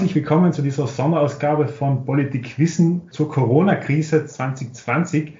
Herzlich 0.00 0.16
willkommen 0.16 0.50
zu 0.54 0.62
dieser 0.62 0.86
Sonderausgabe 0.86 1.68
von 1.68 2.06
Politik 2.06 2.58
Wissen 2.58 3.10
zur 3.10 3.28
Corona-Krise 3.28 4.24
2020. 4.24 5.34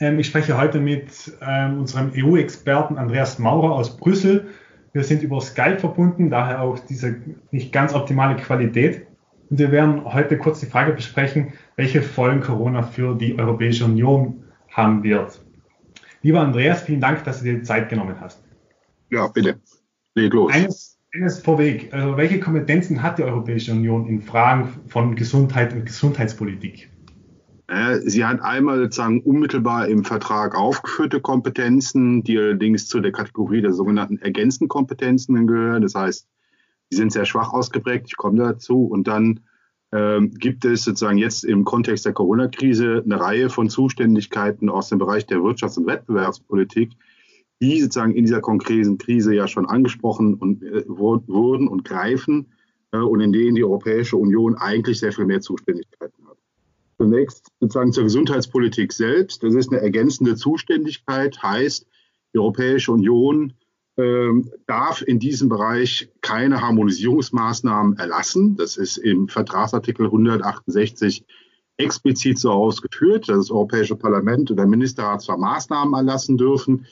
Ähm, 0.00 0.18
ich 0.18 0.26
spreche 0.26 0.58
heute 0.58 0.80
mit 0.80 1.32
ähm, 1.40 1.78
unserem 1.78 2.10
EU-Experten 2.12 2.98
Andreas 2.98 3.38
Maurer 3.38 3.70
aus 3.70 3.96
Brüssel. 3.96 4.48
Wir 4.92 5.04
sind 5.04 5.22
über 5.22 5.40
Skype 5.40 5.78
verbunden, 5.78 6.30
daher 6.30 6.62
auch 6.62 6.80
diese 6.80 7.14
nicht 7.52 7.72
ganz 7.72 7.94
optimale 7.94 8.34
Qualität. 8.34 9.06
Und 9.50 9.60
wir 9.60 9.70
werden 9.70 10.04
heute 10.04 10.36
kurz 10.36 10.58
die 10.58 10.66
Frage 10.66 10.94
besprechen, 10.94 11.52
welche 11.76 12.02
Folgen 12.02 12.40
Corona 12.40 12.82
für 12.82 13.14
die 13.14 13.38
Europäische 13.38 13.84
Union 13.84 14.42
haben 14.68 15.04
wird. 15.04 15.40
Lieber 16.22 16.40
Andreas, 16.40 16.82
vielen 16.82 17.00
Dank, 17.00 17.22
dass 17.22 17.38
du 17.38 17.44
dir 17.44 17.54
die 17.54 17.62
Zeit 17.62 17.88
genommen 17.88 18.16
hast. 18.20 18.42
Ja, 19.10 19.28
bitte. 19.28 19.60
Leg 20.16 20.34
los. 20.34 20.52
Eines 20.52 20.91
eines 21.14 21.40
vorweg. 21.40 21.92
Also 21.92 22.16
welche 22.16 22.40
Kompetenzen 22.40 23.02
hat 23.02 23.18
die 23.18 23.22
Europäische 23.22 23.72
Union 23.72 24.06
in 24.06 24.22
Fragen 24.22 24.68
von 24.88 25.14
Gesundheit 25.14 25.72
und 25.72 25.86
Gesundheitspolitik? 25.86 26.90
Sie 28.04 28.24
hat 28.24 28.42
einmal 28.42 28.78
sozusagen 28.78 29.22
unmittelbar 29.22 29.88
im 29.88 30.04
Vertrag 30.04 30.54
aufgeführte 30.54 31.20
Kompetenzen, 31.20 32.22
die 32.22 32.36
allerdings 32.36 32.86
zu 32.86 33.00
der 33.00 33.12
Kategorie 33.12 33.62
der 33.62 33.72
sogenannten 33.72 34.18
ergänzenden 34.18 34.68
Kompetenzen 34.68 35.46
gehören. 35.46 35.80
Das 35.80 35.94
heißt, 35.94 36.28
die 36.90 36.96
sind 36.96 37.12
sehr 37.12 37.24
schwach 37.24 37.52
ausgeprägt. 37.52 38.08
Ich 38.08 38.16
komme 38.16 38.42
dazu. 38.42 38.84
Und 38.84 39.08
dann 39.08 39.40
ähm, 39.90 40.34
gibt 40.34 40.66
es 40.66 40.84
sozusagen 40.84 41.16
jetzt 41.16 41.44
im 41.44 41.64
Kontext 41.64 42.04
der 42.04 42.12
Corona-Krise 42.12 43.02
eine 43.04 43.18
Reihe 43.18 43.48
von 43.48 43.70
Zuständigkeiten 43.70 44.68
aus 44.68 44.90
dem 44.90 44.98
Bereich 44.98 45.26
der 45.26 45.38
Wirtschafts- 45.38 45.78
und 45.78 45.86
Wettbewerbspolitik, 45.86 46.92
die 47.62 47.80
sozusagen 47.80 48.14
in 48.14 48.24
dieser 48.24 48.40
konkreten 48.40 48.98
Krise 48.98 49.34
ja 49.34 49.46
schon 49.46 49.66
angesprochen 49.66 50.34
und, 50.34 50.64
äh, 50.64 50.84
wurden 50.88 51.68
und 51.68 51.84
greifen 51.84 52.48
äh, 52.90 52.98
und 52.98 53.20
in 53.20 53.32
denen 53.32 53.54
die 53.54 53.62
Europäische 53.62 54.16
Union 54.16 54.56
eigentlich 54.56 54.98
sehr 54.98 55.12
viel 55.12 55.26
mehr 55.26 55.40
Zuständigkeiten 55.40 56.26
hat. 56.28 56.36
Zunächst 56.98 57.46
sozusagen 57.60 57.92
zur 57.92 58.02
Gesundheitspolitik 58.02 58.92
selbst. 58.92 59.44
Das 59.44 59.54
ist 59.54 59.70
eine 59.70 59.80
ergänzende 59.80 60.34
Zuständigkeit, 60.34 61.40
heißt, 61.40 61.86
die 62.34 62.38
Europäische 62.38 62.90
Union 62.90 63.52
äh, 63.94 64.30
darf 64.66 65.02
in 65.02 65.20
diesem 65.20 65.48
Bereich 65.48 66.10
keine 66.20 66.62
Harmonisierungsmaßnahmen 66.62 67.96
erlassen. 67.96 68.56
Das 68.56 68.76
ist 68.76 68.96
im 68.96 69.28
Vertragsartikel 69.28 70.06
168 70.06 71.24
explizit 71.76 72.38
so 72.38 72.50
ausgeführt, 72.50 73.28
dass 73.28 73.38
das 73.38 73.50
Europäische 73.52 73.94
Parlament 73.94 74.50
und 74.50 74.56
der 74.56 74.66
Ministerrat 74.66 75.22
zwar 75.22 75.38
Maßnahmen 75.38 75.94
erlassen 75.94 76.36
dürfen, 76.36 76.86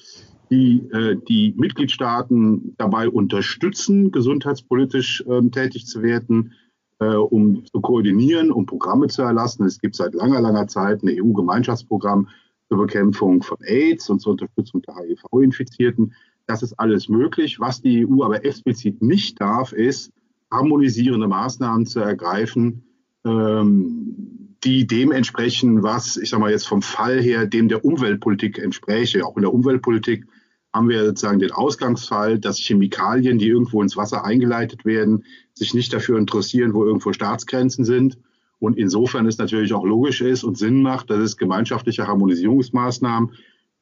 die 0.51 0.83
äh, 0.93 1.17
die 1.29 1.55
Mitgliedstaaten 1.57 2.75
dabei 2.77 3.09
unterstützen, 3.09 4.11
gesundheitspolitisch 4.11 5.25
ähm, 5.29 5.53
tätig 5.53 5.87
zu 5.87 6.03
werden, 6.03 6.53
äh, 6.99 7.15
um 7.15 7.65
zu 7.65 7.81
koordinieren, 7.81 8.51
um 8.51 8.67
Programme 8.67 9.09
zu 9.09 9.23
erlassen. 9.23 9.65
Es 9.65 9.81
gibt 9.81 9.97
seit 9.97 10.15
langer, 10.15 10.41
langer 10.41 10.67
Zeit 10.67 11.03
ein 11.03 11.09
EU-Gemeinschaftsprogramm 11.09 12.29
zur 12.69 12.79
Bekämpfung 12.79 13.43
von 13.43 13.59
AIDS 13.63 14.11
und 14.11 14.21
zur 14.21 14.33
Unterstützung 14.33 14.83
der 14.83 14.97
HIV-Infizierten. 14.97 16.15
Das 16.47 16.63
ist 16.63 16.75
alles 16.75 17.09
möglich. 17.09 17.61
Was 17.61 17.81
die 17.81 18.07
EU 18.07 18.25
aber 18.25 18.45
explizit 18.45 19.03
nicht 19.03 19.41
darf, 19.41 19.73
ist, 19.73 20.13
harmonisierende 20.51 21.29
Maßnahmen 21.29 21.87
zu 21.87 22.01
ergreifen, 22.01 22.83
ähm, 23.25 24.57
die 24.65 24.87
dem 24.87 25.13
entsprechen, 25.13 25.83
was, 25.83 26.17
ich 26.17 26.31
sage 26.31 26.43
mal 26.43 26.51
jetzt 26.51 26.67
vom 26.67 26.83
Fall 26.83 27.21
her, 27.21 27.47
dem 27.47 27.69
der 27.69 27.85
Umweltpolitik 27.85 28.59
entspräche. 28.59 29.25
Auch 29.25 29.37
in 29.37 29.43
der 29.43 29.55
Umweltpolitik 29.55 30.27
haben 30.73 30.89
wir 30.89 31.05
sozusagen 31.05 31.41
den 31.41 31.53
Ausgangsfall, 31.53 32.39
dass 32.39 32.59
Chemikalien, 32.59 33.39
die 33.39 33.49
irgendwo 33.49 33.83
ins 33.83 33.97
Wasser 33.97 34.25
eingeleitet 34.25 34.85
werden, 34.85 35.25
sich 35.55 35.75
nicht 35.75 35.93
dafür 35.93 36.19
interessieren, 36.19 36.75
wo 36.75 36.85
irgendwo 36.85 37.13
Staatsgrenzen 37.13 37.85
sind. 37.85 38.19
Und 38.61 38.77
insofern 38.77 39.27
es 39.27 39.39
natürlich 39.39 39.73
auch 39.73 39.85
logisch 39.85 40.21
ist 40.21 40.45
und 40.45 40.59
Sinn 40.59 40.83
macht, 40.83 41.11
dass 41.11 41.19
es 41.19 41.37
gemeinschaftliche 41.37 42.07
Harmonisierungsmaßnahmen 42.07 43.33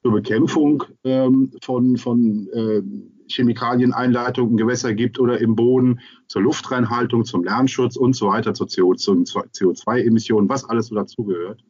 zur 0.03 0.12
Bekämpfung 0.12 0.84
ähm, 1.04 1.53
von, 1.60 1.97
von 1.97 2.48
äh, 2.53 2.82
Chemikalieneinleitungen 3.28 4.53
in 4.53 4.56
Gewässer 4.56 4.94
gibt 4.94 5.19
oder 5.19 5.41
im 5.41 5.56
Boden, 5.56 6.00
zur 6.28 6.43
Luftreinhaltung, 6.43 7.25
zum 7.25 7.44
Lärmschutz 7.44 7.97
und 7.97 8.15
so 8.15 8.28
weiter, 8.28 8.54
zur 8.54 8.69
CO2-Emissionen, 8.69 10.48
was 10.48 10.65
alles 10.65 10.87
so 10.87 10.94
dazugehört. 10.94 11.62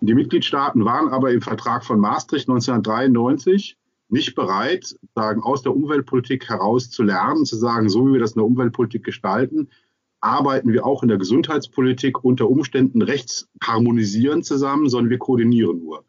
Die 0.00 0.14
Mitgliedstaaten 0.14 0.84
waren 0.84 1.08
aber 1.08 1.32
im 1.32 1.42
Vertrag 1.42 1.84
von 1.84 2.00
Maastricht 2.00 2.48
1993 2.48 3.76
nicht 4.08 4.34
bereit, 4.34 4.96
sagen, 5.14 5.42
aus 5.42 5.62
der 5.62 5.74
Umweltpolitik 5.74 6.48
heraus 6.48 6.90
zu 6.90 7.02
lernen, 7.02 7.44
zu 7.44 7.56
sagen, 7.56 7.88
so 7.88 8.06
wie 8.06 8.14
wir 8.14 8.20
das 8.20 8.32
in 8.32 8.40
der 8.40 8.46
Umweltpolitik 8.46 9.04
gestalten, 9.04 9.68
arbeiten 10.20 10.72
wir 10.72 10.84
auch 10.84 11.02
in 11.02 11.08
der 11.08 11.18
Gesundheitspolitik 11.18 12.24
unter 12.24 12.48
Umständen 12.48 13.02
rechtsharmonisierend 13.02 14.44
zusammen, 14.44 14.88
sondern 14.88 15.10
wir 15.10 15.18
koordinieren 15.18 15.78
nur. 15.78 16.04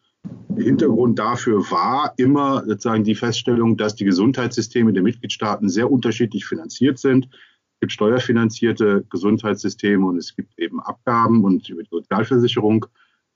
Der 0.49 0.65
Hintergrund 0.65 1.19
dafür 1.19 1.59
war 1.71 2.13
immer 2.17 2.63
sozusagen 2.65 3.03
die 3.03 3.15
Feststellung, 3.15 3.77
dass 3.77 3.95
die 3.95 4.05
Gesundheitssysteme 4.05 4.93
der 4.93 5.03
Mitgliedstaaten 5.03 5.69
sehr 5.69 5.91
unterschiedlich 5.91 6.45
finanziert 6.45 6.99
sind. 6.99 7.29
Es 7.31 7.79
gibt 7.81 7.93
steuerfinanzierte 7.93 9.05
Gesundheitssysteme 9.09 10.05
und 10.05 10.17
es 10.17 10.35
gibt 10.35 10.57
eben 10.59 10.81
Abgaben 10.81 11.43
und 11.43 11.69
über 11.69 11.83
Sozialversicherung 11.89 12.87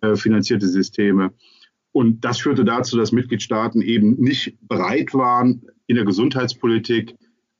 äh, 0.01 0.15
finanzierte 0.15 0.67
Systeme. 0.67 1.31
Und 1.93 2.25
das 2.25 2.39
führte 2.39 2.65
dazu, 2.65 2.97
dass 2.97 3.11
Mitgliedstaaten 3.11 3.81
eben 3.81 4.15
nicht 4.15 4.57
bereit 4.67 5.13
waren, 5.13 5.61
in 5.87 5.95
der 5.95 6.05
Gesundheitspolitik 6.05 7.15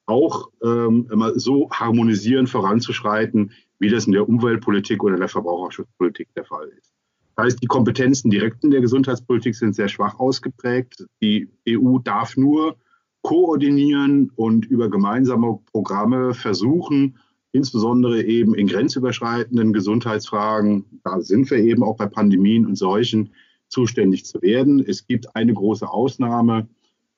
auch 0.06 0.50
ähm, 0.64 1.08
immer 1.12 1.40
so 1.40 1.70
harmonisierend 1.72 2.50
voranzuschreiten, 2.50 3.52
wie 3.80 3.90
das 3.90 4.08
in 4.08 4.12
der 4.12 4.28
Umweltpolitik 4.28 5.04
oder 5.04 5.18
der 5.18 5.30
Verbraucherschutzpolitik 5.30 6.30
der 6.36 6.46
Fall 6.46 6.68
ist. 6.80 6.92
Das 7.36 7.46
heißt, 7.46 7.64
die 7.64 7.68
Kompetenzen 7.68 8.32
direkt 8.32 8.64
in 8.64 8.72
der 8.72 8.82
Gesundheitspolitik 8.82 9.56
sind 9.56 9.76
sehr 9.76 9.88
schwach 9.88 10.20
ausgeprägt. 10.20 11.06
Die 11.22 11.50
EU 11.70 12.00
darf 12.00 12.36
nur 12.36 12.76
koordinieren 13.22 14.32
und 14.36 14.66
über 14.66 14.90
gemeinsame 14.90 15.60
Programme 15.72 16.34
versuchen, 16.34 17.18
insbesondere 17.52 18.24
eben 18.24 18.56
in 18.56 18.68
grenzüberschreitenden 18.68 19.74
Gesundheitsfragen, 19.74 20.86
da 21.04 21.22
sind 21.22 21.50
wir 21.52 21.60
eben 21.60 21.84
auch 21.84 21.98
bei 21.98 22.08
Pandemien 22.08 22.66
und 22.66 22.76
Seuchen, 22.76 23.32
zuständig 23.74 24.26
zu 24.26 24.42
werden. 24.42 24.84
Es 24.88 25.06
gibt 25.08 25.36
eine 25.36 25.54
große 25.54 25.90
Ausnahme 25.90 26.68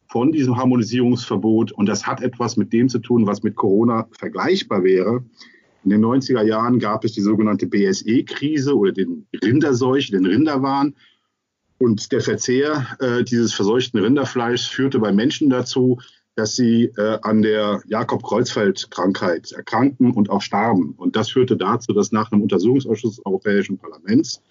von 0.07 0.31
diesem 0.31 0.57
Harmonisierungsverbot 0.57 1.71
und 1.71 1.88
das 1.88 2.07
hat 2.07 2.21
etwas 2.21 2.57
mit 2.57 2.73
dem 2.73 2.89
zu 2.89 2.99
tun, 2.99 3.27
was 3.27 3.43
mit 3.43 3.55
Corona 3.55 4.07
vergleichbar 4.17 4.83
wäre. 4.83 5.23
In 5.83 5.91
den 5.91 6.03
90er 6.03 6.41
Jahren 6.41 6.79
gab 6.79 7.03
es 7.05 7.13
die 7.13 7.21
sogenannte 7.21 7.67
BSE-Krise 7.67 8.75
oder 8.75 8.91
den 8.91 9.27
Rinderseuche, 9.44 10.11
den 10.11 10.25
Rinderwahn. 10.25 10.95
Und 11.77 12.11
der 12.11 12.21
Verzehr 12.21 12.88
äh, 12.99 13.23
dieses 13.23 13.53
verseuchten 13.53 13.99
Rinderfleischs 13.99 14.65
führte 14.65 14.99
bei 14.99 15.11
Menschen 15.11 15.49
dazu, 15.49 15.99
dass 16.35 16.55
sie 16.55 16.85
äh, 16.97 17.19
an 17.21 17.41
der 17.41 17.81
Jakob-Kreuzfeld-Krankheit 17.85 19.51
erkrankten 19.51 20.11
und 20.11 20.29
auch 20.29 20.41
starben. 20.41 20.94
Und 20.97 21.15
das 21.15 21.29
führte 21.29 21.57
dazu, 21.57 21.94
dass 21.94 22.11
nach 22.11 22.31
einem 22.31 22.41
Untersuchungsausschuss 22.41 23.17
des 23.17 23.25
Europäischen 23.25 23.77
Parlaments 23.77 24.41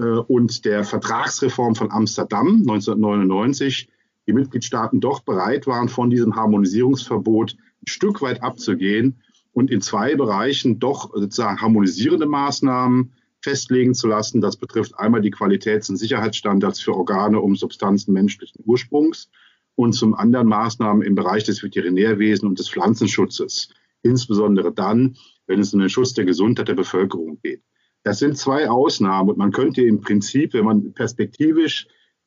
und 0.00 0.64
der 0.64 0.84
Vertragsreform 0.84 1.74
von 1.74 1.90
Amsterdam 1.90 2.48
1999 2.60 3.88
die 4.26 4.32
Mitgliedstaaten 4.32 5.00
doch 5.00 5.20
bereit 5.20 5.66
waren, 5.66 5.88
von 5.88 6.10
diesem 6.10 6.36
Harmonisierungsverbot 6.36 7.56
ein 7.82 7.86
Stück 7.86 8.22
weit 8.22 8.42
abzugehen 8.42 9.20
und 9.52 9.70
in 9.70 9.80
zwei 9.80 10.14
Bereichen 10.14 10.78
doch 10.78 11.12
sozusagen 11.12 11.60
harmonisierende 11.60 12.26
Maßnahmen 12.26 13.12
festlegen 13.42 13.94
zu 13.94 14.06
lassen. 14.06 14.40
Das 14.40 14.56
betrifft 14.56 14.98
einmal 14.98 15.20
die 15.20 15.30
Qualitäts- 15.30 15.90
und 15.90 15.96
Sicherheitsstandards 15.96 16.80
für 16.80 16.94
Organe 16.94 17.40
um 17.40 17.56
Substanzen 17.56 18.12
menschlichen 18.12 18.62
Ursprungs 18.64 19.30
und 19.74 19.92
zum 19.94 20.14
anderen 20.14 20.46
Maßnahmen 20.46 21.02
im 21.02 21.14
Bereich 21.14 21.44
des 21.44 21.62
Veterinärwesens 21.62 22.48
und 22.48 22.58
des 22.58 22.68
Pflanzenschutzes, 22.68 23.70
insbesondere 24.02 24.72
dann, 24.72 25.16
wenn 25.46 25.60
es 25.60 25.72
um 25.74 25.80
den 25.80 25.88
Schutz 25.88 26.12
der 26.12 26.24
Gesundheit 26.24 26.68
der 26.68 26.74
Bevölkerung 26.74 27.38
geht. 27.42 27.62
Das 28.02 28.18
sind 28.18 28.38
zwei 28.38 28.68
Ausnahmen 28.68 29.30
und 29.30 29.38
man 29.38 29.52
könnte 29.52 29.82
im 29.82 30.00
Prinzip, 30.00 30.54
wenn 30.54 30.64
man 30.64 30.92
perspektivisch 30.94 31.86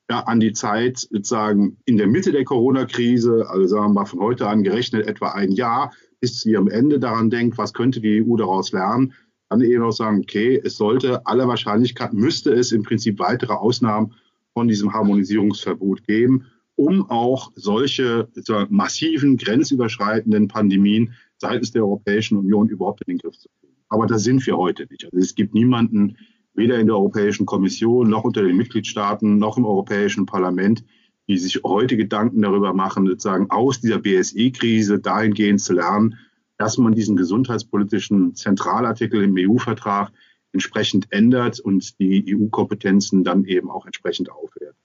ja, 0.09 0.19
an 0.19 0.39
die 0.39 0.53
Zeit 0.53 0.99
sozusagen 0.99 1.77
in 1.85 1.97
der 1.97 2.07
Mitte 2.07 2.31
der 2.31 2.43
Corona-Krise, 2.43 3.45
also 3.49 3.67
sagen 3.67 3.85
wir 3.87 4.01
mal 4.01 4.05
von 4.05 4.19
heute 4.19 4.47
an 4.47 4.63
gerechnet 4.63 5.07
etwa 5.07 5.29
ein 5.29 5.51
Jahr, 5.51 5.91
bis 6.19 6.39
zu 6.39 6.49
ihrem 6.49 6.67
Ende 6.67 6.99
daran 6.99 7.29
denkt, 7.29 7.57
was 7.57 7.73
könnte 7.73 8.01
die 8.01 8.23
EU 8.23 8.35
daraus 8.35 8.71
lernen, 8.71 9.13
dann 9.49 9.61
eben 9.61 9.83
auch 9.83 9.91
sagen, 9.91 10.19
okay, 10.19 10.61
es 10.63 10.77
sollte 10.77 11.25
aller 11.25 11.47
Wahrscheinlichkeit, 11.47 12.13
müsste 12.13 12.51
es 12.53 12.71
im 12.71 12.83
Prinzip 12.83 13.19
weitere 13.19 13.53
Ausnahmen 13.53 14.13
von 14.53 14.67
diesem 14.67 14.93
Harmonisierungsverbot 14.93 16.05
geben, 16.05 16.45
um 16.75 17.09
auch 17.09 17.51
solche 17.55 18.27
massiven, 18.69 19.37
grenzüberschreitenden 19.37 20.47
Pandemien 20.47 21.13
seitens 21.37 21.71
der 21.71 21.83
Europäischen 21.83 22.37
Union 22.37 22.67
überhaupt 22.67 23.01
in 23.05 23.13
den 23.13 23.17
Griff 23.19 23.37
zu 23.37 23.49
kriegen. 23.49 23.62
Aber 23.93 24.07
da 24.07 24.17
sind 24.17 24.43
wir 24.47 24.57
heute 24.57 24.87
nicht. 24.89 25.05
Also 25.05 25.19
es 25.19 25.35
gibt 25.35 25.53
niemanden, 25.53 26.17
weder 26.55 26.79
in 26.79 26.87
der 26.87 26.95
Europäischen 26.95 27.45
Kommission 27.45 28.09
noch 28.09 28.23
unter 28.23 28.41
den 28.41 28.57
Mitgliedstaaten 28.57 29.37
noch 29.37 29.55
im 29.55 29.65
Europäischen 29.65 30.25
Parlament, 30.25 30.83
die 31.27 31.37
sich 31.37 31.61
heute 31.63 31.95
Gedanken 31.95 32.41
darüber 32.41 32.73
machen, 32.73 33.05
sozusagen 33.05 33.51
aus 33.51 33.81
dieser 33.81 33.99
BSE-Krise 33.99 34.97
dahingehend 34.97 35.61
zu 35.61 35.73
lernen, 35.73 36.17
dass 36.57 36.79
man 36.79 36.95
diesen 36.95 37.15
gesundheitspolitischen 37.15 38.33
Zentralartikel 38.33 39.21
im 39.21 39.35
EU-Vertrag 39.37 40.11
entsprechend 40.53 41.05
ändert 41.11 41.59
und 41.59 41.99
die 41.99 42.35
EU-Kompetenzen 42.35 43.23
dann 43.23 43.45
eben 43.45 43.69
auch 43.69 43.85
entsprechend 43.85 44.31
aufwertet. 44.31 44.75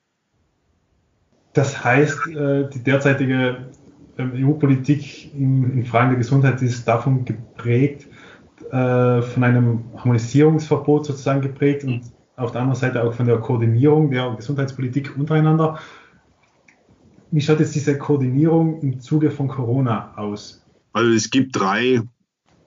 Das 1.54 1.82
heißt, 1.82 2.26
äh, 2.26 2.68
die 2.68 2.82
derzeitige 2.82 3.70
ähm, 4.18 4.32
EU-Politik 4.34 5.32
in, 5.32 5.84
Fragen 5.86 6.10
der 6.10 6.18
Gesundheit 6.18 6.60
ist 6.60 6.86
davon 6.86 7.24
geprägt, 7.24 8.07
äh, 8.70 9.22
von 9.22 9.44
einem 9.44 9.84
Harmonisierungsverbot 9.96 11.06
sozusagen 11.06 11.40
geprägt 11.40 11.84
und 11.84 12.02
auf 12.36 12.52
der 12.52 12.60
anderen 12.60 12.78
Seite 12.78 13.02
auch 13.02 13.12
von 13.12 13.26
der 13.26 13.38
Koordinierung 13.38 14.10
der 14.10 14.34
Gesundheitspolitik 14.36 15.16
untereinander. 15.16 15.78
Wie 17.30 17.40
schaut 17.40 17.60
jetzt 17.60 17.74
diese 17.74 17.98
Koordinierung 17.98 18.80
im 18.80 19.00
Zuge 19.00 19.30
von 19.30 19.48
Corona 19.48 20.16
aus? 20.16 20.64
Also 20.92 21.10
es 21.12 21.30
gibt 21.30 21.58
drei, 21.58 22.00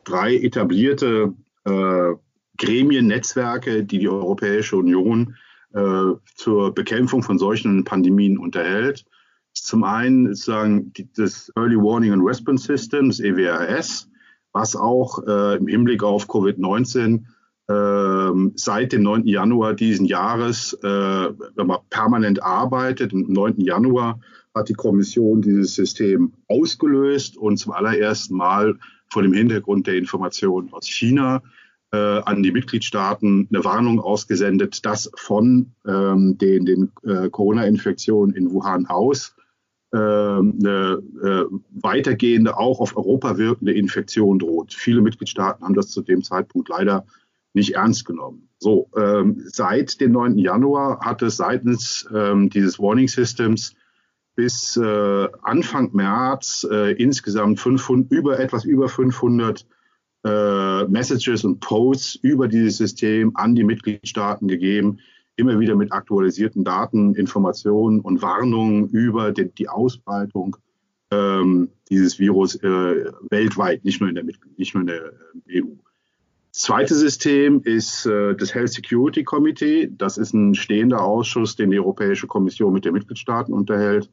drei 0.03 0.35
etablierte 0.35 1.33
äh, 1.65 2.13
Gremien, 2.57 3.07
Netzwerke, 3.07 3.83
die 3.83 3.99
die 3.99 4.09
Europäische 4.09 4.77
Union 4.77 5.35
äh, 5.73 6.13
zur 6.35 6.73
Bekämpfung 6.73 7.23
von 7.23 7.39
solchen 7.39 7.83
Pandemien 7.83 8.37
unterhält. 8.37 9.05
Zum 9.53 9.83
einen 9.83 10.27
sozusagen 10.27 10.93
das 11.15 11.51
Early 11.55 11.77
Warning 11.77 12.13
and 12.13 12.23
Response 12.23 12.65
System, 12.65 13.09
das 13.09 13.19
EWRS, 13.19 14.10
was 14.53 14.75
auch 14.75 15.25
äh, 15.27 15.57
im 15.57 15.67
Hinblick 15.67 16.03
auf 16.03 16.27
Covid-19 16.27 17.23
äh, 17.67 18.51
seit 18.55 18.91
dem 18.91 19.03
9. 19.03 19.25
Januar 19.25 19.73
diesen 19.73 20.05
Jahres 20.05 20.73
äh, 20.83 21.29
permanent 21.89 22.43
arbeitet. 22.43 23.13
Am 23.13 23.25
9. 23.27 23.61
Januar 23.61 24.19
hat 24.53 24.69
die 24.69 24.73
Kommission 24.73 25.41
dieses 25.41 25.75
System 25.75 26.33
ausgelöst 26.47 27.37
und 27.37 27.57
zum 27.57 27.71
allerersten 27.71 28.35
Mal 28.35 28.77
vor 29.09 29.21
dem 29.23 29.33
Hintergrund 29.33 29.87
der 29.87 29.95
Informationen 29.95 30.71
aus 30.73 30.87
China 30.87 31.41
äh, 31.91 31.97
an 31.97 32.43
die 32.43 32.51
Mitgliedstaaten 32.51 33.47
eine 33.51 33.63
Warnung 33.63 33.99
ausgesendet, 33.99 34.85
dass 34.85 35.11
von 35.15 35.73
ähm, 35.85 36.37
den, 36.37 36.65
den 36.65 36.91
äh, 37.03 37.29
Corona-Infektionen 37.29 38.33
in 38.33 38.51
Wuhan 38.51 38.85
aus 38.85 39.35
eine 39.97 41.01
äh, 41.21 41.43
weitergehende, 41.71 42.57
auch 42.57 42.79
auf 42.79 42.95
Europa 42.95 43.37
wirkende 43.37 43.73
Infektion 43.73 44.39
droht. 44.39 44.73
Viele 44.73 45.01
Mitgliedstaaten 45.01 45.65
haben 45.65 45.75
das 45.75 45.89
zu 45.89 46.01
dem 46.01 46.23
Zeitpunkt 46.23 46.69
leider 46.69 47.05
nicht 47.53 47.75
ernst 47.75 48.05
genommen. 48.05 48.47
So, 48.57 48.89
ähm, 48.95 49.41
seit 49.45 49.99
dem 49.99 50.11
9. 50.13 50.37
Januar 50.37 50.99
hat 51.01 51.21
es 51.21 51.37
seitens 51.37 52.07
ähm, 52.13 52.49
dieses 52.49 52.79
Warning 52.79 53.07
Systems 53.07 53.75
bis 54.35 54.77
äh, 54.77 55.27
Anfang 55.41 55.93
März 55.93 56.65
äh, 56.71 56.93
insgesamt 56.93 57.59
500, 57.59 58.11
über 58.11 58.39
etwas 58.39 58.63
über 58.63 58.87
500 58.87 59.65
äh, 60.23 60.83
Messages 60.85 61.43
und 61.43 61.59
Posts 61.59 62.15
über 62.15 62.47
dieses 62.47 62.77
System 62.77 63.35
an 63.35 63.55
die 63.55 63.63
Mitgliedstaaten 63.63 64.47
gegeben, 64.47 64.99
immer 65.35 65.59
wieder 65.59 65.75
mit 65.75 65.91
aktualisierten 65.91 66.63
Daten, 66.63 67.15
Informationen 67.15 67.99
und 67.99 68.21
Warnungen 68.21 68.89
über 68.89 69.31
die, 69.31 69.51
die 69.51 69.69
Ausbreitung 69.69 70.57
ähm, 71.11 71.69
dieses 71.89 72.19
Virus 72.19 72.55
äh, 72.55 73.11
weltweit, 73.29 73.83
nicht 73.83 73.99
nur 73.99 74.09
in 74.09 74.15
der, 74.15 74.23
nicht 74.23 74.73
nur 74.73 74.81
in 74.81 74.87
der 74.87 75.13
äh, 75.47 75.61
EU. 75.61 75.67
Das 76.53 76.63
zweite 76.63 76.95
System 76.95 77.61
ist 77.63 78.05
äh, 78.05 78.35
das 78.35 78.53
Health 78.53 78.73
Security 78.73 79.23
Committee. 79.23 79.89
Das 79.91 80.17
ist 80.17 80.33
ein 80.33 80.53
stehender 80.55 81.01
Ausschuss, 81.01 81.55
den 81.55 81.71
die 81.71 81.79
Europäische 81.79 82.27
Kommission 82.27 82.73
mit 82.73 82.85
den 82.85 82.93
Mitgliedstaaten 82.93 83.53
unterhält, 83.53 84.09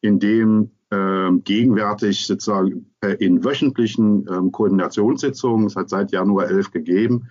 in 0.00 0.18
dem 0.18 0.70
äh, 0.90 1.30
gegenwärtig 1.44 2.26
sozusagen 2.26 2.86
in 3.18 3.44
wöchentlichen 3.44 4.26
ähm, 4.30 4.52
Koordinationssitzungen, 4.52 5.66
es 5.66 5.76
hat 5.76 5.88
seit 5.88 6.12
Januar 6.12 6.48
11 6.48 6.70
gegeben, 6.70 7.28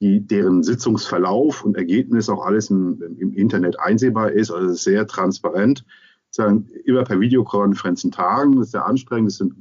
die, 0.00 0.20
deren 0.20 0.62
Sitzungsverlauf 0.62 1.64
und 1.64 1.76
Ergebnis 1.76 2.28
auch 2.28 2.44
alles 2.44 2.70
im, 2.70 3.00
im 3.18 3.32
Internet 3.32 3.78
einsehbar 3.80 4.32
ist, 4.32 4.50
also 4.50 4.74
sehr 4.74 5.06
transparent. 5.06 5.84
Sagen, 6.30 6.68
immer 6.84 7.04
per 7.04 7.18
Videokonferenzen 7.18 8.10
tagen, 8.10 8.56
das 8.56 8.66
ist 8.66 8.72
sehr 8.72 8.84
anstrengend. 8.84 9.30
Es 9.30 9.38
sind 9.38 9.54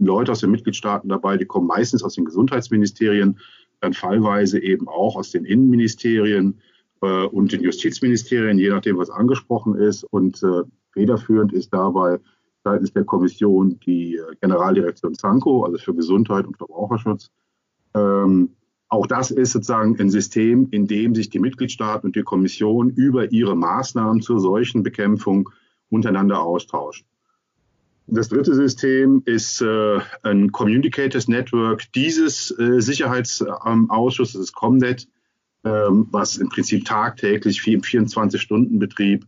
Leute 0.00 0.32
aus 0.32 0.40
den 0.40 0.52
Mitgliedstaaten 0.52 1.08
dabei, 1.08 1.36
die 1.36 1.44
kommen 1.44 1.66
meistens 1.66 2.02
aus 2.02 2.14
den 2.14 2.24
Gesundheitsministerien, 2.24 3.38
dann 3.80 3.92
fallweise 3.92 4.58
eben 4.58 4.88
auch 4.88 5.16
aus 5.16 5.32
den 5.32 5.44
Innenministerien 5.44 6.60
äh, 7.02 7.26
und 7.26 7.52
den 7.52 7.62
Justizministerien, 7.62 8.58
je 8.58 8.70
nachdem, 8.70 8.96
was 8.96 9.10
angesprochen 9.10 9.74
ist. 9.74 10.04
Und 10.04 10.42
äh, 10.42 10.62
federführend 10.92 11.52
ist 11.52 11.74
dabei 11.74 12.18
seitens 12.62 12.94
der 12.94 13.04
Kommission 13.04 13.78
die 13.80 14.16
äh, 14.16 14.22
Generaldirektion 14.40 15.14
Sanko, 15.14 15.64
also 15.64 15.76
für 15.76 15.94
Gesundheit 15.94 16.46
und 16.46 16.56
Verbraucherschutz. 16.56 17.30
Ähm, 17.94 18.50
auch 18.94 19.06
das 19.06 19.30
ist 19.30 19.52
sozusagen 19.52 19.98
ein 20.00 20.08
System, 20.08 20.68
in 20.70 20.86
dem 20.86 21.14
sich 21.14 21.28
die 21.28 21.40
Mitgliedstaaten 21.40 22.06
und 22.06 22.16
die 22.16 22.22
Kommission 22.22 22.90
über 22.90 23.32
ihre 23.32 23.56
Maßnahmen 23.56 24.22
zur 24.22 24.40
solchen 24.40 24.82
Bekämpfung 24.82 25.50
untereinander 25.90 26.40
austauschen. 26.40 27.06
Das 28.06 28.28
dritte 28.28 28.54
System 28.54 29.22
ist 29.24 29.62
äh, 29.62 29.98
ein 30.22 30.52
Communicators 30.52 31.26
Network 31.26 31.90
dieses 31.94 32.50
äh, 32.58 32.80
Sicherheitsausschusses, 32.80 34.40
das 34.40 34.52
Comnet, 34.52 35.08
ähm, 35.64 36.08
was 36.10 36.36
im 36.36 36.50
Prinzip 36.50 36.84
tagtäglich 36.84 37.66
im 37.66 37.80
24-Stunden-Betrieb 37.80 39.26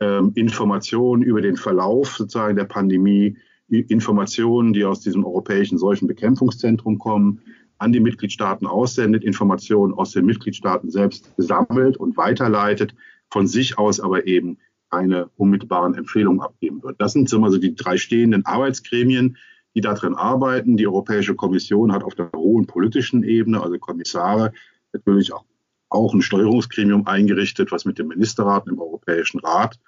ähm, 0.00 0.32
Informationen 0.34 1.22
über 1.22 1.40
den 1.40 1.56
Verlauf 1.56 2.16
sozusagen 2.16 2.56
der 2.56 2.64
Pandemie, 2.64 3.36
Informationen, 3.68 4.72
die 4.72 4.84
aus 4.84 5.00
diesem 5.00 5.24
europäischen 5.24 5.78
Seuchenbekämpfungszentrum 5.78 6.98
kommen, 6.98 7.40
an 7.78 7.92
die 7.92 8.00
Mitgliedstaaten 8.00 8.66
aussendet, 8.66 9.24
Informationen 9.24 9.94
aus 9.94 10.12
den 10.12 10.26
Mitgliedstaaten 10.26 10.90
selbst 10.90 11.32
sammelt 11.36 11.96
und 11.96 12.16
weiterleitet, 12.16 12.94
von 13.30 13.46
sich 13.46 13.78
aus 13.78 14.00
aber 14.00 14.26
eben 14.26 14.58
keine 14.90 15.28
unmittelbaren 15.36 15.94
Empfehlungen 15.94 16.40
abgeben 16.40 16.82
wird. 16.82 17.00
Das 17.00 17.12
sind 17.12 17.32
also 17.32 17.58
die 17.58 17.74
drei 17.74 17.96
stehenden 17.96 18.46
Arbeitsgremien, 18.46 19.36
die 19.74 19.80
darin 19.80 20.14
arbeiten. 20.14 20.76
Die 20.76 20.86
Europäische 20.86 21.34
Kommission 21.34 21.92
hat 21.92 22.04
auf 22.04 22.14
der 22.14 22.30
hohen 22.34 22.66
politischen 22.66 23.24
Ebene, 23.24 23.60
also 23.60 23.78
Kommissare, 23.78 24.52
natürlich 24.92 25.32
auch, 25.32 25.44
auch 25.88 26.14
ein 26.14 26.22
Steuerungsgremium 26.22 27.06
eingerichtet, 27.06 27.72
was 27.72 27.84
mit 27.84 27.98
dem 27.98 28.08
Ministerrat 28.08 28.68
im 28.68 28.78
Europäischen 28.78 29.40
Rat 29.40 29.78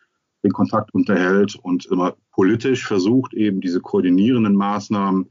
den 0.42 0.52
Kontakt 0.52 0.92
unterhält 0.94 1.56
und 1.56 1.86
immer 1.86 2.16
politisch 2.32 2.86
versucht, 2.86 3.34
eben 3.34 3.60
diese 3.60 3.80
koordinierenden 3.80 4.54
Maßnahmen 4.54 5.30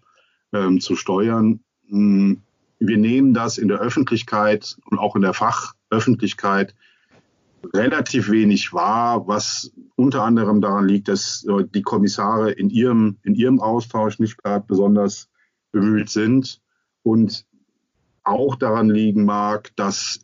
ähm, 0.53 0.80
zu 0.80 0.96
steuern. 0.96 1.62
Hm, 1.89 2.42
wir 2.80 2.98
nehmen 2.98 3.34
das 3.34 3.58
in 3.58 3.68
der 3.68 3.80
Öffentlichkeit 3.80 4.77
und 4.89 5.00
auch 5.00 5.15
in 5.15 5.22
der 5.22 5.34
Fachöffentlichkeit 5.34 6.75
relativ 7.74 8.30
wenig 8.30 8.74
wahr, 8.74 9.27
was 9.27 9.72
unter 9.96 10.24
anderem 10.24 10.62
daran 10.62 10.88
liegt, 10.88 11.08
dass 11.08 11.46
äh, 11.46 11.63
die 11.74 11.82
Kommissare 11.82 12.51
in 12.51 12.70
ihrem, 12.70 13.18
in 13.24 13.34
ihrem 13.34 13.60
Austausch 13.60 14.20
nicht 14.20 14.38
gerade 14.38 14.65
besonders 14.68 15.30
bemüht 15.72 16.10
sind. 16.10 16.62
Und 17.01 17.46
auch 18.24 18.56
daran 18.56 18.89
liegen 18.89 19.25
mag, 19.25 19.72
dass 19.75 20.20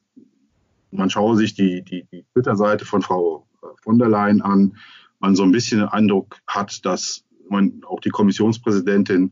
man 0.92 1.10
schaue 1.10 1.38
sich 1.38 1.54
die, 1.54 1.84
die, 1.84 2.06
die 2.12 2.26
Twitter-Seite 2.34 2.86
von 2.86 3.02
Frau 3.02 3.48
von 3.82 3.98
der 3.98 4.10
Leyen 4.10 4.42
an, 4.42 4.78
man 5.20 5.36
so 5.36 5.44
ein 5.44 5.52
bisschen 5.52 5.80
den 5.80 5.90
Eindruck 5.90 6.38
hat, 6.48 6.86
dass 6.86 7.24
man 7.50 7.82
auch 7.88 8.00
die 8.00 8.10
Kommissionspräsidentin 8.10 9.32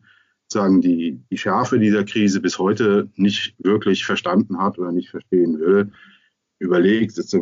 sagen, 0.51 0.82
die, 0.82 1.20
die 1.29 1.38
Schärfe 1.38 1.79
dieser 1.79 2.03
Krise 2.03 2.41
bis 2.41 2.58
heute 2.60 3.10
nicht 3.15 3.56
wirklich 3.60 4.06
verstanden 4.06 4.60
hat 4.60 4.79
oder 4.79 4.91
nicht 4.91 5.10
verstehen 5.10 5.60
will, 5.60 5.91
überlegt, 6.60 7.18
dass 7.18 7.36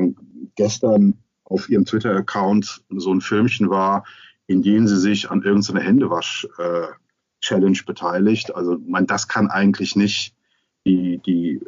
gestern 0.56 1.16
auf 1.46 1.70
ihrem 1.70 1.86
Twitter-Account 1.86 2.84
so 2.90 3.14
ein 3.14 3.22
Filmchen 3.22 3.70
war, 3.70 4.06
in 4.48 4.62
dem 4.62 4.88
sie 4.88 5.00
sich 5.00 5.32
an 5.32 5.42
irgendeiner 5.42 5.82
Händewasch-Challenge 5.82 7.80
beteiligt. 7.86 8.54
Also 8.56 8.78
man, 8.86 9.08
das 9.08 9.28
kann 9.28 9.48
eigentlich 9.48 9.96
nicht 9.96 10.34
die, 10.86 11.20
die 11.26 11.60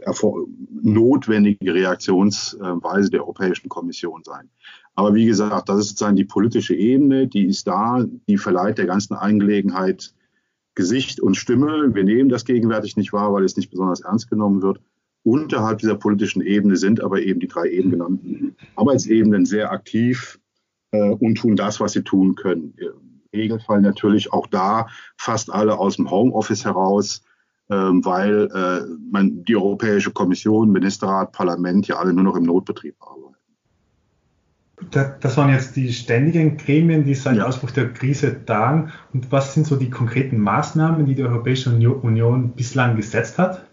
notwendige 0.81 1.74
Reaktionsweise 1.74 3.10
der 3.10 3.22
Europäischen 3.22 3.69
Kommission 3.69 4.24
sein. 4.24 4.50
Aber 4.96 5.13
wie 5.15 5.25
gesagt, 5.25 5.69
das 5.69 5.79
ist 5.79 5.89
sozusagen 5.89 6.15
die 6.15 6.25
politische 6.25 6.75
Ebene, 6.75 7.27
die 7.27 7.46
ist 7.46 7.67
da, 7.67 8.05
die 8.27 8.38
verleiht 8.38 8.77
der 8.77 8.86
ganzen 8.86 9.13
Angelegenheit 9.13 10.13
Gesicht 10.79 11.19
und 11.19 11.36
Stimme. 11.36 11.93
Wir 11.93 12.05
nehmen 12.05 12.29
das 12.29 12.45
gegenwärtig 12.45 12.95
nicht 12.95 13.12
wahr, 13.12 13.33
weil 13.33 13.43
es 13.43 13.57
nicht 13.57 13.69
besonders 13.69 14.00
ernst 14.00 14.29
genommen 14.29 14.62
wird. 14.62 14.79
Unterhalb 15.24 15.79
dieser 15.79 15.95
politischen 15.95 16.41
Ebene 16.41 16.77
sind 16.77 17.01
aber 17.01 17.21
eben 17.21 17.41
die 17.41 17.50
drei 17.50 17.69
eben 17.69 17.91
genannten 17.91 18.55
Arbeitsebenen 18.77 19.45
sehr 19.45 19.74
aktiv 19.74 20.39
äh, 20.91 21.09
und 21.09 21.36
tun 21.36 21.57
das, 21.57 21.81
was 21.81 21.91
sie 21.91 22.03
tun 22.03 22.36
können. 22.36 22.75
Im 22.77 23.19
Regelfall 23.33 23.81
natürlich 23.81 24.31
auch 24.31 24.48
da 24.48 24.88
fast 25.17 25.51
alle 25.51 25.77
aus 25.77 25.98
dem 25.98 26.09
Homeoffice 26.09 26.63
heraus, 26.63 27.24
äh, 27.67 27.75
weil 27.75 28.48
äh, 28.53 28.88
man, 29.12 29.43
die 29.43 29.57
Europäische 29.57 30.12
Kommission, 30.12 30.71
Ministerrat, 30.71 31.33
Parlament 31.33 31.89
ja 31.89 31.98
alle 31.98 32.13
nur 32.13 32.24
noch 32.24 32.38
im 32.38 32.43
Notbetrieb 32.43 32.95
arbeiten. 33.01 33.28
Das 34.91 35.36
waren 35.36 35.50
jetzt 35.50 35.75
die 35.75 35.91
ständigen 35.91 36.57
Gremien, 36.57 37.03
die 37.03 37.13
seit 37.13 37.38
ja. 37.38 37.45
Ausbruch 37.45 37.71
der 37.71 37.93
Krise 37.93 38.45
tagen. 38.45 38.91
Und 39.13 39.31
was 39.31 39.53
sind 39.53 39.67
so 39.67 39.75
die 39.75 39.89
konkreten 39.89 40.39
Maßnahmen, 40.39 41.05
die 41.05 41.15
die 41.15 41.24
Europäische 41.24 41.69
Union 41.69 42.53
bislang 42.55 42.95
gesetzt 42.95 43.38
hat? 43.38 43.65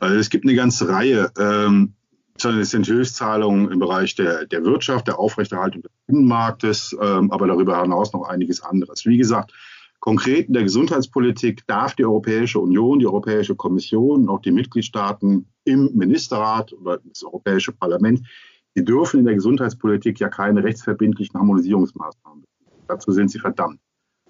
Also 0.00 0.16
es 0.16 0.30
gibt 0.30 0.44
eine 0.44 0.56
ganze 0.56 0.88
Reihe. 0.88 1.30
Ähm, 1.38 1.94
es 2.34 2.70
sind 2.70 2.86
Hilfszahlungen 2.86 3.70
im 3.70 3.78
Bereich 3.78 4.16
der, 4.16 4.46
der 4.46 4.64
Wirtschaft, 4.64 5.06
der 5.06 5.18
Aufrechterhaltung 5.18 5.82
des 5.82 5.92
Binnenmarktes, 6.06 6.96
ähm, 7.00 7.30
aber 7.30 7.46
darüber 7.46 7.80
hinaus 7.80 8.12
noch 8.12 8.28
einiges 8.28 8.62
anderes. 8.62 9.06
Wie 9.06 9.18
gesagt, 9.18 9.52
konkret 10.00 10.48
in 10.48 10.54
der 10.54 10.64
Gesundheitspolitik 10.64 11.64
darf 11.68 11.94
die 11.94 12.04
Europäische 12.04 12.58
Union, 12.58 12.98
die 12.98 13.06
Europäische 13.06 13.54
Kommission 13.54 14.22
und 14.22 14.28
auch 14.28 14.40
die 14.40 14.50
Mitgliedstaaten 14.50 15.46
im 15.64 15.90
Ministerrat 15.94 16.72
oder 16.72 16.98
das 17.04 17.22
Europäische 17.22 17.70
Parlament 17.70 18.26
Sie 18.74 18.84
dürfen 18.84 19.20
in 19.20 19.26
der 19.26 19.34
Gesundheitspolitik 19.34 20.18
ja 20.20 20.28
keine 20.28 20.64
rechtsverbindlichen 20.64 21.38
Harmonisierungsmaßnahmen. 21.38 22.44
Dazu 22.88 23.12
sind 23.12 23.30
sie 23.30 23.38
verdammt. 23.38 23.80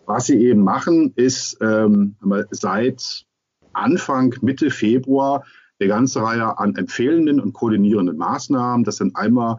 Was 0.06 0.26
sie 0.26 0.38
eben 0.38 0.62
machen, 0.62 1.12
ist 1.14 1.58
ähm, 1.60 2.16
seit 2.50 3.24
Anfang, 3.72 4.34
Mitte 4.42 4.70
Februar 4.70 5.44
eine 5.78 5.88
ganze 5.88 6.22
Reihe 6.22 6.58
an 6.58 6.74
empfehlenden 6.76 7.40
und 7.40 7.52
koordinierenden 7.52 8.16
Maßnahmen. 8.16 8.84
Das 8.84 8.96
sind 8.96 9.16
einmal 9.16 9.58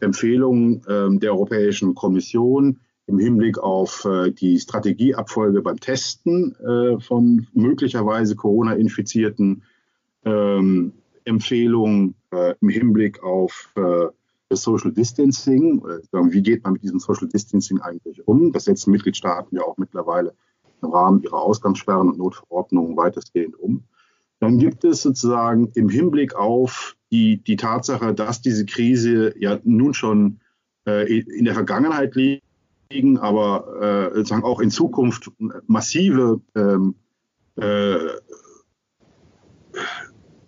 Empfehlungen 0.00 0.82
ähm, 0.88 1.20
der 1.20 1.32
Europäischen 1.32 1.94
Kommission 1.94 2.80
im 3.06 3.18
Hinblick 3.18 3.58
auf 3.58 4.04
äh, 4.04 4.30
die 4.32 4.58
Strategieabfolge 4.58 5.62
beim 5.62 5.78
Testen 5.78 6.56
äh, 6.56 7.00
von 7.00 7.46
möglicherweise 7.52 8.34
Corona-Infizierten, 8.34 9.62
ähm, 10.24 10.92
Empfehlungen 11.24 12.14
äh, 12.32 12.54
im 12.60 12.68
Hinblick 12.68 13.22
auf 13.22 13.72
Social 14.52 14.92
Distancing, 14.92 15.82
wie 15.82 16.42
geht 16.42 16.64
man 16.64 16.74
mit 16.74 16.82
diesem 16.82 17.00
Social 17.00 17.28
Distancing 17.28 17.80
eigentlich 17.80 18.26
um? 18.26 18.52
Das 18.52 18.64
setzen 18.64 18.90
Mitgliedstaaten 18.90 19.56
ja 19.56 19.62
auch 19.62 19.76
mittlerweile 19.78 20.34
im 20.82 20.90
Rahmen 20.90 21.22
ihrer 21.22 21.40
Ausgangssperren 21.40 22.08
und 22.08 22.18
Notverordnungen 22.18 22.96
weitestgehend 22.96 23.58
um. 23.58 23.84
Dann 24.40 24.58
gibt 24.58 24.84
es 24.84 25.02
sozusagen 25.02 25.70
im 25.74 25.88
Hinblick 25.88 26.34
auf 26.34 26.96
die, 27.10 27.38
die 27.38 27.56
Tatsache, 27.56 28.14
dass 28.14 28.42
diese 28.42 28.66
Krise 28.66 29.34
ja 29.38 29.58
nun 29.64 29.94
schon 29.94 30.40
äh, 30.86 31.18
in 31.18 31.44
der 31.44 31.54
Vergangenheit 31.54 32.14
liegen, 32.14 33.18
aber 33.18 34.10
äh, 34.12 34.16
sozusagen 34.16 34.44
auch 34.44 34.60
in 34.60 34.70
Zukunft 34.70 35.30
massive 35.66 36.40
ähm, 36.54 36.96
äh, 37.56 37.96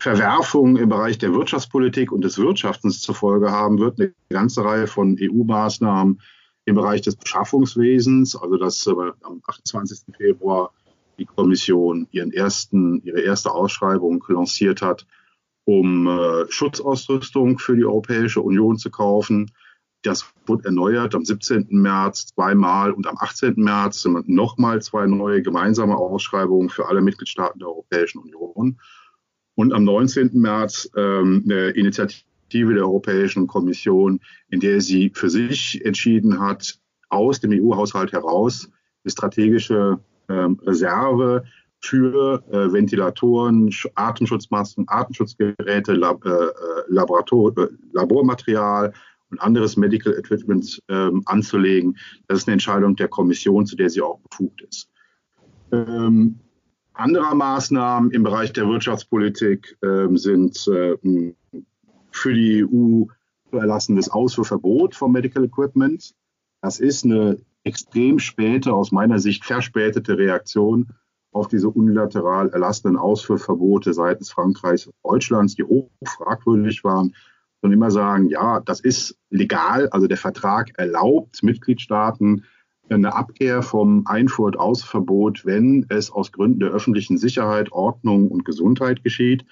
Verwerfungen 0.06 0.76
im 0.76 0.88
Bereich 0.88 1.18
der 1.18 1.34
Wirtschaftspolitik 1.34 2.12
und 2.12 2.22
des 2.22 2.38
Wirtschaftens 2.38 3.00
zur 3.00 3.16
Folge 3.16 3.50
haben 3.50 3.80
wird. 3.80 3.98
Eine 3.98 4.14
ganze 4.28 4.64
Reihe 4.64 4.86
von 4.86 5.18
EU-Maßnahmen 5.20 6.20
im 6.64 6.74
Bereich 6.76 7.00
des 7.00 7.16
Beschaffungswesens, 7.16 8.36
also 8.36 8.56
dass 8.56 8.86
äh, 8.86 8.92
am 9.22 9.42
28. 9.44 10.14
Februar 10.16 10.72
die 11.18 11.24
Kommission 11.24 12.06
ihren 12.12 12.30
ersten, 12.30 13.02
ihre 13.02 13.20
erste 13.20 13.50
Ausschreibung 13.50 14.24
lanciert 14.28 14.80
hat, 14.80 15.08
um 15.64 16.06
äh, 16.06 16.44
Schutzausrüstung 16.50 17.58
für 17.58 17.74
die 17.74 17.84
Europäische 17.84 18.42
Union 18.42 18.78
zu 18.78 18.90
kaufen. 18.90 19.50
Das 20.02 20.24
wurde 20.46 20.66
erneuert 20.66 21.16
am 21.16 21.24
17. 21.24 21.66
März 21.70 22.26
zweimal 22.26 22.92
und 22.92 23.08
am 23.08 23.16
18. 23.18 23.54
März 23.56 24.06
nochmal 24.26 24.80
zwei 24.82 25.06
neue 25.08 25.42
gemeinsame 25.42 25.96
Ausschreibungen 25.96 26.68
für 26.68 26.86
alle 26.86 27.02
Mitgliedstaaten 27.02 27.58
der 27.58 27.66
Europäischen 27.66 28.20
Union 28.20 28.78
und 29.56 29.72
am 29.72 29.84
19. 29.84 30.30
März 30.34 30.88
ähm, 30.96 31.42
eine 31.44 31.70
Initiative 31.70 32.74
der 32.74 32.84
Europäischen 32.84 33.46
Kommission, 33.48 34.20
in 34.48 34.60
der 34.60 34.80
sie 34.80 35.10
für 35.12 35.28
sich 35.28 35.84
entschieden 35.84 36.38
hat, 36.38 36.78
aus 37.08 37.40
dem 37.40 37.50
EU-Haushalt 37.52 38.12
heraus 38.12 38.70
eine 39.02 39.10
strategische 39.10 39.98
ähm, 40.28 40.60
Reserve 40.64 41.44
für 41.80 42.42
äh, 42.50 42.72
Ventilatoren, 42.72 43.74
Atemschutzmasken, 43.94 44.84
Atemschutzgeräte, 44.88 45.92
äh, 45.92 46.28
äh, 46.28 46.52
Laborator, 46.88 47.52
Labormaterial 47.92 48.92
und 49.30 49.40
anderes 49.40 49.76
Medical 49.76 50.14
Equipment 50.14 50.82
ähm, 50.88 51.22
anzulegen. 51.26 51.96
Das 52.28 52.38
ist 52.38 52.48
eine 52.48 52.54
Entscheidung 52.54 52.96
der 52.96 53.08
Kommission, 53.08 53.66
zu 53.66 53.76
der 53.76 53.90
sie 53.90 54.02
auch 54.02 54.20
befugt 54.20 54.62
ist. 54.62 54.90
Ähm, 55.72 56.40
anderer 56.96 57.34
Maßnahmen 57.34 58.10
im 58.10 58.22
Bereich 58.22 58.52
der 58.52 58.68
Wirtschaftspolitik 58.68 59.76
äh, 59.82 60.08
sind 60.16 60.66
äh, 60.68 60.96
für 62.10 62.34
die 62.34 62.64
EU 62.64 63.04
zu 63.50 63.56
erlassenes 63.56 64.08
Ausfuhrverbot 64.08 64.94
von 64.94 65.12
Medical 65.12 65.44
Equipment. 65.44 66.14
Das 66.60 66.80
ist 66.80 67.04
eine 67.04 67.38
extrem 67.64 68.18
späte, 68.18 68.72
aus 68.72 68.92
meiner 68.92 69.18
Sicht 69.18 69.44
verspätete 69.44 70.16
Reaktion 70.16 70.88
auf 71.32 71.48
diese 71.48 71.68
unilateral 71.68 72.48
erlassenen 72.48 72.96
Ausfuhrverbote 72.96 73.92
seitens 73.92 74.30
Frankreichs 74.30 74.86
und 74.86 74.94
Deutschlands, 75.04 75.54
die 75.54 75.64
hoch 75.64 75.90
fragwürdig 76.04 76.82
waren. 76.82 77.14
Und 77.60 77.72
immer 77.72 77.90
sagen, 77.90 78.28
ja, 78.28 78.60
das 78.60 78.80
ist 78.80 79.18
legal, 79.30 79.88
also 79.88 80.06
der 80.06 80.16
Vertrag 80.16 80.70
erlaubt 80.78 81.42
Mitgliedstaaten, 81.42 82.44
eine 82.88 83.14
Abkehr 83.14 83.62
vom 83.62 84.06
Einfuhr- 84.06 84.46
und 84.46 84.58
Ausverbot, 84.58 85.44
wenn 85.44 85.86
es 85.88 86.10
aus 86.10 86.32
Gründen 86.32 86.60
der 86.60 86.70
öffentlichen 86.70 87.18
Sicherheit, 87.18 87.72
Ordnung 87.72 88.28
und 88.28 88.44
Gesundheit 88.44 89.02
geschieht. 89.02 89.44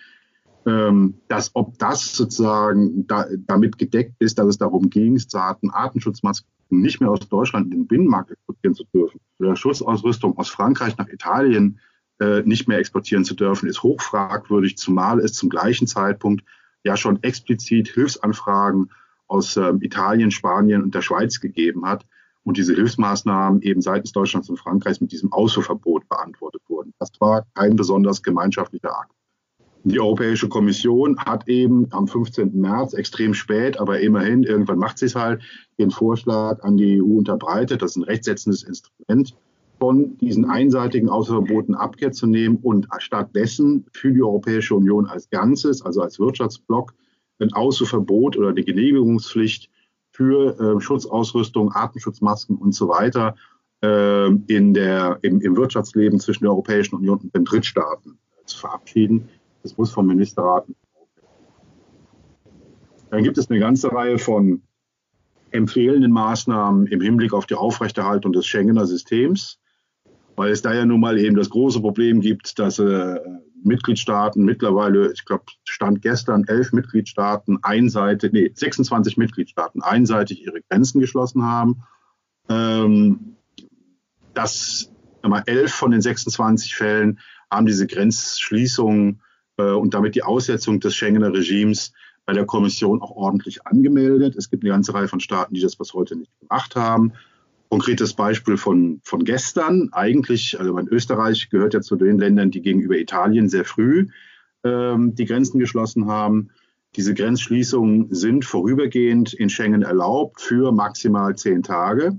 Ähm, 0.66 1.14
dass, 1.28 1.50
ob 1.54 1.78
das 1.78 2.14
sozusagen 2.14 3.06
da, 3.06 3.26
damit 3.46 3.76
gedeckt 3.76 4.14
ist, 4.18 4.38
dass 4.38 4.46
es 4.46 4.56
darum 4.56 4.88
ging, 4.88 5.20
Artenschutzmasken 5.34 6.48
nicht 6.70 7.00
mehr 7.00 7.10
aus 7.10 7.20
Deutschland 7.28 7.66
in 7.66 7.80
den 7.80 7.86
Binnenmarkt 7.86 8.30
exportieren 8.30 8.74
zu 8.74 8.84
dürfen 8.84 9.20
oder 9.38 9.56
Schutzausrüstung 9.56 10.38
aus 10.38 10.48
Frankreich 10.48 10.96
nach 10.96 11.08
Italien 11.08 11.80
äh, 12.18 12.40
nicht 12.42 12.66
mehr 12.66 12.78
exportieren 12.78 13.24
zu 13.24 13.34
dürfen, 13.34 13.68
ist 13.68 13.82
hochfragwürdig, 13.82 14.78
zumal 14.78 15.20
es 15.20 15.34
zum 15.34 15.50
gleichen 15.50 15.86
Zeitpunkt 15.86 16.44
ja 16.82 16.96
schon 16.96 17.22
explizit 17.22 17.88
Hilfsanfragen 17.88 18.90
aus 19.26 19.58
äh, 19.58 19.72
Italien, 19.80 20.30
Spanien 20.30 20.82
und 20.82 20.94
der 20.94 21.02
Schweiz 21.02 21.40
gegeben 21.40 21.84
hat 21.84 22.06
und 22.44 22.56
diese 22.56 22.74
Hilfsmaßnahmen 22.74 23.62
eben 23.62 23.80
seitens 23.80 24.12
Deutschlands 24.12 24.48
und 24.48 24.58
Frankreichs 24.58 25.00
mit 25.00 25.12
diesem 25.12 25.32
Ausfuhrverbot 25.32 26.08
beantwortet 26.08 26.62
wurden. 26.68 26.92
Das 26.98 27.10
war 27.18 27.46
kein 27.54 27.76
besonders 27.76 28.22
gemeinschaftlicher 28.22 28.96
Akt. 28.96 29.12
Die 29.86 30.00
Europäische 30.00 30.48
Kommission 30.48 31.18
hat 31.18 31.46
eben 31.46 31.88
am 31.90 32.08
15. 32.08 32.58
März, 32.58 32.94
extrem 32.94 33.34
spät, 33.34 33.78
aber 33.78 34.00
immerhin, 34.00 34.42
irgendwann 34.42 34.78
macht 34.78 34.96
sie 34.96 35.06
es 35.06 35.14
halt, 35.14 35.42
den 35.78 35.90
Vorschlag 35.90 36.62
an 36.62 36.78
die 36.78 37.02
EU 37.02 37.18
unterbreitet. 37.18 37.82
Das 37.82 37.90
ist 37.90 37.96
ein 37.96 38.04
rechtsetzendes 38.04 38.62
Instrument, 38.62 39.36
von 39.78 40.16
diesen 40.16 40.46
einseitigen 40.46 41.10
Ausfuhrverboten 41.10 41.74
Abkehr 41.74 42.12
zu 42.12 42.26
nehmen 42.26 42.56
und 42.62 42.88
stattdessen 42.98 43.84
für 43.92 44.12
die 44.12 44.22
Europäische 44.22 44.74
Union 44.74 45.04
als 45.04 45.28
Ganzes, 45.28 45.82
also 45.82 46.00
als 46.00 46.18
Wirtschaftsblock, 46.18 46.94
ein 47.38 47.52
Ausfuhrverbot 47.52 48.38
oder 48.38 48.48
eine 48.48 48.62
Genehmigungspflicht 48.62 49.68
für 50.14 50.58
äh, 50.60 50.80
Schutzausrüstung, 50.80 51.72
Atemschutzmasken 51.74 52.56
und 52.56 52.72
so 52.72 52.88
weiter 52.88 53.34
äh, 53.82 54.28
in 54.46 54.72
der, 54.72 55.18
im, 55.22 55.40
im, 55.40 55.56
Wirtschaftsleben 55.56 56.20
zwischen 56.20 56.44
der 56.44 56.52
Europäischen 56.52 56.94
Union 56.94 57.18
und 57.18 57.34
den 57.34 57.44
Drittstaaten 57.44 58.16
zu 58.46 58.58
verabschieden. 58.58 59.28
Das 59.64 59.76
muss 59.76 59.90
vom 59.90 60.06
Ministerrat. 60.06 60.66
Dann 63.10 63.24
gibt 63.24 63.38
es 63.38 63.50
eine 63.50 63.58
ganze 63.58 63.90
Reihe 63.90 64.18
von 64.18 64.62
empfehlenden 65.50 66.12
Maßnahmen 66.12 66.86
im 66.86 67.00
Hinblick 67.00 67.32
auf 67.32 67.46
die 67.46 67.54
Aufrechterhaltung 67.56 68.32
des 68.32 68.46
Schengener 68.46 68.86
Systems, 68.86 69.58
weil 70.36 70.52
es 70.52 70.62
da 70.62 70.72
ja 70.72 70.84
nun 70.84 71.00
mal 71.00 71.18
eben 71.18 71.34
das 71.34 71.50
große 71.50 71.80
Problem 71.80 72.20
gibt, 72.20 72.56
dass 72.60 72.78
äh, 72.78 73.18
Mitgliedstaaten 73.64 74.44
mittlerweile, 74.44 75.12
ich 75.12 75.24
glaube, 75.24 75.44
stand 75.64 76.02
gestern 76.02 76.44
elf 76.44 76.72
Mitgliedstaaten 76.72 77.58
einseitig, 77.62 78.32
nee, 78.32 78.50
26 78.54 79.16
Mitgliedstaaten 79.16 79.82
einseitig 79.82 80.44
ihre 80.44 80.60
Grenzen 80.62 81.00
geschlossen 81.00 81.44
haben. 81.44 81.82
Ähm, 82.48 83.36
das, 84.34 84.90
mal, 85.22 85.42
elf 85.46 85.72
von 85.72 85.90
den 85.90 86.00
26 86.00 86.74
Fällen 86.74 87.20
haben 87.50 87.66
diese 87.66 87.86
Grenzschließung 87.86 89.20
äh, 89.56 89.70
und 89.70 89.94
damit 89.94 90.14
die 90.14 90.22
Aussetzung 90.22 90.80
des 90.80 90.94
Schengener 90.94 91.32
Regimes 91.32 91.92
bei 92.26 92.32
der 92.32 92.46
Kommission 92.46 93.02
auch 93.02 93.10
ordentlich 93.10 93.66
angemeldet. 93.66 94.36
Es 94.36 94.50
gibt 94.50 94.64
eine 94.64 94.72
ganze 94.72 94.94
Reihe 94.94 95.08
von 95.08 95.20
Staaten, 95.20 95.54
die 95.54 95.60
das 95.60 95.76
bis 95.76 95.92
heute 95.94 96.16
nicht 96.16 96.32
gemacht 96.40 96.74
haben. 96.76 97.12
Konkretes 97.74 98.14
Beispiel 98.14 98.56
von, 98.56 99.00
von 99.02 99.24
gestern. 99.24 99.88
Eigentlich, 99.90 100.60
also 100.60 100.78
Österreich 100.78 101.50
gehört 101.50 101.74
ja 101.74 101.80
zu 101.80 101.96
den 101.96 102.20
Ländern, 102.20 102.52
die 102.52 102.62
gegenüber 102.62 102.96
Italien 102.96 103.48
sehr 103.48 103.64
früh 103.64 104.06
ähm, 104.62 105.16
die 105.16 105.24
Grenzen 105.24 105.58
geschlossen 105.58 106.06
haben. 106.06 106.50
Diese 106.94 107.14
Grenzschließungen 107.14 108.14
sind 108.14 108.44
vorübergehend 108.44 109.34
in 109.34 109.50
Schengen 109.50 109.82
erlaubt 109.82 110.40
für 110.40 110.70
maximal 110.70 111.34
zehn 111.34 111.64
Tage. 111.64 112.16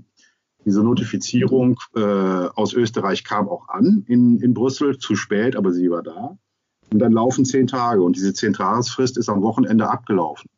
Diese 0.66 0.84
Notifizierung 0.84 1.80
äh, 1.94 2.02
aus 2.02 2.74
Österreich 2.74 3.24
kam 3.24 3.48
auch 3.48 3.70
an 3.70 4.04
in, 4.08 4.38
in 4.40 4.52
Brüssel, 4.52 4.98
zu 4.98 5.16
spät, 5.16 5.56
aber 5.56 5.72
sie 5.72 5.90
war 5.90 6.02
da. 6.02 6.36
Und 6.92 6.98
dann 6.98 7.12
laufen 7.12 7.46
zehn 7.46 7.66
Tage 7.66 8.02
und 8.02 8.16
diese 8.16 8.34
zehn 8.34 8.52
Tagesfrist 8.52 9.16
ist 9.16 9.30
am 9.30 9.40
Wochenende 9.40 9.88
abgelaufen. 9.88 10.50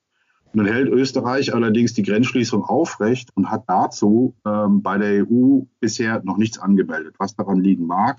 Nun 0.52 0.66
hält 0.66 0.88
Österreich 0.88 1.54
allerdings 1.54 1.94
die 1.94 2.02
Grenzschließung 2.02 2.64
aufrecht 2.64 3.30
und 3.34 3.50
hat 3.50 3.64
dazu 3.66 4.34
ähm, 4.46 4.82
bei 4.82 4.98
der 4.98 5.26
EU 5.26 5.62
bisher 5.80 6.22
noch 6.24 6.38
nichts 6.38 6.58
angemeldet, 6.58 7.16
was 7.18 7.36
daran 7.36 7.60
liegen 7.60 7.86
mag, 7.86 8.18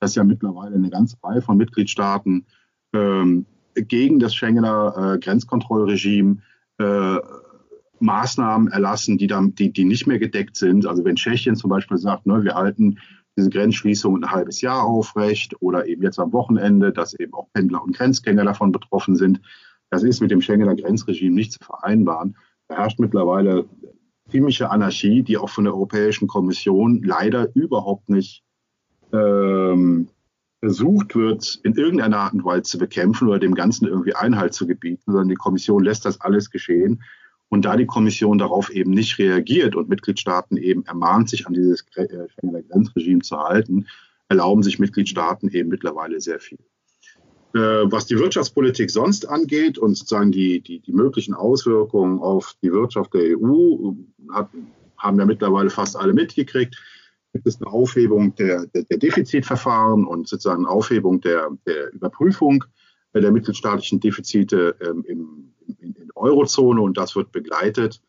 dass 0.00 0.14
ja 0.14 0.24
mittlerweile 0.24 0.74
eine 0.74 0.90
ganze 0.90 1.16
Reihe 1.22 1.42
von 1.42 1.56
Mitgliedstaaten 1.56 2.46
ähm, 2.92 3.46
gegen 3.74 4.18
das 4.18 4.34
Schengener 4.34 5.14
äh, 5.14 5.18
Grenzkontrollregime 5.18 6.38
äh, 6.78 7.18
Maßnahmen 8.00 8.68
erlassen, 8.68 9.18
die, 9.18 9.26
dann, 9.26 9.54
die, 9.54 9.72
die 9.72 9.84
nicht 9.84 10.06
mehr 10.06 10.18
gedeckt 10.18 10.56
sind. 10.56 10.86
Also 10.86 11.04
wenn 11.04 11.16
Tschechien 11.16 11.56
zum 11.56 11.70
Beispiel 11.70 11.98
sagt, 11.98 12.26
ne, 12.26 12.44
wir 12.44 12.54
halten 12.54 12.98
diese 13.36 13.50
Grenzschließung 13.50 14.16
ein 14.16 14.30
halbes 14.30 14.60
Jahr 14.60 14.84
aufrecht 14.84 15.54
oder 15.60 15.86
eben 15.86 16.02
jetzt 16.02 16.18
am 16.18 16.32
Wochenende, 16.32 16.92
dass 16.92 17.14
eben 17.14 17.34
auch 17.34 17.48
Pendler 17.52 17.82
und 17.82 17.96
Grenzgänger 17.96 18.44
davon 18.44 18.72
betroffen 18.72 19.16
sind, 19.16 19.40
das 19.90 20.02
ist 20.02 20.20
mit 20.20 20.30
dem 20.30 20.40
Schengener 20.40 20.76
Grenzregime 20.76 21.34
nicht 21.34 21.52
zu 21.52 21.60
vereinbaren. 21.64 22.36
Da 22.68 22.76
herrscht 22.76 22.98
mittlerweile 22.98 23.66
ziemliche 24.30 24.70
Anarchie, 24.70 25.22
die 25.22 25.38
auch 25.38 25.48
von 25.48 25.64
der 25.64 25.74
Europäischen 25.74 26.28
Kommission 26.28 27.02
leider 27.02 27.48
überhaupt 27.54 28.08
nicht 28.10 28.42
ähm, 29.12 30.08
versucht 30.60 31.14
wird, 31.14 31.60
in 31.62 31.74
irgendeiner 31.74 32.18
Art 32.18 32.34
und 32.34 32.44
Weise 32.44 32.62
zu 32.62 32.78
bekämpfen 32.78 33.28
oder 33.28 33.38
dem 33.38 33.54
Ganzen 33.54 33.86
irgendwie 33.86 34.14
Einhalt 34.14 34.54
zu 34.54 34.66
gebieten, 34.66 35.04
sondern 35.06 35.28
die 35.28 35.36
Kommission 35.36 35.84
lässt 35.84 36.04
das 36.04 36.20
alles 36.20 36.50
geschehen. 36.50 37.02
Und 37.48 37.64
da 37.64 37.76
die 37.76 37.86
Kommission 37.86 38.36
darauf 38.36 38.68
eben 38.70 38.90
nicht 38.90 39.18
reagiert 39.18 39.74
und 39.74 39.88
Mitgliedstaaten 39.88 40.58
eben 40.58 40.84
ermahnt, 40.84 41.30
sich 41.30 41.46
an 41.46 41.54
dieses 41.54 41.86
äh, 41.94 42.06
Schengener 42.28 42.62
Grenzregime 42.62 43.22
zu 43.22 43.38
halten, 43.38 43.86
erlauben 44.28 44.62
sich 44.62 44.78
Mitgliedstaaten 44.78 45.48
eben 45.48 45.70
mittlerweile 45.70 46.20
sehr 46.20 46.40
viel. 46.40 46.58
Äh, 47.54 47.58
was 47.90 48.06
die 48.06 48.18
Wirtschaftspolitik 48.18 48.90
sonst 48.90 49.26
angeht 49.26 49.78
und 49.78 49.96
sozusagen 49.96 50.30
die, 50.30 50.60
die, 50.60 50.80
die 50.80 50.92
möglichen 50.92 51.32
Auswirkungen 51.32 52.18
auf 52.18 52.54
die 52.62 52.70
Wirtschaft 52.70 53.14
der 53.14 53.38
EU, 53.38 53.92
hat, 54.30 54.50
haben 54.98 55.18
ja 55.18 55.24
mittlerweile 55.24 55.70
fast 55.70 55.96
alle 55.96 56.12
mitgekriegt. 56.12 56.76
Gibt 57.32 57.46
es 57.46 57.60
eine 57.60 57.70
Aufhebung 57.70 58.34
der, 58.34 58.66
der, 58.66 58.82
der 58.84 58.98
Defizitverfahren 58.98 60.06
und 60.06 60.28
sozusagen 60.28 60.66
eine 60.66 60.74
Aufhebung 60.74 61.20
der, 61.20 61.50
der 61.66 61.92
Überprüfung 61.92 62.64
der 63.14 63.32
mittelstaatlichen 63.32 64.00
Defizite 64.00 64.76
ähm, 64.80 65.04
im, 65.06 65.54
in, 65.78 65.94
in 65.94 66.10
Eurozone 66.14 66.80
und 66.80 66.96
das 66.98 67.16
wird 67.16 67.32
begleitet 67.32 68.00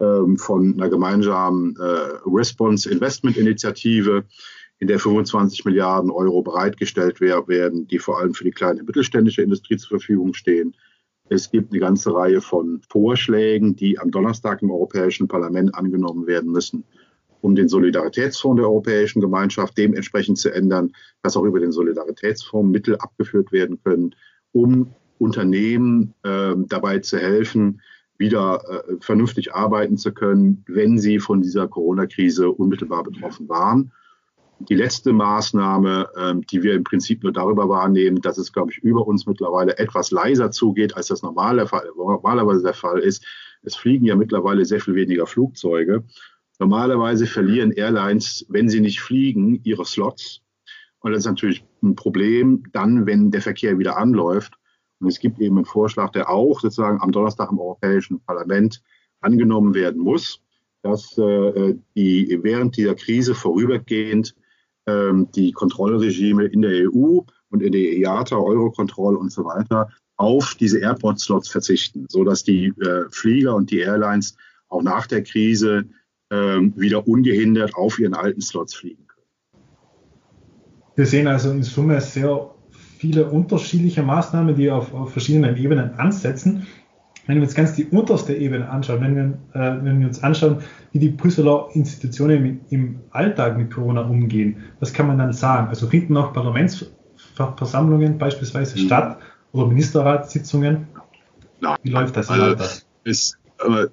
ähm, 0.00 0.36
von 0.36 0.74
einer 0.74 0.88
gemeinsamen 0.88 1.76
äh, 1.76 2.18
Response 2.26 2.90
Investment 2.90 3.36
Initiative 3.36 4.24
in 4.80 4.88
der 4.88 4.98
25 4.98 5.64
Milliarden 5.64 6.10
Euro 6.10 6.42
bereitgestellt 6.42 7.20
werden, 7.20 7.86
die 7.86 7.98
vor 7.98 8.18
allem 8.18 8.34
für 8.34 8.44
die 8.44 8.50
kleine 8.50 8.80
und 8.80 8.86
mittelständische 8.86 9.42
Industrie 9.42 9.76
zur 9.76 10.00
Verfügung 10.00 10.34
stehen. 10.34 10.74
Es 11.28 11.50
gibt 11.50 11.72
eine 11.72 11.80
ganze 11.80 12.14
Reihe 12.14 12.40
von 12.40 12.82
Vorschlägen, 12.88 13.76
die 13.76 13.98
am 13.98 14.10
Donnerstag 14.10 14.60
im 14.62 14.70
Europäischen 14.70 15.26
Parlament 15.26 15.74
angenommen 15.74 16.26
werden 16.26 16.52
müssen, 16.52 16.84
um 17.40 17.54
den 17.54 17.68
Solidaritätsfonds 17.68 18.60
der 18.60 18.68
Europäischen 18.68 19.20
Gemeinschaft 19.20 19.78
dementsprechend 19.78 20.38
zu 20.38 20.52
ändern, 20.52 20.92
dass 21.22 21.36
auch 21.36 21.44
über 21.44 21.60
den 21.60 21.72
Solidaritätsfonds 21.72 22.70
Mittel 22.70 22.96
abgeführt 22.96 23.52
werden 23.52 23.78
können, 23.82 24.14
um 24.52 24.92
Unternehmen 25.18 26.12
äh, 26.24 26.54
dabei 26.68 26.98
zu 26.98 27.18
helfen, 27.18 27.80
wieder 28.18 28.62
äh, 28.68 28.96
vernünftig 29.00 29.54
arbeiten 29.54 29.96
zu 29.96 30.12
können, 30.12 30.64
wenn 30.66 30.98
sie 30.98 31.20
von 31.20 31.40
dieser 31.40 31.68
Corona-Krise 31.68 32.50
unmittelbar 32.50 33.02
betroffen 33.02 33.48
waren 33.48 33.92
die 34.58 34.74
letzte 34.74 35.12
Maßnahme, 35.12 36.08
ähm, 36.16 36.46
die 36.46 36.62
wir 36.62 36.74
im 36.74 36.84
Prinzip 36.84 37.22
nur 37.22 37.32
darüber 37.32 37.68
wahrnehmen, 37.68 38.20
dass 38.20 38.38
es, 38.38 38.52
glaube 38.52 38.72
ich, 38.72 38.78
über 38.78 39.06
uns 39.06 39.26
mittlerweile 39.26 39.78
etwas 39.78 40.10
leiser 40.10 40.50
zugeht, 40.50 40.96
als 40.96 41.08
das 41.08 41.22
normalerweise 41.22 42.62
der 42.62 42.74
Fall 42.74 43.00
ist. 43.00 43.24
Es 43.62 43.76
fliegen 43.76 44.04
ja 44.04 44.16
mittlerweile 44.16 44.64
sehr 44.64 44.80
viel 44.80 44.94
weniger 44.94 45.26
Flugzeuge. 45.26 46.04
Normalerweise 46.58 47.26
verlieren 47.26 47.72
Airlines, 47.72 48.46
wenn 48.48 48.68
sie 48.68 48.80
nicht 48.80 49.00
fliegen, 49.00 49.60
ihre 49.64 49.84
Slots. 49.84 50.40
Und 51.00 51.12
das 51.12 51.20
ist 51.20 51.26
natürlich 51.26 51.64
ein 51.82 51.96
Problem 51.96 52.62
dann, 52.72 53.06
wenn 53.06 53.30
der 53.30 53.42
Verkehr 53.42 53.78
wieder 53.78 53.96
anläuft. 53.96 54.54
Und 55.00 55.08
es 55.08 55.18
gibt 55.18 55.40
eben 55.40 55.56
einen 55.56 55.66
Vorschlag, 55.66 56.10
der 56.12 56.30
auch 56.30 56.60
sozusagen 56.60 57.00
am 57.00 57.12
Donnerstag 57.12 57.50
im 57.50 57.58
Europäischen 57.58 58.20
Parlament 58.20 58.82
angenommen 59.20 59.74
werden 59.74 60.00
muss, 60.00 60.40
dass 60.82 61.18
äh, 61.18 61.74
die 61.96 62.38
während 62.42 62.76
dieser 62.76 62.94
Krise 62.94 63.34
vorübergehend 63.34 64.34
die 64.86 65.52
Kontrollregime 65.52 66.44
in 66.44 66.60
der 66.60 66.90
EU 66.90 67.20
und 67.48 67.62
in 67.62 67.72
der 67.72 67.80
IATA, 67.80 68.36
Eurocontrol 68.36 69.16
und 69.16 69.32
so 69.32 69.44
weiter 69.44 69.88
auf 70.16 70.54
diese 70.54 70.78
Airport-Slots 70.78 71.48
verzichten, 71.48 72.06
sodass 72.08 72.44
die 72.44 72.66
äh, 72.66 73.04
Flieger 73.10 73.54
und 73.54 73.70
die 73.70 73.80
Airlines 73.80 74.36
auch 74.68 74.82
nach 74.82 75.06
der 75.06 75.22
Krise 75.22 75.86
ähm, 76.30 76.72
wieder 76.76 77.06
ungehindert 77.06 77.74
auf 77.74 77.98
ihren 77.98 78.14
alten 78.14 78.40
Slots 78.40 78.74
fliegen 78.74 79.06
können. 79.06 79.26
Wir 80.96 81.06
sehen 81.06 81.26
also 81.26 81.50
in 81.50 81.62
Summe 81.62 82.00
sehr 82.00 82.54
viele 82.70 83.28
unterschiedliche 83.28 84.02
Maßnahmen, 84.02 84.54
die 84.56 84.70
auf, 84.70 84.94
auf 84.94 85.12
verschiedenen 85.12 85.56
Ebenen 85.56 85.94
ansetzen 85.94 86.66
wenn 87.26 87.36
wir 87.36 87.42
uns 87.42 87.54
ganz 87.54 87.74
die 87.74 87.86
unterste 87.86 88.34
Ebene 88.34 88.68
anschauen, 88.68 89.00
wenn 89.00 89.16
wir, 89.16 89.24
äh, 89.54 89.84
wenn 89.84 90.00
wir 90.00 90.06
uns 90.06 90.22
anschauen, 90.22 90.58
wie 90.92 90.98
die 90.98 91.08
Brüsseler 91.10 91.68
Institutionen 91.72 92.60
im, 92.70 93.00
Alltag 93.10 93.56
mit 93.56 93.70
Corona 93.72 94.02
umgehen, 94.02 94.56
was 94.80 94.92
kann 94.92 95.06
man 95.06 95.18
dann 95.18 95.32
sagen? 95.32 95.68
Also 95.68 95.86
finden 95.86 96.16
auch 96.16 96.32
Parlamentsversammlungen 96.32 98.18
beispielsweise 98.18 98.78
mhm. 98.78 98.86
statt 98.86 99.18
oder 99.52 99.66
Ministerratssitzungen? 99.68 100.88
Nein, 101.60 101.76
wie 101.82 101.90
läuft 101.90 102.16
das? 102.16 102.28
Also, 102.28 102.54
das? 102.54 102.86
Ist, 103.04 103.38
äh, 103.60 103.86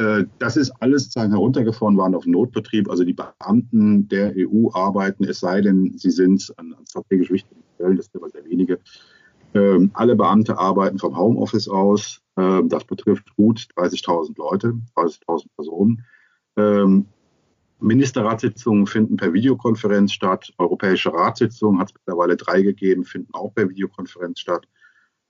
äh, 0.00 0.26
das 0.38 0.56
ist 0.56 0.70
alles 0.80 1.04
sozusagen 1.04 1.32
heruntergefahren 1.32 1.96
worden 1.96 2.14
auf 2.14 2.26
Notbetrieb. 2.26 2.88
Also 2.88 3.04
die 3.04 3.12
Beamten 3.12 4.08
der 4.08 4.32
EU 4.36 4.68
arbeiten, 4.72 5.24
es 5.24 5.40
sei 5.40 5.60
denn, 5.60 5.94
sie 5.96 6.10
sind 6.10 6.52
an 6.56 6.74
strategisch 6.88 7.30
wichtigen 7.30 7.62
Stellen, 7.74 7.96
das 7.96 8.06
sind 8.06 8.22
aber 8.22 8.30
sehr 8.30 8.44
wenige, 8.44 8.78
ähm, 9.54 9.90
alle 9.94 10.16
Beamte 10.16 10.58
arbeiten 10.58 10.98
vom 10.98 11.16
Homeoffice 11.16 11.68
aus. 11.68 12.20
Ähm, 12.36 12.68
das 12.68 12.84
betrifft 12.84 13.34
gut 13.36 13.68
30.000 13.76 14.36
Leute, 14.36 14.74
30.000 14.96 15.46
Personen. 15.56 16.04
Ähm, 16.56 17.06
Ministerratssitzungen 17.80 18.86
finden 18.86 19.16
per 19.16 19.32
Videokonferenz 19.32 20.12
statt. 20.12 20.52
Europäische 20.58 21.12
Ratssitzungen 21.12 21.80
hat 21.80 21.88
es 21.90 21.94
mittlerweile 21.94 22.36
drei 22.36 22.62
gegeben, 22.62 23.04
finden 23.04 23.32
auch 23.32 23.54
per 23.54 23.68
Videokonferenz 23.68 24.40
statt. 24.40 24.68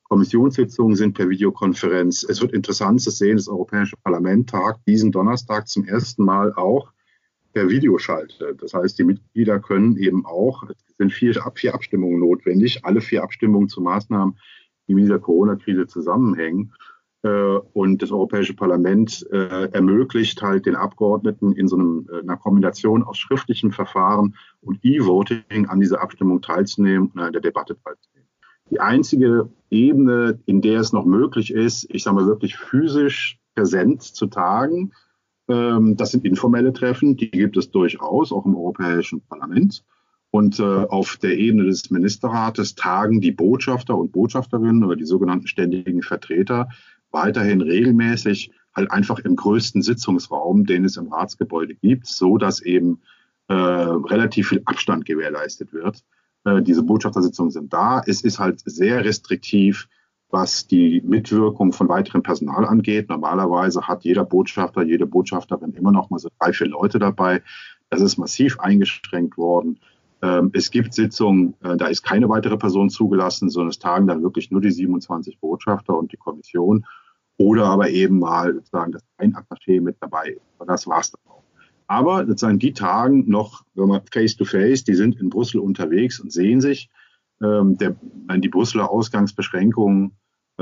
Kommissionssitzungen 0.04 0.96
sind 0.96 1.14
per 1.14 1.28
Videokonferenz. 1.28 2.24
Es 2.24 2.40
wird 2.40 2.52
interessant 2.52 3.00
zu 3.00 3.11
sehen, 3.11 3.37
das 3.37 3.48
Europäische 3.48 3.96
Parlament 4.02 4.50
tagt 4.50 4.80
diesen 4.88 5.12
Donnerstag 5.12 5.68
zum 5.68 5.85
ersten 5.85 6.24
Mal 6.24 6.52
auch 6.54 6.92
per 7.52 7.68
Videoschalte. 7.68 8.56
Das 8.58 8.74
heißt, 8.74 8.98
die 8.98 9.04
Mitglieder 9.04 9.58
können 9.60 9.96
eben 9.96 10.24
auch, 10.24 10.64
es 10.68 10.96
sind 10.98 11.12
vier, 11.12 11.34
vier 11.54 11.74
Abstimmungen 11.74 12.20
notwendig, 12.20 12.84
alle 12.84 13.00
vier 13.00 13.22
Abstimmungen 13.22 13.68
zu 13.68 13.80
Maßnahmen, 13.80 14.38
die 14.88 14.94
mit 14.94 15.04
dieser 15.04 15.18
Corona-Krise 15.18 15.86
zusammenhängen. 15.86 16.72
Äh, 17.22 17.28
und 17.28 18.02
das 18.02 18.12
Europäische 18.12 18.54
Parlament 18.54 19.26
äh, 19.30 19.70
ermöglicht 19.72 20.40
halt 20.42 20.66
den 20.66 20.76
Abgeordneten 20.76 21.52
in 21.52 21.68
so 21.68 21.76
einem, 21.76 22.08
äh, 22.10 22.20
einer 22.20 22.36
Kombination 22.36 23.02
aus 23.02 23.18
schriftlichem 23.18 23.72
Verfahren 23.72 24.36
und 24.60 24.78
E-Voting 24.82 25.66
an 25.66 25.80
dieser 25.80 26.00
Abstimmung 26.00 26.40
teilzunehmen 26.40 27.10
und 27.14 27.20
an 27.20 27.32
der 27.32 27.42
Debatte 27.42 27.76
teilzunehmen. 27.84 28.28
Die 28.70 28.80
einzige 28.80 29.50
Ebene, 29.68 30.38
in 30.46 30.62
der 30.62 30.80
es 30.80 30.92
noch 30.92 31.04
möglich 31.04 31.52
ist, 31.52 31.86
ich 31.90 32.04
sage 32.04 32.16
mal 32.16 32.26
wirklich 32.26 32.56
physisch 32.56 33.38
präsent 33.54 34.02
zu 34.02 34.26
tagen, 34.26 34.92
das 35.96 36.10
sind 36.10 36.24
informelle 36.24 36.72
Treffen, 36.72 37.16
die 37.16 37.30
gibt 37.30 37.56
es 37.56 37.70
durchaus, 37.70 38.32
auch 38.32 38.46
im 38.46 38.54
Europäischen 38.54 39.20
Parlament. 39.22 39.84
Und 40.30 40.60
äh, 40.60 40.62
auf 40.62 41.16
der 41.16 41.36
Ebene 41.36 41.64
des 41.64 41.90
Ministerrates 41.90 42.76
tagen 42.76 43.20
die 43.20 43.32
Botschafter 43.32 43.96
und 43.96 44.12
Botschafterinnen 44.12 44.84
oder 44.84 44.94
die 44.94 45.04
sogenannten 45.04 45.48
ständigen 45.48 46.02
Vertreter 46.02 46.68
weiterhin 47.10 47.60
regelmäßig 47.60 48.52
halt 48.74 48.92
einfach 48.92 49.18
im 49.18 49.34
größten 49.34 49.82
Sitzungsraum, 49.82 50.64
den 50.64 50.84
es 50.84 50.96
im 50.96 51.12
Ratsgebäude 51.12 51.74
gibt, 51.74 52.06
so 52.06 52.38
dass 52.38 52.60
eben 52.60 53.00
äh, 53.48 53.54
relativ 53.54 54.50
viel 54.50 54.62
Abstand 54.64 55.04
gewährleistet 55.04 55.72
wird. 55.72 56.04
Äh, 56.44 56.62
diese 56.62 56.84
Botschaftersitzungen 56.84 57.50
sind 57.50 57.72
da. 57.72 58.02
Es 58.06 58.22
ist 58.22 58.38
halt 58.38 58.62
sehr 58.64 59.04
restriktiv 59.04 59.88
was 60.30 60.66
die 60.66 61.02
Mitwirkung 61.04 61.72
von 61.72 61.88
weiterem 61.88 62.22
Personal 62.22 62.64
angeht. 62.64 63.08
Normalerweise 63.08 63.82
hat 63.82 64.04
jeder 64.04 64.24
Botschafter, 64.24 64.82
jede 64.82 65.06
Botschafterin 65.06 65.72
immer 65.74 65.92
noch 65.92 66.10
mal 66.10 66.18
so 66.18 66.28
drei, 66.38 66.52
vier 66.52 66.68
Leute 66.68 66.98
dabei. 66.98 67.42
Das 67.88 68.00
ist 68.00 68.16
massiv 68.16 68.60
eingeschränkt 68.60 69.36
worden. 69.36 69.80
Ähm, 70.22 70.50
es 70.52 70.70
gibt 70.70 70.94
Sitzungen, 70.94 71.54
äh, 71.62 71.76
da 71.76 71.86
ist 71.86 72.02
keine 72.02 72.28
weitere 72.28 72.56
Person 72.56 72.90
zugelassen, 72.90 73.50
sondern 73.50 73.70
es 73.70 73.78
tagen 73.78 74.06
dann 74.06 74.22
wirklich 74.22 74.50
nur 74.50 74.60
die 74.60 74.70
27 74.70 75.38
Botschafter 75.40 75.98
und 75.98 76.12
die 76.12 76.16
Kommission 76.16 76.84
oder 77.38 77.66
aber 77.66 77.88
eben 77.88 78.18
mal 78.18 78.54
sozusagen 78.54 78.92
das 78.92 79.02
ein 79.16 79.34
Attaché 79.34 79.80
mit 79.80 79.96
dabei 80.00 80.36
ist. 80.36 80.42
Das 80.66 80.86
war's 80.86 81.10
dann 81.10 81.32
auch. 81.32 81.42
Aber 81.86 82.26
sozusagen 82.26 82.58
die 82.58 82.74
tagen 82.74 83.28
noch, 83.28 83.64
wenn 83.74 83.88
man 83.88 84.02
face 84.12 84.36
to 84.36 84.44
face, 84.44 84.84
die 84.84 84.94
sind 84.94 85.18
in 85.18 85.30
Brüssel 85.30 85.60
unterwegs 85.60 86.20
und 86.20 86.32
sehen 86.32 86.60
sich. 86.60 86.90
Ähm, 87.42 87.78
der, 87.78 87.96
die 88.36 88.50
Brüsseler 88.50 88.90
Ausgangsbeschränkungen 88.90 90.12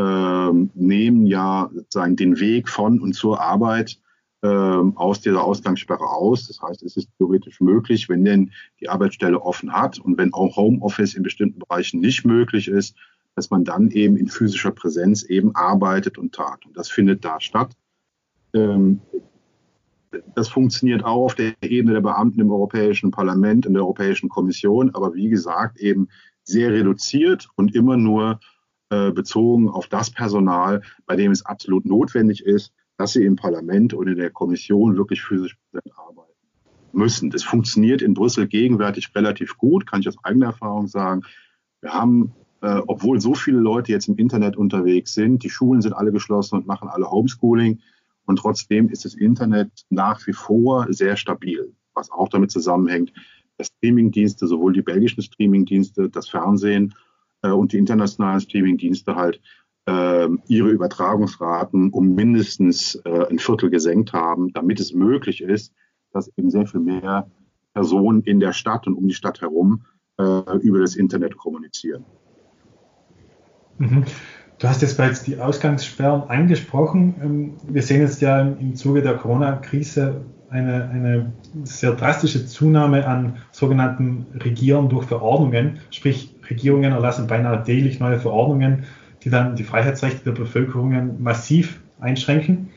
nehmen 0.00 1.26
ja 1.26 1.70
sozusagen 1.74 2.16
den 2.16 2.38
Weg 2.38 2.68
von 2.68 3.00
und 3.00 3.14
zur 3.14 3.40
Arbeit 3.40 3.98
äh, 4.42 4.46
aus 4.46 5.20
dieser 5.20 5.42
Ausgangssperre 5.42 6.08
aus. 6.08 6.46
Das 6.46 6.62
heißt, 6.62 6.82
es 6.84 6.96
ist 6.96 7.08
theoretisch 7.18 7.60
möglich, 7.60 8.08
wenn 8.08 8.24
denn 8.24 8.52
die 8.80 8.88
Arbeitsstelle 8.88 9.40
offen 9.40 9.72
hat 9.72 9.98
und 9.98 10.16
wenn 10.16 10.32
auch 10.32 10.56
Homeoffice 10.56 11.14
in 11.14 11.24
bestimmten 11.24 11.58
Bereichen 11.58 12.00
nicht 12.00 12.24
möglich 12.24 12.68
ist, 12.68 12.94
dass 13.34 13.50
man 13.50 13.64
dann 13.64 13.90
eben 13.90 14.16
in 14.16 14.28
physischer 14.28 14.70
Präsenz 14.70 15.24
eben 15.24 15.54
arbeitet 15.54 16.18
und 16.18 16.34
tat. 16.34 16.64
Und 16.66 16.76
das 16.76 16.88
findet 16.88 17.24
da 17.24 17.40
statt. 17.40 17.72
Ähm, 18.54 19.00
das 20.34 20.48
funktioniert 20.48 21.04
auch 21.04 21.24
auf 21.24 21.34
der 21.34 21.54
Ebene 21.60 21.94
der 21.94 22.00
Beamten 22.00 22.40
im 22.40 22.50
Europäischen 22.50 23.10
Parlament, 23.10 23.66
in 23.66 23.74
der 23.74 23.82
Europäischen 23.82 24.28
Kommission, 24.28 24.94
aber 24.94 25.14
wie 25.14 25.28
gesagt 25.28 25.78
eben 25.78 26.08
sehr 26.44 26.72
reduziert 26.72 27.48
und 27.56 27.74
immer 27.74 27.96
nur 27.96 28.40
äh, 28.90 29.10
bezogen 29.12 29.68
auf 29.68 29.88
das 29.88 30.10
Personal, 30.10 30.82
bei 31.06 31.16
dem 31.16 31.32
es 31.32 31.44
absolut 31.44 31.84
notwendig 31.86 32.44
ist, 32.44 32.72
dass 32.96 33.12
sie 33.12 33.24
im 33.24 33.36
Parlament 33.36 33.94
und 33.94 34.08
in 34.08 34.16
der 34.16 34.30
Kommission 34.30 34.96
wirklich 34.96 35.22
physisch 35.22 35.56
präsent 35.70 35.92
arbeiten 35.96 36.32
müssen. 36.92 37.30
Das 37.30 37.44
funktioniert 37.44 38.02
in 38.02 38.14
Brüssel 38.14 38.48
gegenwärtig 38.48 39.14
relativ 39.14 39.56
gut, 39.56 39.86
kann 39.86 40.00
ich 40.00 40.08
aus 40.08 40.22
eigener 40.24 40.46
Erfahrung 40.46 40.88
sagen. 40.88 41.22
Wir 41.80 41.92
haben, 41.92 42.32
äh, 42.60 42.80
obwohl 42.86 43.20
so 43.20 43.34
viele 43.34 43.58
Leute 43.58 43.92
jetzt 43.92 44.08
im 44.08 44.16
Internet 44.16 44.56
unterwegs 44.56 45.14
sind, 45.14 45.44
die 45.44 45.50
Schulen 45.50 45.82
sind 45.82 45.92
alle 45.92 46.10
geschlossen 46.10 46.56
und 46.56 46.66
machen 46.66 46.88
alle 46.88 47.10
Homeschooling, 47.10 47.80
und 48.28 48.36
trotzdem 48.36 48.90
ist 48.90 49.06
das 49.06 49.14
Internet 49.14 49.86
nach 49.88 50.26
wie 50.26 50.34
vor 50.34 50.86
sehr 50.90 51.16
stabil, 51.16 51.74
was 51.94 52.10
auch 52.10 52.28
damit 52.28 52.50
zusammenhängt, 52.50 53.10
dass 53.56 53.68
Streamingdienste, 53.68 54.46
sowohl 54.46 54.74
die 54.74 54.82
belgischen 54.82 55.22
Streamingdienste, 55.22 56.10
das 56.10 56.28
Fernsehen 56.28 56.94
äh, 57.42 57.50
und 57.50 57.72
die 57.72 57.78
internationalen 57.78 58.40
Streamingdienste 58.40 59.16
halt 59.16 59.40
äh, 59.86 60.28
ihre 60.48 60.68
Übertragungsraten 60.68 61.90
um 61.90 62.14
mindestens 62.14 62.96
äh, 63.04 63.26
ein 63.30 63.38
Viertel 63.38 63.70
gesenkt 63.70 64.12
haben, 64.12 64.52
damit 64.52 64.80
es 64.80 64.92
möglich 64.92 65.42
ist, 65.42 65.72
dass 66.12 66.30
eben 66.36 66.50
sehr 66.50 66.66
viel 66.66 66.80
mehr 66.80 67.30
Personen 67.74 68.22
in 68.22 68.40
der 68.40 68.52
Stadt 68.52 68.86
und 68.86 68.94
um 68.94 69.06
die 69.08 69.14
Stadt 69.14 69.40
herum 69.40 69.84
äh, 70.18 70.56
über 70.58 70.80
das 70.80 70.96
Internet 70.96 71.36
kommunizieren. 71.36 72.04
Mhm. 73.78 74.04
Du 74.58 74.66
hast 74.66 74.82
jetzt 74.82 74.96
bereits 74.96 75.22
die 75.22 75.38
Ausgangssperren 75.38 76.22
angesprochen. 76.28 77.14
Ähm, 77.22 77.54
wir 77.68 77.82
sehen 77.82 78.00
jetzt 78.00 78.20
ja 78.20 78.40
im 78.40 78.74
Zuge 78.74 79.02
der 79.02 79.14
Corona-Krise 79.14 80.24
eine, 80.50 80.88
eine 80.88 81.32
sehr 81.62 81.92
drastische 81.92 82.46
Zunahme 82.46 83.06
an 83.06 83.36
sogenannten 83.52 84.26
Regieren 84.34 84.88
durch 84.88 85.06
Verordnungen. 85.06 85.78
Sprich, 85.90 86.34
Regierungen 86.50 86.92
erlassen 86.92 87.26
beinahe 87.26 87.62
täglich 87.62 88.00
neue 88.00 88.18
Verordnungen, 88.18 88.84
die 89.24 89.30
dann 89.30 89.56
die 89.56 89.64
Freiheitsrechte 89.64 90.24
der 90.24 90.32
Bevölkerung 90.32 91.22
massiv 91.22 91.80
einschränken. 92.00 92.70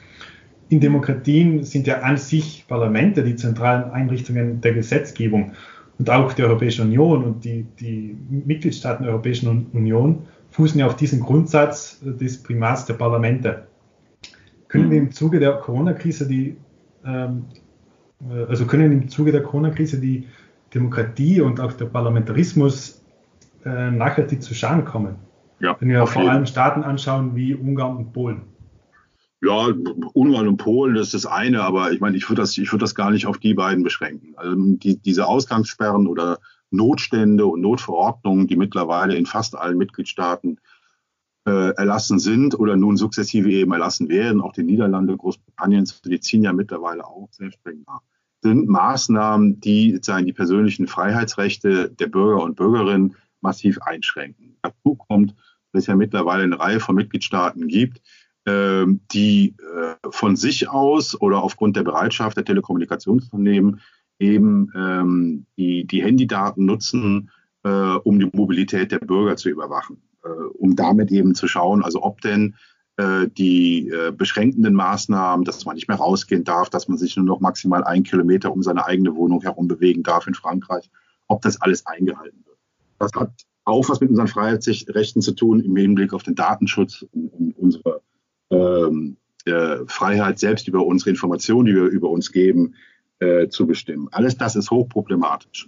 In 0.69 0.79
Demokratien 0.79 1.63
sind 1.63 1.87
ja 1.87 1.99
an 1.99 2.17
sich 2.17 2.65
Parlamente 2.67 3.23
die 3.23 3.35
zentralen 3.35 3.91
Einrichtungen 3.91 4.61
der 4.61 4.73
Gesetzgebung 4.73 5.51
und 5.99 6.09
auch 6.09 6.33
die 6.33 6.43
Europäische 6.43 6.81
Union 6.81 7.23
und 7.23 7.43
die, 7.43 7.65
die 7.79 8.17
Mitgliedstaaten 8.29 9.03
der 9.03 9.11
Europäischen 9.11 9.67
Union 9.73 10.23
fußen 10.51 10.79
ja 10.79 10.87
auf 10.87 10.95
diesen 10.95 11.19
Grundsatz 11.19 11.99
des 12.01 12.41
Primats 12.41 12.85
der 12.85 12.95
Parlamente. 12.95 13.67
Können 14.67 14.89
wir 14.89 14.97
im 14.97 15.11
Zuge 15.11 15.39
der 15.39 15.53
Corona-Krise 15.53 16.27
die, 16.27 16.55
ähm, 17.05 17.45
äh, 18.29 18.45
also 18.45 18.65
können 18.65 18.91
im 18.91 19.09
Zuge 19.09 19.31
der 19.31 19.43
Corona-Krise 19.43 19.99
die 19.99 20.27
Demokratie 20.73 21.41
und 21.41 21.59
auch 21.59 21.73
der 21.73 21.85
Parlamentarismus 21.85 23.00
äh, 23.65 23.91
nachhaltig 23.91 24.41
zu 24.41 24.53
Schaden 24.53 24.85
kommen? 24.85 25.15
Ja, 25.59 25.75
Wenn 25.79 25.89
wir 25.89 26.07
vor 26.07 26.29
allem 26.29 26.45
Staaten 26.45 26.83
anschauen 26.83 27.35
wie 27.35 27.53
Ungarn 27.53 27.97
und 27.97 28.13
Polen. 28.13 28.41
Ja, 29.43 29.67
Ungarn 30.13 30.47
und 30.47 30.57
Polen, 30.57 30.95
das 30.95 31.13
ist 31.13 31.25
das 31.25 31.25
eine, 31.25 31.63
aber 31.63 31.91
ich 31.91 31.99
meine, 31.99 32.17
ich 32.17 32.29
würde 32.29 32.41
das, 32.41 32.57
ich 32.57 32.71
würde 32.71 32.83
das 32.83 32.95
gar 32.95 33.11
nicht 33.11 33.25
auf 33.25 33.37
die 33.37 33.53
beiden 33.53 33.83
beschränken. 33.83 34.33
Also 34.35 34.55
die, 34.55 34.97
diese 34.97 35.27
Ausgangssperren 35.27 36.07
oder 36.07 36.39
Notstände 36.69 37.45
und 37.45 37.61
Notverordnungen, 37.61 38.47
die 38.47 38.55
mittlerweile 38.55 39.15
in 39.15 39.25
fast 39.25 39.55
allen 39.57 39.77
Mitgliedstaaten 39.77 40.59
äh, 41.45 41.73
erlassen 41.75 42.19
sind 42.19 42.57
oder 42.57 42.75
nun 42.75 42.97
sukzessive 42.97 43.51
eben 43.51 43.73
erlassen 43.73 44.09
werden, 44.09 44.41
auch 44.41 44.53
die 44.53 44.63
Niederlande, 44.63 45.17
Großbritannien, 45.17 45.89
die 46.05 46.19
ziehen 46.19 46.43
ja 46.43 46.53
mittlerweile 46.53 47.05
auch 47.05 47.29
sehr 47.31 47.51
streng 47.51 47.83
nach, 47.87 48.01
sind 48.41 48.67
Maßnahmen, 48.67 49.59
die 49.59 49.93
sozusagen 49.93 50.25
die 50.25 50.33
persönlichen 50.33 50.87
Freiheitsrechte 50.87 51.89
der 51.89 52.07
Bürger 52.07 52.43
und 52.43 52.55
Bürgerinnen 52.55 53.15
massiv 53.41 53.79
einschränken. 53.81 54.57
Dazu 54.61 54.95
kommt, 54.95 55.35
dass 55.71 55.83
es 55.83 55.87
ja 55.87 55.95
mittlerweile 55.95 56.43
eine 56.43 56.59
Reihe 56.59 56.79
von 56.79 56.95
Mitgliedstaaten 56.95 57.67
gibt, 57.67 58.01
äh, 58.45 58.85
die 59.11 59.55
äh, 59.59 60.09
von 60.09 60.35
sich 60.35 60.69
aus 60.69 61.19
oder 61.19 61.43
aufgrund 61.43 61.75
der 61.75 61.83
Bereitschaft 61.83 62.37
der 62.37 62.45
Telekommunikationsunternehmen 62.45 63.81
eben 64.19 64.71
ähm, 64.75 65.45
die, 65.57 65.85
die 65.85 66.03
Handydaten 66.03 66.65
nutzen, 66.65 67.31
äh, 67.63 67.69
um 67.69 68.19
die 68.19 68.29
Mobilität 68.31 68.91
der 68.91 68.99
Bürger 68.99 69.35
zu 69.35 69.49
überwachen, 69.49 70.01
äh, 70.23 70.27
um 70.27 70.75
damit 70.75 71.11
eben 71.11 71.35
zu 71.35 71.47
schauen, 71.47 71.83
also 71.83 72.03
ob 72.03 72.21
denn 72.21 72.55
die 73.37 73.91
beschränkenden 74.15 74.75
Maßnahmen, 74.75 75.43
dass 75.43 75.65
man 75.65 75.73
nicht 75.73 75.87
mehr 75.87 75.97
rausgehen 75.97 76.43
darf, 76.43 76.69
dass 76.69 76.87
man 76.87 76.99
sich 76.99 77.15
nur 77.15 77.25
noch 77.25 77.39
maximal 77.39 77.83
ein 77.83 78.03
Kilometer 78.03 78.51
um 78.51 78.61
seine 78.61 78.85
eigene 78.85 79.15
Wohnung 79.15 79.41
herum 79.41 79.67
bewegen 79.67 80.03
darf 80.03 80.27
in 80.27 80.35
Frankreich, 80.35 80.91
ob 81.27 81.41
das 81.41 81.59
alles 81.61 81.87
eingehalten 81.87 82.43
wird. 82.45 82.50
Das 83.01 83.13
hat 83.13 83.31
auch 83.63 83.89
was 83.89 83.99
mit 83.99 84.09
unseren 84.09 84.27
Freiheitsrechten 84.27 85.21
zu 85.21 85.33
tun 85.33 85.59
im 85.59 85.75
Hinblick 85.75 86.13
auf 86.13 86.23
den 86.23 86.35
Datenschutz 86.35 87.05
und, 87.11 87.55
unsere 87.57 88.01
ähm, 88.51 89.17
äh, 89.45 89.77
Freiheit, 89.87 90.39
selbst 90.39 90.67
über 90.67 90.85
unsere 90.85 91.09
Informationen, 91.09 91.65
die 91.65 91.75
wir 91.75 91.85
über 91.85 92.09
uns 92.09 92.31
geben, 92.31 92.75
äh, 93.19 93.47
zu 93.47 93.65
bestimmen. 93.65 94.07
Alles 94.11 94.37
das 94.37 94.55
ist 94.55 94.69
hochproblematisch. 94.69 95.67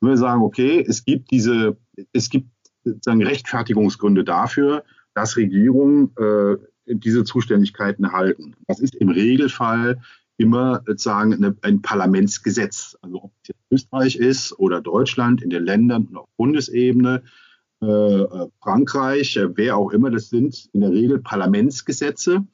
Wenn 0.00 0.10
wir 0.10 0.16
sagen, 0.18 0.42
okay, 0.42 0.84
es 0.86 1.04
gibt 1.04 1.30
diese, 1.30 1.78
es 2.12 2.28
gibt 2.28 2.48
sozusagen 2.84 3.22
Rechtfertigungsgründe 3.22 4.24
dafür, 4.24 4.84
dass 5.14 5.36
Regierungen 5.36 6.12
äh, 6.18 6.56
diese 6.86 7.24
Zuständigkeiten 7.24 8.04
erhalten. 8.04 8.54
Das 8.66 8.80
ist 8.80 8.94
im 8.94 9.08
Regelfall 9.08 10.00
immer 10.36 10.82
sozusagen 10.86 11.34
eine, 11.34 11.56
ein 11.62 11.82
Parlamentsgesetz. 11.82 12.96
Also 13.00 13.24
ob 13.24 13.32
es 13.42 13.54
Österreich 13.70 14.16
ist 14.16 14.58
oder 14.58 14.80
Deutschland 14.80 15.42
in 15.42 15.50
den 15.50 15.64
Ländern 15.64 16.06
und 16.06 16.16
auf 16.16 16.28
Bundesebene, 16.36 17.22
äh, 17.82 17.86
äh 17.86 18.48
Frankreich, 18.62 19.36
äh, 19.36 19.56
wer 19.56 19.76
auch 19.76 19.90
immer 19.90 20.10
das 20.10 20.28
sind, 20.28 20.68
in 20.72 20.80
der 20.82 20.90
Regel 20.90 21.20
Parlamentsgesetze. 21.20 22.46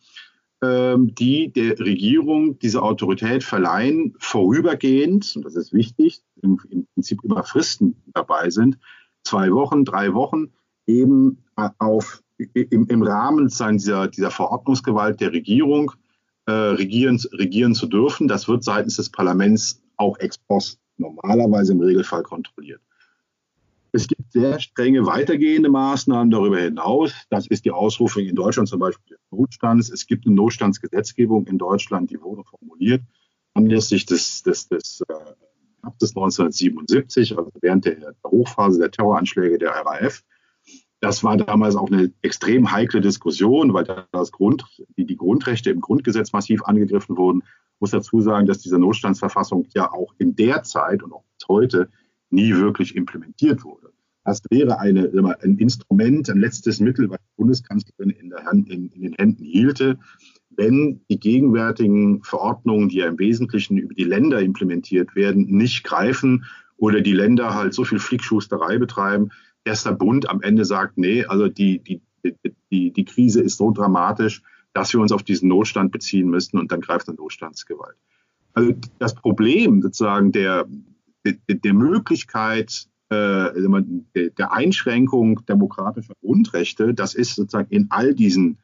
Ähm, 0.62 1.12
die 1.16 1.52
der 1.52 1.76
Regierung 1.80 2.56
diese 2.60 2.82
Autorität 2.82 3.42
verleihen, 3.42 4.14
vorübergehend, 4.20 5.34
und 5.34 5.44
das 5.44 5.56
ist 5.56 5.72
wichtig, 5.72 6.22
im, 6.40 6.60
im 6.70 6.86
Prinzip 6.94 7.24
immer 7.24 7.42
Fristen 7.42 7.96
dabei 8.14 8.48
sind, 8.48 8.78
zwei 9.24 9.50
Wochen, 9.50 9.84
drei 9.84 10.14
Wochen, 10.14 10.52
eben 10.86 11.38
äh, 11.56 11.68
auf, 11.78 12.22
im, 12.38 12.86
im 12.86 13.02
Rahmen 13.02 13.48
dieser, 13.48 14.06
dieser 14.06 14.30
Verordnungsgewalt 14.30 15.20
der 15.20 15.32
Regierung 15.32 15.92
äh, 16.46 16.52
regieren, 16.52 17.20
regieren 17.32 17.74
zu 17.74 17.86
dürfen. 17.86 18.28
Das 18.28 18.48
wird 18.48 18.64
seitens 18.64 18.96
des 18.96 19.10
Parlaments 19.10 19.82
auch 19.96 20.18
ex 20.18 20.38
post 20.38 20.78
normalerweise 20.96 21.72
im 21.72 21.80
Regelfall 21.80 22.22
kontrolliert. 22.22 22.80
Es 23.94 24.08
gibt 24.08 24.32
sehr 24.32 24.58
strenge 24.58 25.04
weitergehende 25.04 25.68
Maßnahmen 25.68 26.30
darüber 26.30 26.58
hinaus. 26.58 27.12
Das 27.28 27.46
ist 27.46 27.66
die 27.66 27.70
Ausrufung 27.70 28.24
in 28.24 28.34
Deutschland 28.34 28.68
zum 28.68 28.80
Beispiel 28.80 29.16
des 29.16 29.20
Notstands. 29.30 29.90
Es 29.90 30.06
gibt 30.06 30.26
eine 30.26 30.34
Notstandsgesetzgebung 30.34 31.46
in 31.46 31.58
Deutschland, 31.58 32.10
die 32.10 32.20
wurde 32.20 32.42
formuliert 32.44 33.02
anlässlich 33.54 34.06
des, 34.06 34.42
des, 34.42 34.68
des 34.68 35.02
äh, 35.08 35.14
Herbstes 35.82 36.10
1977, 36.10 37.36
also 37.36 37.50
während 37.60 37.84
der, 37.84 38.14
Hochphase 38.24 38.78
der 38.78 38.90
Terroranschläge 38.90 39.58
der 39.58 39.70
RAF. 39.70 40.22
Das 41.02 41.24
war 41.24 41.36
damals 41.36 41.74
auch 41.74 41.90
eine 41.90 42.12
extrem 42.22 42.70
heikle 42.70 43.00
Diskussion, 43.00 43.74
weil 43.74 44.06
das 44.12 44.30
Grund, 44.30 44.64
die, 44.96 45.04
die 45.04 45.16
Grundrechte 45.16 45.70
im 45.70 45.80
Grundgesetz 45.80 46.32
massiv 46.32 46.62
angegriffen 46.62 47.16
wurden. 47.16 47.42
Ich 47.42 47.80
muss 47.80 47.90
dazu 47.90 48.20
sagen, 48.20 48.46
dass 48.46 48.58
diese 48.60 48.78
Notstandsverfassung 48.78 49.66
ja 49.74 49.90
auch 49.90 50.14
in 50.18 50.36
der 50.36 50.62
Zeit 50.62 51.02
und 51.02 51.12
auch 51.12 51.24
bis 51.36 51.48
heute 51.48 51.90
nie 52.30 52.54
wirklich 52.54 52.94
implementiert 52.94 53.64
wurde. 53.64 53.90
Das 54.24 54.42
wäre 54.48 54.78
eine, 54.78 55.10
ein 55.40 55.58
Instrument, 55.58 56.30
ein 56.30 56.38
letztes 56.38 56.78
Mittel, 56.78 57.10
was 57.10 57.18
die 57.18 57.36
Bundeskanzlerin 57.36 58.10
in, 58.10 58.30
der 58.30 58.44
Hand, 58.44 58.70
in, 58.70 58.88
in 58.90 59.02
den 59.02 59.14
Händen 59.14 59.42
hielte, 59.42 59.98
wenn 60.50 61.00
die 61.10 61.18
gegenwärtigen 61.18 62.22
Verordnungen, 62.22 62.88
die 62.88 62.98
ja 62.98 63.08
im 63.08 63.18
Wesentlichen 63.18 63.76
über 63.76 63.94
die 63.94 64.04
Länder 64.04 64.40
implementiert 64.40 65.16
werden, 65.16 65.46
nicht 65.46 65.82
greifen 65.82 66.44
oder 66.76 67.00
die 67.00 67.12
Länder 67.12 67.56
halt 67.56 67.74
so 67.74 67.82
viel 67.82 67.98
Flickschusterei 67.98 68.78
betreiben, 68.78 69.30
der 69.64 69.92
Bund 69.92 70.28
am 70.28 70.42
Ende 70.42 70.64
sagt, 70.64 70.98
nee, 70.98 71.24
also 71.24 71.48
die, 71.48 71.78
die, 71.78 72.00
die, 72.70 72.92
die 72.92 73.04
Krise 73.04 73.40
ist 73.40 73.56
so 73.56 73.70
dramatisch, 73.70 74.42
dass 74.72 74.92
wir 74.92 75.00
uns 75.00 75.12
auf 75.12 75.22
diesen 75.22 75.48
Notstand 75.48 75.92
beziehen 75.92 76.28
müssen 76.28 76.58
und 76.58 76.72
dann 76.72 76.80
greift 76.80 77.08
dann 77.08 77.16
Notstandsgewalt. 77.16 77.96
Also 78.54 78.74
das 78.98 79.14
Problem 79.14 79.82
sozusagen 79.82 80.32
der, 80.32 80.66
der, 81.24 81.36
der 81.48 81.74
Möglichkeit, 81.74 82.86
äh, 83.08 83.50
der 84.14 84.52
Einschränkung 84.52 85.44
demokratischer 85.46 86.14
Grundrechte, 86.20 86.94
das 86.94 87.14
ist 87.14 87.34
sozusagen 87.34 87.70
in 87.70 87.86
all 87.90 88.14
diesen 88.14 88.58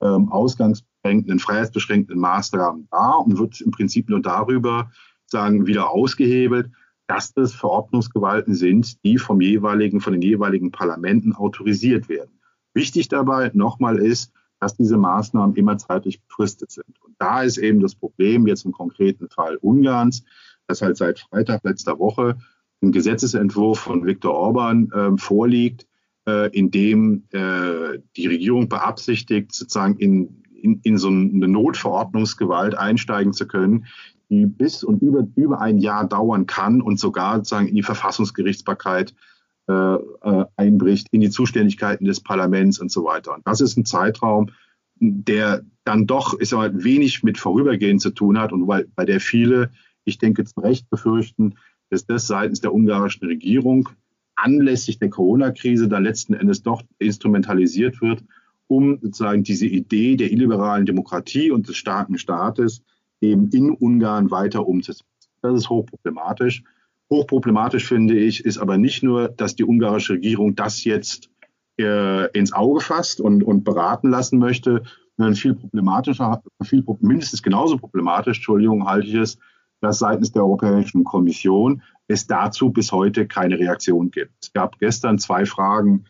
ähm, 0.00 0.30
ausgangsbeschränkenden, 0.30 1.38
freiheitsbeschränkenden 1.38 2.18
Maßnahmen 2.18 2.88
da 2.90 3.12
und 3.12 3.38
wird 3.38 3.60
im 3.60 3.70
Prinzip 3.70 4.08
nur 4.08 4.20
darüber 4.20 4.90
sagen, 5.26 5.66
wieder 5.66 5.90
ausgehebelt, 5.90 6.70
dass 7.10 7.34
das 7.34 7.52
Verordnungsgewalten 7.52 8.54
sind, 8.54 9.02
die 9.02 9.18
vom 9.18 9.40
jeweiligen, 9.40 10.00
von 10.00 10.12
den 10.12 10.22
jeweiligen 10.22 10.70
Parlamenten 10.70 11.32
autorisiert 11.32 12.08
werden. 12.08 12.30
Wichtig 12.72 13.08
dabei 13.08 13.50
nochmal 13.52 13.98
ist, 13.98 14.32
dass 14.60 14.76
diese 14.76 14.96
Maßnahmen 14.96 15.56
immer 15.56 15.76
zeitlich 15.76 16.22
befristet 16.22 16.70
sind. 16.70 17.02
Und 17.04 17.16
da 17.18 17.42
ist 17.42 17.58
eben 17.58 17.80
das 17.80 17.96
Problem 17.96 18.46
jetzt 18.46 18.64
im 18.64 18.70
konkreten 18.70 19.28
Fall 19.28 19.56
Ungarns, 19.56 20.22
dass 20.68 20.82
halt 20.82 20.96
seit 20.98 21.18
Freitag 21.18 21.64
letzter 21.64 21.98
Woche 21.98 22.38
ein 22.80 22.92
Gesetzesentwurf 22.92 23.80
von 23.80 24.06
Viktor 24.06 24.32
Orban 24.32 24.92
äh, 24.92 25.20
vorliegt, 25.20 25.88
äh, 26.28 26.56
in 26.56 26.70
dem 26.70 27.24
äh, 27.32 27.98
die 28.16 28.28
Regierung 28.28 28.68
beabsichtigt, 28.68 29.52
sozusagen 29.52 29.96
in, 29.96 30.44
in, 30.54 30.78
in 30.84 30.96
so 30.96 31.08
eine 31.08 31.48
Notverordnungsgewalt 31.48 32.76
einsteigen 32.76 33.32
zu 33.32 33.48
können, 33.48 33.86
die 34.30 34.46
bis 34.46 34.84
und 34.84 35.02
über, 35.02 35.26
über 35.34 35.60
ein 35.60 35.78
Jahr 35.78 36.06
dauern 36.08 36.46
kann 36.46 36.80
und 36.80 36.98
sogar 36.98 37.36
sozusagen 37.36 37.68
in 37.68 37.74
die 37.74 37.82
Verfassungsgerichtsbarkeit 37.82 39.14
äh, 39.68 39.72
äh, 39.72 40.44
einbricht, 40.56 41.08
in 41.10 41.20
die 41.20 41.30
Zuständigkeiten 41.30 42.04
des 42.04 42.20
Parlaments 42.20 42.78
und 42.78 42.90
so 42.90 43.04
weiter. 43.04 43.34
Und 43.34 43.46
das 43.46 43.60
ist 43.60 43.76
ein 43.76 43.84
Zeitraum, 43.84 44.50
der 45.00 45.62
dann 45.84 46.06
doch 46.06 46.34
ist 46.34 46.52
aber 46.52 46.84
wenig 46.84 47.22
mit 47.22 47.38
Vorübergehen 47.38 47.98
zu 47.98 48.10
tun 48.10 48.38
hat 48.38 48.52
und 48.52 48.66
weil, 48.68 48.86
bei 48.94 49.04
der 49.04 49.20
viele, 49.20 49.70
ich 50.04 50.18
denke, 50.18 50.44
zu 50.44 50.60
Recht 50.60 50.88
befürchten, 50.90 51.54
dass 51.90 52.06
das 52.06 52.26
seitens 52.26 52.60
der 52.60 52.72
ungarischen 52.72 53.26
Regierung 53.26 53.88
anlässlich 54.36 54.98
der 54.98 55.10
Corona-Krise 55.10 55.88
dann 55.88 56.04
letzten 56.04 56.34
Endes 56.34 56.62
doch 56.62 56.82
instrumentalisiert 56.98 58.00
wird, 58.00 58.22
um 58.68 58.98
sozusagen 59.02 59.42
diese 59.42 59.66
Idee 59.66 60.16
der 60.16 60.30
illiberalen 60.30 60.86
Demokratie 60.86 61.50
und 61.50 61.68
des 61.68 61.76
starken 61.76 62.18
Staates 62.18 62.82
eben 63.20 63.50
in 63.50 63.70
Ungarn 63.70 64.30
weiter 64.30 64.66
umzusetzen. 64.66 65.06
Das 65.42 65.54
ist 65.54 65.70
hochproblematisch. 65.70 66.62
Hochproblematisch 67.10 67.86
finde 67.86 68.18
ich, 68.18 68.44
ist 68.44 68.58
aber 68.58 68.78
nicht 68.78 69.02
nur, 69.02 69.28
dass 69.28 69.56
die 69.56 69.64
ungarische 69.64 70.14
Regierung 70.14 70.54
das 70.54 70.84
jetzt 70.84 71.30
äh, 71.78 72.30
ins 72.38 72.52
Auge 72.52 72.80
fasst 72.80 73.20
und, 73.20 73.42
und 73.42 73.64
beraten 73.64 74.10
lassen 74.10 74.38
möchte, 74.38 74.82
sondern 75.16 75.34
viel 75.34 75.54
problematischer, 75.54 76.42
viel, 76.62 76.84
mindestens 77.00 77.42
genauso 77.42 77.76
problematisch, 77.78 78.38
Entschuldigung, 78.38 78.86
halte 78.86 79.08
ich 79.08 79.14
es, 79.14 79.38
dass 79.80 79.98
seitens 79.98 80.32
der 80.32 80.42
Europäischen 80.42 81.04
Kommission 81.04 81.82
es 82.06 82.26
dazu 82.26 82.70
bis 82.70 82.92
heute 82.92 83.26
keine 83.26 83.58
Reaktion 83.58 84.10
gibt. 84.10 84.32
Es 84.42 84.52
gab 84.52 84.78
gestern 84.78 85.18
zwei 85.18 85.46
Fragen 85.46 86.04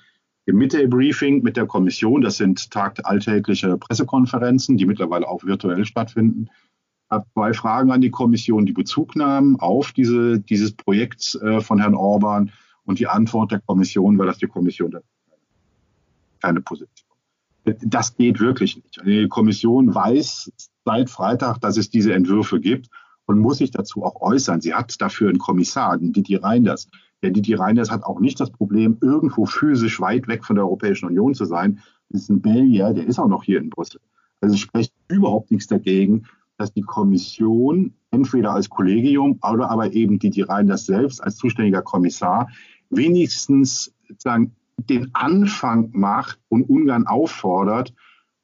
im 0.46 0.56
Midday-Briefing 0.56 1.42
mit 1.42 1.56
der 1.56 1.66
Kommission. 1.66 2.22
Das 2.22 2.36
sind 2.36 2.70
tagtägliche 2.70 3.76
Pressekonferenzen, 3.76 4.76
die 4.76 4.86
mittlerweile 4.86 5.28
auch 5.28 5.44
virtuell 5.44 5.84
stattfinden. 5.84 6.48
Habe 7.10 7.26
zwei 7.34 7.52
Fragen 7.52 7.90
an 7.90 8.00
die 8.00 8.10
Kommission, 8.10 8.66
die 8.66 8.72
Bezug 8.72 9.16
nahmen 9.16 9.58
auf 9.58 9.92
diese, 9.92 10.38
dieses 10.38 10.72
Projekt 10.72 11.34
äh, 11.42 11.60
von 11.60 11.80
Herrn 11.80 11.94
Orban. 11.94 12.52
Und 12.84 12.98
die 12.98 13.08
Antwort 13.08 13.52
der 13.52 13.60
Kommission 13.60 14.18
war, 14.18 14.26
dass 14.26 14.38
die 14.38 14.46
Kommission 14.46 14.96
keine 16.40 16.60
Position. 16.60 17.10
Das 17.64 18.16
geht 18.16 18.40
wirklich 18.40 18.76
nicht. 18.76 19.00
Die 19.04 19.28
Kommission 19.28 19.94
weiß 19.94 20.50
seit 20.84 21.10
Freitag, 21.10 21.60
dass 21.60 21.76
es 21.76 21.90
diese 21.90 22.14
Entwürfe 22.14 22.58
gibt 22.58 22.88
und 23.26 23.38
muss 23.38 23.58
sich 23.58 23.70
dazu 23.70 24.02
auch 24.02 24.20
äußern. 24.20 24.60
Sie 24.60 24.74
hat 24.74 25.00
dafür 25.00 25.28
einen 25.28 25.38
Kommissar, 25.38 25.98
den 25.98 26.12
Didi 26.12 26.36
Reinders. 26.36 26.88
Der 27.22 27.30
Didi 27.30 27.54
Reinders 27.54 27.90
hat 27.90 28.02
auch 28.04 28.18
nicht 28.18 28.40
das 28.40 28.50
Problem, 28.50 28.96
irgendwo 29.02 29.44
physisch 29.44 30.00
weit 30.00 30.26
weg 30.26 30.44
von 30.44 30.56
der 30.56 30.64
Europäischen 30.64 31.06
Union 31.06 31.34
zu 31.34 31.44
sein. 31.44 31.80
Das 32.08 32.22
ist 32.22 32.30
ein 32.30 32.40
Belgier, 32.40 32.92
der 32.92 33.06
ist 33.06 33.18
auch 33.18 33.28
noch 33.28 33.44
hier 33.44 33.60
in 33.60 33.70
Brüssel. 33.70 34.00
Also 34.40 34.56
spricht 34.56 34.94
überhaupt 35.08 35.50
nichts 35.50 35.66
dagegen, 35.66 36.26
dass 36.60 36.74
die 36.74 36.82
Kommission 36.82 37.94
entweder 38.10 38.52
als 38.52 38.68
Kollegium 38.68 39.38
oder 39.42 39.70
aber 39.70 39.92
eben 39.92 40.18
Didi 40.18 40.42
Reinders 40.42 40.84
selbst 40.84 41.22
als 41.22 41.36
zuständiger 41.36 41.80
Kommissar 41.80 42.50
wenigstens 42.90 43.94
sozusagen 44.06 44.54
den 44.76 45.14
Anfang 45.14 45.90
macht 45.92 46.38
und 46.48 46.68
Ungarn 46.68 47.06
auffordert, 47.06 47.94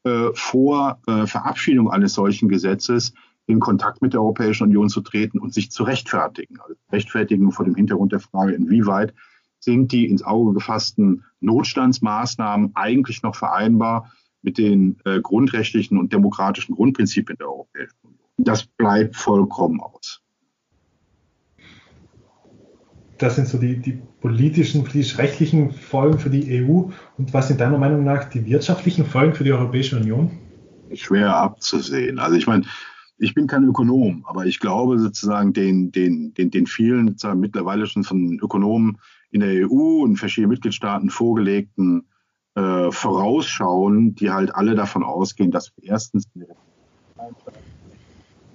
äh, 0.05 0.29
vor 0.33 1.01
äh, 1.07 1.27
Verabschiedung 1.27 1.91
eines 1.91 2.15
solchen 2.15 2.49
Gesetzes 2.49 3.13
in 3.47 3.61
Kontakt 3.61 4.01
mit 4.01 4.15
der 4.15 4.21
Europäischen 4.21 4.65
Union 4.65 4.89
zu 4.89 5.03
treten 5.03 5.39
und 5.39 5.53
sich 5.53 5.71
zu 5.71 5.85
rechtfertigen. 5.85 6.59
Also 6.61 6.75
rechtfertigen 6.91 7.53
vor 7.53 7.65
dem 7.65 7.75
Hintergrund 7.75 8.13
der 8.13 8.21
Frage, 8.21 8.53
inwieweit 8.53 9.15
sind 9.59 9.93
die 9.93 10.09
ins 10.09 10.23
Auge 10.23 10.55
gefassten 10.55 11.25
Notstandsmaßnahmen 11.41 12.73
eigentlich 12.75 13.23
noch 13.23 13.35
vereinbar 13.35 14.11
mit 14.47 14.59
den 14.59 14.97
äh, 15.05 15.21
grundrechtlichen 15.21 15.99
und 15.99 16.13
demokratischen 16.13 16.77
Grundprinzipien 16.77 17.37
der 17.37 17.49
Europäischen 17.49 17.97
Union. 18.05 18.21
Das 18.39 18.65
bleibt 18.65 19.17
vollkommen 19.17 19.81
aus. 19.81 20.23
Das 23.19 23.35
sind 23.35 23.49
so 23.49 23.59
die, 23.59 23.79
die 23.79 23.99
politischen, 24.21 24.85
politisch-rechtlichen 24.85 25.73
Folgen 25.73 26.19
für 26.19 26.31
die 26.31 26.63
EU. 26.63 26.91
Und 27.19 27.35
was 27.35 27.49
sind 27.49 27.61
deiner 27.61 27.79
Meinung 27.79 28.05
nach 28.05 28.25
die 28.25 28.47
wirtschaftlichen 28.47 29.05
Folgen 29.05 29.35
für 29.35 29.43
die 29.43 29.53
Europäische 29.53 29.97
Union? 29.97 30.31
Schwer 30.95 31.35
abzusehen. 31.35 32.21
Also 32.21 32.37
ich 32.37 32.47
meine, 32.47 32.65
ich 33.19 33.35
bin 33.35 33.49
kein 33.49 33.65
Ökonom, 33.65 34.25
aber 34.29 34.47
ich 34.47 34.61
glaube 34.61 34.99
sozusagen 34.99 35.55
den, 35.55 35.91
den, 35.91 36.35
den, 36.35 36.51
den 36.53 36.67
vielen 36.67 37.17
mittlerweile 37.35 37.87
schon 37.87 38.05
von 38.05 38.39
Ökonomen 38.41 38.99
in 39.31 39.41
der 39.41 39.69
EU 39.69 40.03
und 40.05 40.19
verschiedenen 40.19 40.51
Mitgliedstaaten 40.51 41.11
vorgelegten 41.11 42.07
äh, 42.57 42.91
Vorausschauen, 42.91 44.15
die 44.15 44.31
halt 44.31 44.55
alle 44.55 44.75
davon 44.75 45.05
ausgehen, 45.05 45.51
dass 45.51 45.73
wir 45.77 45.91
erstens 45.91 46.25
die 46.35 46.45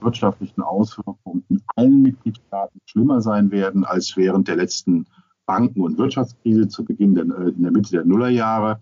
wirtschaftlichen 0.01 0.61
Auswirkungen 0.61 1.45
in 1.49 1.61
allen 1.75 2.01
Mitgliedstaaten 2.01 2.81
schlimmer 2.85 3.21
sein 3.21 3.51
werden 3.51 3.85
als 3.85 4.17
während 4.17 4.47
der 4.47 4.55
letzten 4.55 5.05
Banken- 5.45 5.81
und 5.81 5.97
Wirtschaftskrise 5.97 6.67
zu 6.67 6.83
Beginn 6.83 7.13
der, 7.13 7.25
äh, 7.25 7.49
in 7.49 7.61
der 7.61 7.71
Mitte 7.71 7.91
der 7.91 8.05
Nullerjahre. 8.05 8.79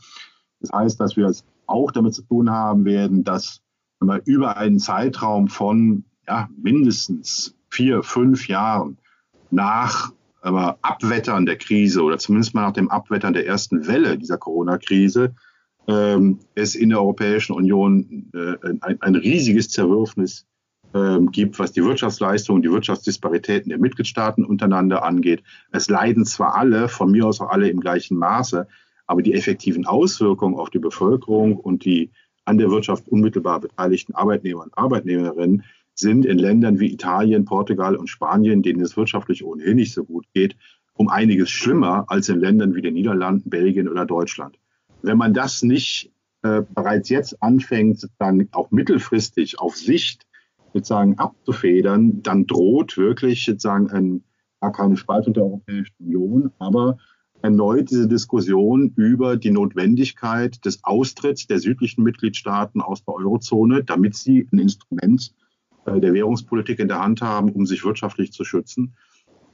Das 0.62 0.71
heißt, 0.71 0.99
dass 0.99 1.17
wir 1.17 1.27
es 1.27 1.43
auch 1.67 1.91
damit 1.91 2.13
zu 2.13 2.23
tun 2.23 2.49
haben 2.49 2.86
werden, 2.86 3.23
dass 3.23 3.62
wir 4.01 4.21
über 4.25 4.58
einen 4.58 4.79
Zeitraum 4.79 5.49
von 5.49 6.05
ja, 6.27 6.47
mindestens 6.55 7.55
vier, 7.69 8.03
fünf 8.03 8.47
Jahren 8.47 8.97
nach 9.51 10.13
aber 10.41 10.78
Abwettern 10.82 11.45
der 11.45 11.58
Krise 11.58 12.02
oder 12.04 12.17
zumindest 12.17 12.54
mal 12.54 12.62
nach 12.62 12.73
dem 12.73 12.89
Abwettern 12.89 13.34
der 13.34 13.45
ersten 13.45 13.88
Welle 13.88 14.17
dieser 14.17 14.38
Corona-Krise 14.38 15.36
ähm, 15.88 16.39
es 16.56 16.75
in 16.75 16.89
der 16.89 16.99
Europäischen 16.99 17.54
Union 17.54 18.32
äh, 18.34 18.69
ein, 18.82 19.02
ein, 19.02 19.15
riesiges 19.15 19.69
Zerwürfnis 19.69 20.45
ähm, 20.93 21.32
gibt, 21.32 21.58
was 21.58 21.71
die 21.71 21.84
Wirtschaftsleistung, 21.84 22.62
die 22.62 22.71
Wirtschaftsdisparitäten 22.71 23.69
der 23.69 23.80
Mitgliedstaaten 23.80 24.45
untereinander 24.45 25.04
angeht. 25.04 25.43
Es 25.71 25.89
leiden 25.89 26.25
zwar 26.25 26.56
alle, 26.56 26.89
von 26.89 27.12
mir 27.12 27.25
aus 27.25 27.41
auch 27.41 27.49
alle 27.49 27.69
im 27.69 27.80
gleichen 27.80 28.17
Maße, 28.17 28.67
aber 29.08 29.21
die 29.23 29.34
effektiven 29.34 29.88
Auswirkungen 29.88 30.56
auf 30.56 30.69
die 30.69 30.80
Bevölkerung 30.80 31.58
und 31.58 31.86
die 31.86 32.12
an 32.45 32.58
der 32.58 32.69
Wirtschaft 32.69 33.08
unmittelbar 33.08 33.60
beteiligten 33.60 34.15
Arbeitnehmer 34.15 34.63
und 34.63 34.78
Arbeitnehmerinnen 34.78 35.63
sind 35.99 36.25
in 36.25 36.39
Ländern 36.39 36.79
wie 36.79 36.91
Italien, 36.91 37.45
Portugal 37.45 37.95
und 37.95 38.07
Spanien, 38.07 38.63
denen 38.63 38.81
es 38.81 38.97
wirtschaftlich 38.97 39.43
ohnehin 39.43 39.75
nicht 39.75 39.93
so 39.93 40.03
gut 40.03 40.25
geht, 40.33 40.55
um 40.93 41.07
einiges 41.07 41.49
schlimmer 41.49 42.05
als 42.07 42.29
in 42.29 42.39
Ländern 42.39 42.75
wie 42.75 42.81
den 42.81 42.93
Niederlanden, 42.93 43.49
Belgien 43.49 43.88
oder 43.88 44.05
Deutschland. 44.05 44.57
Wenn 45.01 45.17
man 45.17 45.33
das 45.33 45.63
nicht 45.63 46.12
äh, 46.41 46.62
bereits 46.73 47.09
jetzt 47.09 47.41
anfängt, 47.41 47.99
sozusagen 47.99 48.49
auch 48.51 48.71
mittelfristig 48.71 49.59
auf 49.59 49.75
Sicht 49.75 50.25
sozusagen 50.73 51.17
abzufedern, 51.17 52.21
dann 52.21 52.45
droht 52.47 52.97
wirklich 52.97 53.45
sozusagen 53.45 53.89
ein, 53.89 54.23
gar 54.62 54.71
keine 54.71 54.97
Spaltung 54.97 55.33
der 55.33 55.43
Europäischen 55.43 55.95
Union, 55.99 56.51
aber 56.59 56.97
erneut 57.41 57.89
diese 57.89 58.07
Diskussion 58.07 58.93
über 58.95 59.38
die 59.38 59.51
Notwendigkeit 59.51 60.63
des 60.65 60.83
Austritts 60.83 61.47
der 61.47 61.59
südlichen 61.59 62.03
Mitgliedstaaten 62.03 62.81
aus 62.81 63.03
der 63.05 63.15
Eurozone, 63.15 63.83
damit 63.83 64.15
sie 64.15 64.47
ein 64.51 64.59
Instrument 64.59 65.33
der 65.97 66.13
Währungspolitik 66.13 66.80
in 66.80 66.88
der 66.88 67.02
Hand 67.02 67.21
haben, 67.21 67.52
um 67.52 67.65
sich 67.65 67.84
wirtschaftlich 67.84 68.32
zu 68.32 68.43
schützen. 68.43 68.93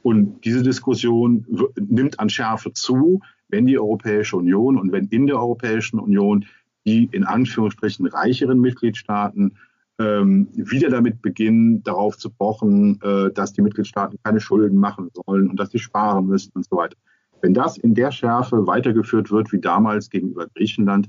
Und 0.02 0.44
diese 0.44 0.62
Diskussion 0.62 1.46
nimmt 1.76 2.20
an 2.20 2.28
Schärfe 2.28 2.72
zu, 2.72 3.20
wenn 3.48 3.66
die 3.66 3.78
Europäische 3.78 4.36
Union 4.36 4.78
und 4.78 4.92
wenn 4.92 5.06
in 5.06 5.26
der 5.26 5.36
Europäischen 5.36 5.98
Union 5.98 6.44
die 6.86 7.08
in 7.10 7.24
Anführungsstrichen 7.24 8.06
reicheren 8.06 8.60
Mitgliedstaaten 8.60 9.56
ähm, 9.98 10.48
wieder 10.52 10.90
damit 10.90 11.22
beginnen, 11.22 11.82
darauf 11.82 12.18
zu 12.18 12.30
pochen, 12.30 13.00
äh, 13.02 13.32
dass 13.32 13.52
die 13.52 13.62
Mitgliedstaaten 13.62 14.18
keine 14.22 14.40
Schulden 14.40 14.78
machen 14.78 15.10
sollen 15.12 15.50
und 15.50 15.58
dass 15.58 15.70
sie 15.70 15.78
sparen 15.78 16.26
müssen 16.26 16.52
und 16.54 16.66
so 16.66 16.76
weiter. 16.76 16.96
Wenn 17.40 17.54
das 17.54 17.76
in 17.76 17.94
der 17.94 18.12
Schärfe 18.12 18.66
weitergeführt 18.66 19.30
wird 19.30 19.52
wie 19.52 19.60
damals 19.60 20.10
gegenüber 20.10 20.46
Griechenland, 20.54 21.08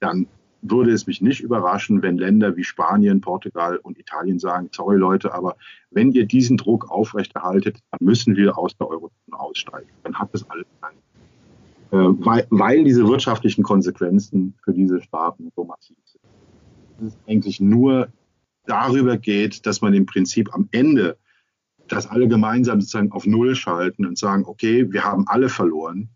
dann 0.00 0.26
würde 0.62 0.92
es 0.92 1.06
mich 1.06 1.20
nicht 1.20 1.40
überraschen, 1.40 2.02
wenn 2.02 2.18
Länder 2.18 2.56
wie 2.56 2.64
Spanien, 2.64 3.20
Portugal 3.20 3.78
und 3.78 3.98
Italien 3.98 4.38
sagen, 4.38 4.68
sorry 4.72 4.96
Leute, 4.96 5.32
aber 5.32 5.56
wenn 5.90 6.12
ihr 6.12 6.26
diesen 6.26 6.56
Druck 6.56 6.90
aufrechterhaltet, 6.90 7.78
dann 7.90 8.00
müssen 8.04 8.36
wir 8.36 8.58
aus 8.58 8.76
der 8.76 8.88
Eurozone 8.88 9.38
aussteigen. 9.38 9.88
Dann 10.02 10.18
hat 10.18 10.30
es 10.32 10.48
alles 10.50 10.66
keinen. 10.80 10.98
Äh, 11.90 12.24
weil, 12.24 12.46
weil 12.50 12.84
diese 12.84 13.06
wirtschaftlichen 13.06 13.62
Konsequenzen 13.62 14.54
für 14.64 14.72
diese 14.72 15.00
Staaten 15.00 15.50
so 15.54 15.64
massiv 15.64 15.96
sind. 16.04 16.22
Es 17.06 17.16
eigentlich 17.26 17.60
nur 17.60 18.08
darüber 18.66 19.16
geht, 19.16 19.64
dass 19.64 19.80
man 19.80 19.94
im 19.94 20.06
Prinzip 20.06 20.52
am 20.52 20.68
Ende 20.72 21.16
dass 21.92 22.06
alle 22.06 22.28
gemeinsam 22.28 22.80
sozusagen 22.80 23.12
auf 23.12 23.26
Null 23.26 23.54
schalten 23.54 24.06
und 24.06 24.18
sagen, 24.18 24.44
okay, 24.46 24.92
wir 24.92 25.04
haben 25.04 25.26
alle 25.26 25.48
verloren. 25.48 26.10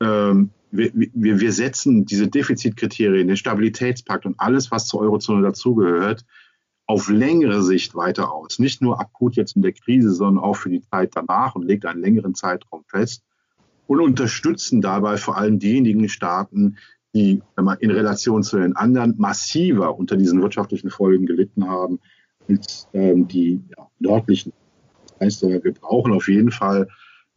Ähm, 0.00 0.50
wir, 0.70 0.90
wir, 0.94 1.40
wir 1.40 1.52
setzen 1.52 2.04
diese 2.04 2.28
Defizitkriterien, 2.28 3.28
den 3.28 3.36
Stabilitätspakt 3.36 4.26
und 4.26 4.38
alles, 4.38 4.70
was 4.70 4.86
zur 4.86 5.00
Eurozone 5.00 5.42
dazugehört, 5.42 6.24
auf 6.86 7.08
längere 7.08 7.62
Sicht 7.62 7.94
weiter 7.94 8.32
aus. 8.32 8.58
Nicht 8.58 8.80
nur 8.80 9.00
akut 9.00 9.36
jetzt 9.36 9.56
in 9.56 9.62
der 9.62 9.72
Krise, 9.72 10.12
sondern 10.12 10.42
auch 10.42 10.54
für 10.54 10.70
die 10.70 10.80
Zeit 10.80 11.10
danach 11.14 11.54
und 11.54 11.66
legt 11.66 11.84
einen 11.84 12.00
längeren 12.00 12.34
Zeitraum 12.34 12.82
fest 12.86 13.22
und 13.86 14.00
unterstützen 14.00 14.80
dabei 14.80 15.16
vor 15.18 15.36
allem 15.36 15.58
diejenigen 15.58 16.08
Staaten, 16.08 16.78
die 17.14 17.42
in 17.80 17.90
Relation 17.90 18.42
zu 18.42 18.58
den 18.58 18.76
anderen 18.76 19.14
massiver 19.18 19.98
unter 19.98 20.16
diesen 20.16 20.40
wirtschaftlichen 20.40 20.90
Folgen 20.90 21.26
gelitten 21.26 21.66
haben, 21.66 22.00
als 22.48 22.88
ähm, 22.92 23.28
die 23.28 23.60
ja, 23.76 23.88
nördlichen. 23.98 24.52
Das 25.18 25.42
heißt, 25.42 25.42
wir 25.42 25.74
brauchen 25.74 26.12
auf 26.12 26.28
jeden 26.28 26.50
Fall, 26.50 26.88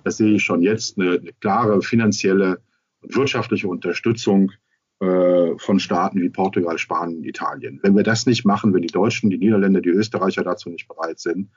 das 0.03 0.17
sehe 0.17 0.35
ich 0.35 0.43
schon 0.43 0.61
jetzt, 0.61 0.97
eine, 0.97 1.19
eine 1.19 1.31
klare 1.39 1.81
finanzielle 1.81 2.61
wirtschaftliche 3.01 3.67
Unterstützung 3.67 4.51
äh, 4.99 5.57
von 5.57 5.79
Staaten 5.79 6.21
wie 6.21 6.29
Portugal, 6.29 6.77
Spanien, 6.77 7.23
Italien. 7.23 7.79
Wenn 7.81 7.95
wir 7.95 8.03
das 8.03 8.25
nicht 8.25 8.45
machen, 8.45 8.73
wenn 8.73 8.81
die 8.81 8.87
Deutschen, 8.87 9.29
die 9.29 9.37
Niederländer, 9.37 9.81
die 9.81 9.89
Österreicher 9.89 10.43
dazu 10.43 10.69
nicht 10.69 10.87
bereit 10.87 11.19
sind, 11.19 11.49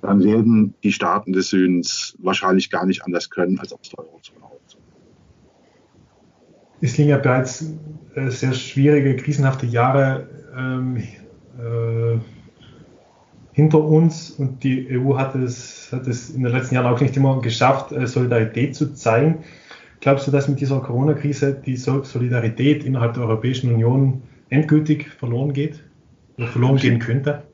dann 0.00 0.22
werden 0.22 0.74
die 0.82 0.92
Staaten 0.92 1.32
des 1.32 1.48
Südens 1.48 2.16
wahrscheinlich 2.20 2.70
gar 2.70 2.84
nicht 2.84 3.04
anders 3.04 3.30
können, 3.30 3.58
als 3.58 3.70
der 3.70 3.78
Eurozone 3.98 4.44
auszukommen. 4.44 4.84
Es 6.80 6.98
liegen 6.98 7.10
ja 7.10 7.18
bereits 7.18 7.72
äh, 8.14 8.28
sehr 8.28 8.52
schwierige, 8.52 9.16
krisenhafte 9.16 9.66
Jahre 9.66 10.28
ähm, 10.56 10.96
äh, 11.58 12.18
hinter 13.52 13.82
uns 13.82 14.30
und 14.30 14.62
die 14.62 14.88
EU 14.90 15.16
hat 15.16 15.34
es, 15.36 15.90
hat 15.92 16.06
es 16.06 16.30
in 16.30 16.42
den 16.42 16.52
letzten 16.52 16.74
Jahren 16.74 16.92
auch 16.92 17.00
nicht 17.00 17.16
immer 17.16 17.40
geschafft, 17.40 17.92
äh, 17.92 18.06
Solidarität 18.06 18.74
zu 18.74 18.92
zeigen. 18.92 19.44
Glaubst 20.04 20.26
du, 20.26 20.30
dass 20.30 20.48
mit 20.48 20.60
dieser 20.60 20.80
Corona-Krise 20.80 21.62
die 21.64 21.76
Solidarität 21.76 22.84
innerhalb 22.84 23.14
der 23.14 23.22
Europäischen 23.22 23.72
Union 23.72 24.22
endgültig 24.50 25.08
verloren 25.08 25.54
geht 25.54 25.82
oder 26.36 26.46
verloren 26.46 26.76
gehen 26.76 26.98
könnte? 26.98 27.44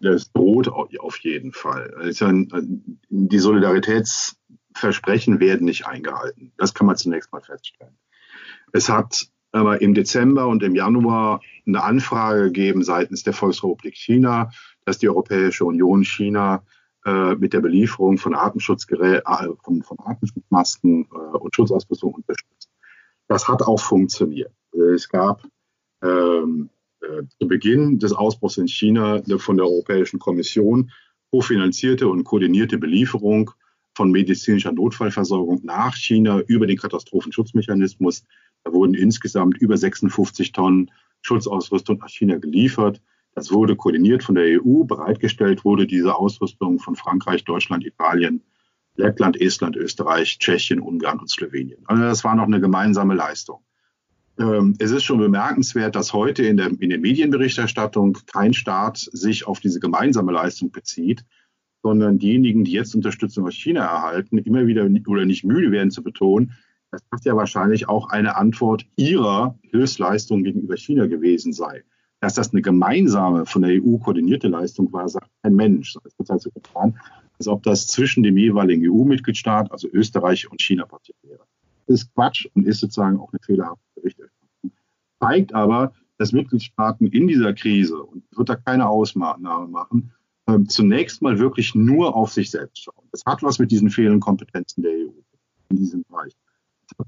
Das 0.00 0.30
droht 0.30 0.68
auf 0.68 1.18
jeden 1.18 1.52
Fall. 1.52 1.92
Also 1.98 2.30
die 3.08 3.38
Solidaritätsversprechen 3.40 5.40
werden 5.40 5.64
nicht 5.64 5.88
eingehalten. 5.88 6.52
Das 6.58 6.74
kann 6.74 6.86
man 6.86 6.94
zunächst 6.94 7.32
mal 7.32 7.40
feststellen. 7.40 7.98
Es 8.72 8.88
hat 8.88 9.26
aber 9.50 9.82
im 9.82 9.92
Dezember 9.92 10.46
und 10.46 10.62
im 10.62 10.76
Januar 10.76 11.40
eine 11.66 11.82
Anfrage 11.82 12.44
gegeben 12.44 12.84
seitens 12.84 13.24
der 13.24 13.32
Volksrepublik 13.32 13.96
China, 13.96 14.50
dass 14.84 14.98
die 14.98 15.08
Europäische 15.08 15.64
Union 15.64 16.04
China 16.04 16.62
äh, 16.62 16.75
mit 17.38 17.52
der 17.52 17.60
Belieferung 17.60 18.18
von, 18.18 18.34
Atemschutzgerät, 18.34 19.22
äh, 19.26 19.48
von, 19.62 19.82
von 19.82 19.98
Atemschutzmasken 20.04 21.08
äh, 21.12 21.36
und 21.36 21.54
Schutzausrüstung 21.54 22.14
unterstützt. 22.14 22.70
Das 23.28 23.48
hat 23.48 23.62
auch 23.62 23.80
funktioniert. 23.80 24.52
Es 24.72 25.08
gab 25.08 25.42
ähm, 26.02 26.68
äh, 27.00 27.22
zu 27.38 27.48
Beginn 27.48 27.98
des 27.98 28.12
Ausbruchs 28.12 28.56
in 28.56 28.68
China 28.68 29.22
eine 29.24 29.38
von 29.38 29.56
der 29.56 29.66
Europäischen 29.66 30.18
Kommission 30.18 30.90
kofinanzierte 31.30 32.08
und 32.08 32.24
koordinierte 32.24 32.78
Belieferung 32.78 33.50
von 33.94 34.10
medizinischer 34.10 34.72
Notfallversorgung 34.72 35.60
nach 35.64 35.96
China 35.96 36.40
über 36.46 36.66
den 36.66 36.76
Katastrophenschutzmechanismus. 36.76 38.24
Da 38.64 38.72
wurden 38.72 38.94
insgesamt 38.94 39.58
über 39.58 39.76
56 39.76 40.52
Tonnen 40.52 40.90
Schutzausrüstung 41.22 41.98
nach 41.98 42.08
China 42.08 42.38
geliefert. 42.38 43.00
Das 43.36 43.52
wurde 43.52 43.76
koordiniert 43.76 44.24
von 44.24 44.34
der 44.34 44.62
EU. 44.62 44.84
Bereitgestellt 44.84 45.62
wurde 45.62 45.86
diese 45.86 46.16
Ausrüstung 46.16 46.78
von 46.78 46.96
Frankreich, 46.96 47.44
Deutschland, 47.44 47.84
Italien, 47.84 48.42
Lettland, 48.96 49.38
Estland, 49.38 49.76
Österreich, 49.76 50.38
Tschechien, 50.38 50.80
Ungarn 50.80 51.20
und 51.20 51.28
Slowenien. 51.28 51.84
Also 51.84 52.02
das 52.02 52.24
war 52.24 52.34
noch 52.34 52.46
eine 52.46 52.62
gemeinsame 52.62 53.14
Leistung. 53.14 53.60
Ähm, 54.38 54.74
es 54.78 54.90
ist 54.90 55.04
schon 55.04 55.18
bemerkenswert, 55.18 55.94
dass 55.96 56.14
heute 56.14 56.44
in 56.44 56.56
der, 56.56 56.68
in 56.80 56.88
der 56.88 56.98
Medienberichterstattung 56.98 58.16
kein 58.24 58.54
Staat 58.54 58.96
sich 58.96 59.46
auf 59.46 59.60
diese 59.60 59.80
gemeinsame 59.80 60.32
Leistung 60.32 60.70
bezieht, 60.70 61.26
sondern 61.82 62.18
diejenigen, 62.18 62.64
die 62.64 62.72
jetzt 62.72 62.94
Unterstützung 62.94 63.46
aus 63.46 63.54
China 63.54 63.84
erhalten, 63.84 64.38
immer 64.38 64.66
wieder 64.66 64.88
oder 65.08 65.26
nicht 65.26 65.44
müde 65.44 65.70
werden 65.72 65.90
zu 65.90 66.02
betonen, 66.02 66.52
dass 66.90 67.02
das 67.10 67.24
ja 67.24 67.36
wahrscheinlich 67.36 67.86
auch 67.86 68.08
eine 68.08 68.36
Antwort 68.36 68.86
ihrer 68.96 69.58
Hilfsleistung 69.60 70.42
gegenüber 70.42 70.78
China 70.78 71.06
gewesen 71.06 71.52
sei. 71.52 71.84
Dass 72.26 72.34
das 72.34 72.52
eine 72.52 72.60
gemeinsame, 72.60 73.46
von 73.46 73.62
der 73.62 73.80
EU 73.80 73.98
koordinierte 73.98 74.48
Leistung 74.48 74.92
war, 74.92 75.08
sagt 75.08 75.30
kein 75.44 75.54
Mensch. 75.54 75.94
Es 76.02 76.18
wird 76.18 76.28
halt 76.28 76.42
so 76.42 76.50
getan, 76.50 76.98
als 77.38 77.46
ob 77.46 77.62
das 77.62 77.86
zwischen 77.86 78.24
dem 78.24 78.36
jeweiligen 78.36 78.82
EU-Mitgliedstaat, 78.90 79.70
also 79.70 79.86
Österreich 79.92 80.50
und 80.50 80.60
China 80.60 80.86
passiert 80.86 81.16
wäre. 81.22 81.44
Das 81.86 82.00
ist 82.00 82.12
Quatsch 82.14 82.48
und 82.52 82.66
ist 82.66 82.80
sozusagen 82.80 83.20
auch 83.20 83.32
eine 83.32 83.38
fehlerhafte 83.38 83.84
Berichterstattung. 83.94 84.72
Zeigt 85.20 85.54
aber, 85.54 85.92
dass 86.18 86.32
Mitgliedstaaten 86.32 87.06
in 87.06 87.28
dieser 87.28 87.54
Krise, 87.54 88.02
und 88.02 88.24
wird 88.36 88.48
da 88.48 88.56
keine 88.56 88.88
Ausnahme 88.88 89.68
machen, 89.68 90.12
äh, 90.46 90.58
zunächst 90.64 91.22
mal 91.22 91.38
wirklich 91.38 91.76
nur 91.76 92.16
auf 92.16 92.32
sich 92.32 92.50
selbst 92.50 92.82
schauen. 92.82 93.06
Das 93.12 93.24
hat 93.24 93.44
was 93.44 93.60
mit 93.60 93.70
diesen 93.70 93.88
fehlenden 93.88 94.18
Kompetenzen 94.18 94.82
der 94.82 94.90
EU 94.90 95.12
in 95.68 95.76
diesem 95.76 96.02
Bereich 96.08 96.32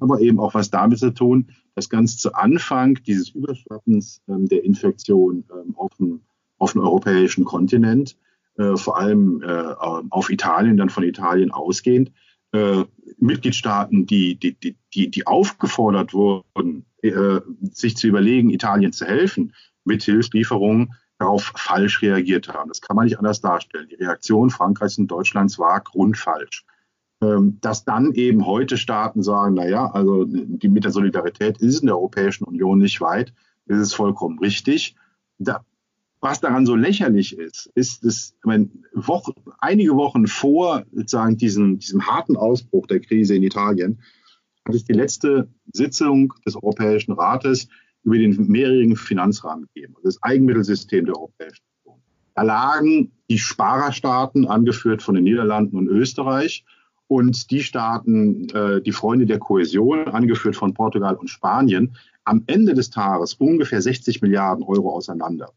aber 0.00 0.20
eben 0.20 0.38
auch 0.40 0.54
was 0.54 0.70
damit 0.70 0.98
zu 0.98 1.12
tun, 1.12 1.50
dass 1.74 1.88
ganz 1.88 2.16
zu 2.18 2.34
Anfang 2.34 2.94
dieses 3.06 3.30
Überschwappens 3.30 4.22
ähm, 4.28 4.48
der 4.48 4.64
Infektion 4.64 5.44
ähm, 5.50 5.76
auf, 5.76 5.94
dem, 5.98 6.20
auf 6.58 6.72
dem 6.72 6.82
europäischen 6.82 7.44
Kontinent, 7.44 8.16
äh, 8.56 8.76
vor 8.76 8.98
allem 8.98 9.42
äh, 9.42 9.74
auf 10.10 10.30
Italien, 10.30 10.76
dann 10.76 10.90
von 10.90 11.04
Italien 11.04 11.50
ausgehend, 11.50 12.12
äh, 12.52 12.84
Mitgliedstaaten, 13.18 14.06
die, 14.06 14.36
die, 14.36 14.54
die, 14.94 15.10
die, 15.10 15.26
aufgefordert 15.26 16.14
wurden, 16.14 16.86
äh, 17.02 17.40
sich 17.72 17.96
zu 17.96 18.06
überlegen, 18.06 18.50
Italien 18.50 18.92
zu 18.92 19.04
helfen, 19.04 19.54
mit 19.84 20.02
Hilfslieferungen 20.02 20.94
darauf 21.18 21.52
falsch 21.56 22.02
reagiert 22.02 22.48
haben. 22.48 22.68
Das 22.68 22.80
kann 22.80 22.96
man 22.96 23.04
nicht 23.04 23.18
anders 23.18 23.40
darstellen. 23.40 23.88
Die 23.88 23.96
Reaktion 23.96 24.50
Frankreichs 24.50 24.98
und 24.98 25.08
Deutschlands 25.08 25.58
war 25.58 25.80
grundfalsch. 25.80 26.64
Ähm, 27.20 27.58
dass 27.60 27.84
dann 27.84 28.12
eben 28.12 28.46
heute 28.46 28.76
Staaten 28.76 29.24
sagen, 29.24 29.54
naja, 29.54 29.90
also 29.90 30.24
die, 30.24 30.68
mit 30.68 30.84
der 30.84 30.92
Solidarität 30.92 31.58
ist 31.58 31.80
in 31.80 31.86
der 31.86 31.96
Europäischen 31.96 32.44
Union 32.44 32.78
nicht 32.78 33.00
weit, 33.00 33.32
ist 33.66 33.94
vollkommen 33.94 34.38
richtig. 34.38 34.94
Da, 35.38 35.64
was 36.20 36.40
daran 36.40 36.64
so 36.64 36.76
lächerlich 36.76 37.36
ist, 37.36 37.72
ist, 37.74 38.04
dass 38.04 38.36
meine, 38.44 38.70
Woche, 38.92 39.34
einige 39.58 39.96
Wochen 39.96 40.28
vor 40.28 40.84
sozusagen 40.92 41.36
diesem, 41.36 41.80
diesem 41.80 42.06
harten 42.06 42.36
Ausbruch 42.36 42.86
der 42.86 43.00
Krise 43.00 43.34
in 43.34 43.42
Italien 43.42 44.00
hat 44.64 44.76
es 44.76 44.84
die 44.84 44.92
letzte 44.92 45.48
Sitzung 45.72 46.34
des 46.46 46.54
Europäischen 46.54 47.12
Rates 47.12 47.68
über 48.04 48.16
den 48.16 48.46
mehrjährigen 48.46 48.96
Finanzrahmen 48.96 49.66
gegeben, 49.74 49.94
also 49.96 50.06
das 50.08 50.22
Eigenmittelsystem 50.22 51.06
der 51.06 51.16
Europäischen 51.16 51.64
Union. 51.84 52.00
Da 52.36 52.42
lagen 52.42 53.10
die 53.28 53.38
Sparerstaaten, 53.38 54.46
angeführt 54.46 55.02
von 55.02 55.16
den 55.16 55.24
Niederlanden 55.24 55.76
und 55.76 55.88
Österreich, 55.88 56.64
und 57.08 57.50
die 57.50 57.62
Staaten, 57.62 58.48
äh, 58.50 58.80
die 58.80 58.92
Freunde 58.92 59.26
der 59.26 59.38
Kohäsion, 59.38 60.08
angeführt 60.08 60.56
von 60.56 60.74
Portugal 60.74 61.16
und 61.16 61.28
Spanien, 61.28 61.96
am 62.24 62.44
Ende 62.46 62.74
des 62.74 62.90
Tages 62.90 63.34
ungefähr 63.34 63.80
60 63.80 64.22
Milliarden 64.22 64.62
Euro 64.62 64.90
auseinander 64.90 65.50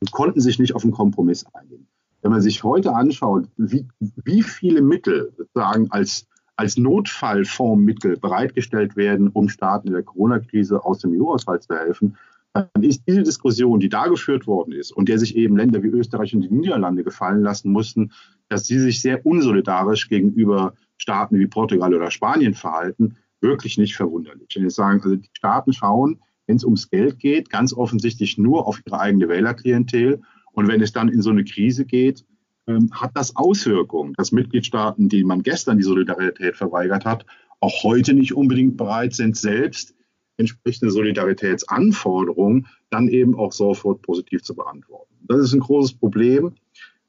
und 0.00 0.10
konnten 0.10 0.40
sich 0.40 0.58
nicht 0.58 0.74
auf 0.74 0.82
einen 0.82 0.92
Kompromiss 0.92 1.46
einigen. 1.54 1.86
Wenn 2.22 2.32
man 2.32 2.40
sich 2.40 2.64
heute 2.64 2.92
anschaut, 2.92 3.48
wie, 3.56 3.86
wie 4.00 4.42
viele 4.42 4.82
Mittel 4.82 5.32
sozusagen 5.36 5.90
als, 5.92 6.26
als 6.56 6.76
Notfallfondsmittel 6.76 8.16
bereitgestellt 8.16 8.96
werden, 8.96 9.28
um 9.28 9.48
Staaten 9.48 9.86
in 9.86 9.94
der 9.94 10.02
Corona-Krise 10.02 10.84
aus 10.84 10.98
dem 10.98 11.12
EU-Haushalt 11.12 11.62
zu 11.62 11.76
helfen, 11.76 12.16
dann 12.52 12.82
ist 12.82 13.02
diese 13.06 13.22
Diskussion, 13.22 13.80
die 13.80 13.88
da 13.88 14.06
geführt 14.08 14.46
worden 14.46 14.72
ist 14.72 14.90
und 14.90 15.08
der 15.08 15.18
sich 15.18 15.36
eben 15.36 15.56
Länder 15.56 15.82
wie 15.82 15.88
Österreich 15.88 16.34
und 16.34 16.40
die 16.40 16.52
Niederlande 16.52 17.04
gefallen 17.04 17.42
lassen 17.42 17.70
mussten, 17.70 18.12
dass 18.48 18.66
sie 18.66 18.78
sich 18.78 19.00
sehr 19.00 19.24
unsolidarisch 19.26 20.08
gegenüber 20.08 20.74
Staaten 20.98 21.38
wie 21.38 21.46
Portugal 21.46 21.94
oder 21.94 22.10
Spanien 22.10 22.54
verhalten, 22.54 23.16
wirklich 23.40 23.78
nicht 23.78 23.96
verwunderlich. 23.96 24.48
Wenn 24.54 24.62
wir 24.64 24.70
sagen, 24.70 25.00
also 25.02 25.16
die 25.16 25.28
Staaten 25.32 25.72
schauen, 25.72 26.20
wenn 26.46 26.56
es 26.56 26.64
ums 26.64 26.90
Geld 26.90 27.18
geht, 27.18 27.50
ganz 27.50 27.72
offensichtlich 27.72 28.38
nur 28.38 28.66
auf 28.66 28.80
ihre 28.86 29.00
eigene 29.00 29.28
Wählerklientel. 29.28 30.22
Und 30.52 30.68
wenn 30.68 30.80
es 30.80 30.92
dann 30.92 31.08
in 31.08 31.22
so 31.22 31.30
eine 31.30 31.44
Krise 31.44 31.84
geht, 31.84 32.24
ähm, 32.66 32.90
hat 32.92 33.12
das 33.14 33.36
Auswirkungen, 33.36 34.14
dass 34.16 34.32
Mitgliedstaaten, 34.32 35.08
die 35.08 35.24
man 35.24 35.42
gestern 35.42 35.76
die 35.76 35.84
Solidarität 35.84 36.56
verweigert 36.56 37.04
hat, 37.04 37.26
auch 37.60 37.82
heute 37.82 38.14
nicht 38.14 38.34
unbedingt 38.34 38.76
bereit 38.76 39.14
sind, 39.14 39.36
selbst 39.36 39.94
entsprechende 40.36 40.90
Solidaritätsanforderungen 40.90 42.66
dann 42.90 43.08
eben 43.08 43.34
auch 43.34 43.52
sofort 43.52 44.02
positiv 44.02 44.42
zu 44.42 44.54
beantworten. 44.54 45.14
Das 45.22 45.40
ist 45.40 45.54
ein 45.54 45.60
großes 45.60 45.94
Problem, 45.94 46.54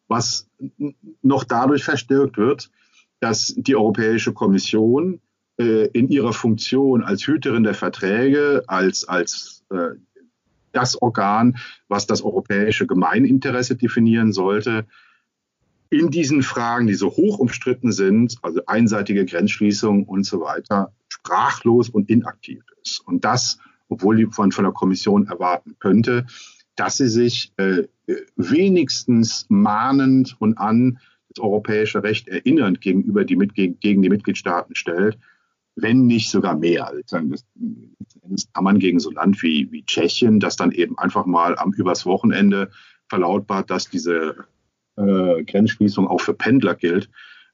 was 0.07 0.49
noch 1.21 1.43
dadurch 1.43 1.83
verstärkt 1.83 2.37
wird, 2.37 2.71
dass 3.19 3.53
die 3.57 3.75
Europäische 3.75 4.33
Kommission 4.33 5.21
äh, 5.57 5.87
in 5.87 6.09
ihrer 6.09 6.33
Funktion 6.33 7.03
als 7.03 7.25
Hüterin 7.25 7.63
der 7.63 7.73
Verträge, 7.73 8.63
als, 8.67 9.07
als 9.07 9.63
äh, 9.69 9.95
das 10.71 11.01
Organ, 11.01 11.57
was 11.87 12.05
das 12.05 12.21
europäische 12.21 12.85
Gemeininteresse 12.85 13.75
definieren 13.75 14.31
sollte, 14.31 14.85
in 15.89 16.11
diesen 16.11 16.43
Fragen, 16.43 16.87
die 16.87 16.95
so 16.95 17.09
hoch 17.09 17.39
umstritten 17.39 17.91
sind, 17.91 18.35
also 18.41 18.61
einseitige 18.65 19.25
Grenzschließung 19.25 20.03
und 20.03 20.25
so 20.25 20.41
weiter, 20.41 20.93
sprachlos 21.07 21.89
und 21.89 22.09
inaktiv 22.09 22.63
ist. 22.83 22.99
Und 23.05 23.23
das, 23.23 23.57
obwohl 23.87 24.17
die 24.17 24.27
von, 24.27 24.49
der 24.49 24.71
Kommission 24.71 25.27
erwarten 25.27 25.75
könnte, 25.79 26.25
dass 26.75 26.97
sie 26.97 27.07
sich 27.07 27.53
äh, 27.57 27.83
wenigstens 28.35 29.45
mahnend 29.49 30.35
und 30.39 30.57
an 30.57 30.99
europäische 31.39 32.03
Recht 32.03 32.27
erinnernd 32.27 32.81
gegenüber 32.81 33.25
die, 33.25 33.35
gegen, 33.35 34.01
die 34.01 34.09
Mitgliedstaaten 34.09 34.75
stellt, 34.75 35.17
wenn 35.75 36.07
nicht 36.07 36.29
sogar 36.29 36.57
mehr. 36.57 36.91
Das, 37.09 37.45
das 38.23 38.53
kann 38.53 38.63
man 38.63 38.79
gegen 38.79 38.99
so 38.99 39.09
ein 39.09 39.15
Land 39.15 39.41
wie, 39.43 39.71
wie 39.71 39.85
Tschechien, 39.85 40.39
das 40.39 40.55
dann 40.55 40.71
eben 40.71 40.97
einfach 40.97 41.25
mal 41.25 41.57
am 41.57 41.71
übers 41.73 42.05
Wochenende 42.05 42.71
verlautbart, 43.09 43.69
dass 43.69 43.89
diese 43.89 44.45
äh, 44.97 45.43
Grenzschließung 45.43 46.07
auch 46.07 46.21
für 46.21 46.33
Pendler 46.33 46.75
gilt, 46.75 47.09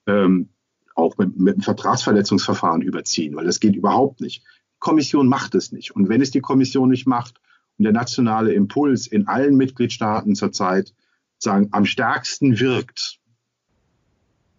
ähm, 0.07 0.49
auch 0.95 1.17
mit, 1.17 1.37
mit 1.37 1.55
einem 1.55 1.63
Vertragsverletzungsverfahren 1.63 2.81
überziehen, 2.81 3.35
weil 3.35 3.45
das 3.45 3.59
geht 3.59 3.75
überhaupt 3.75 4.21
nicht. 4.21 4.43
Die 4.43 4.79
Kommission 4.79 5.27
macht 5.27 5.55
es 5.55 5.71
nicht. 5.71 5.91
Und 5.95 6.09
wenn 6.09 6.21
es 6.21 6.31
die 6.31 6.41
Kommission 6.41 6.89
nicht 6.89 7.07
macht 7.07 7.39
und 7.77 7.83
der 7.83 7.93
nationale 7.93 8.53
Impuls 8.53 9.07
in 9.07 9.27
allen 9.27 9.55
Mitgliedstaaten 9.55 10.35
zurzeit 10.35 10.93
sagen, 11.37 11.69
am 11.71 11.85
stärksten 11.85 12.59
wirkt, 12.59 13.19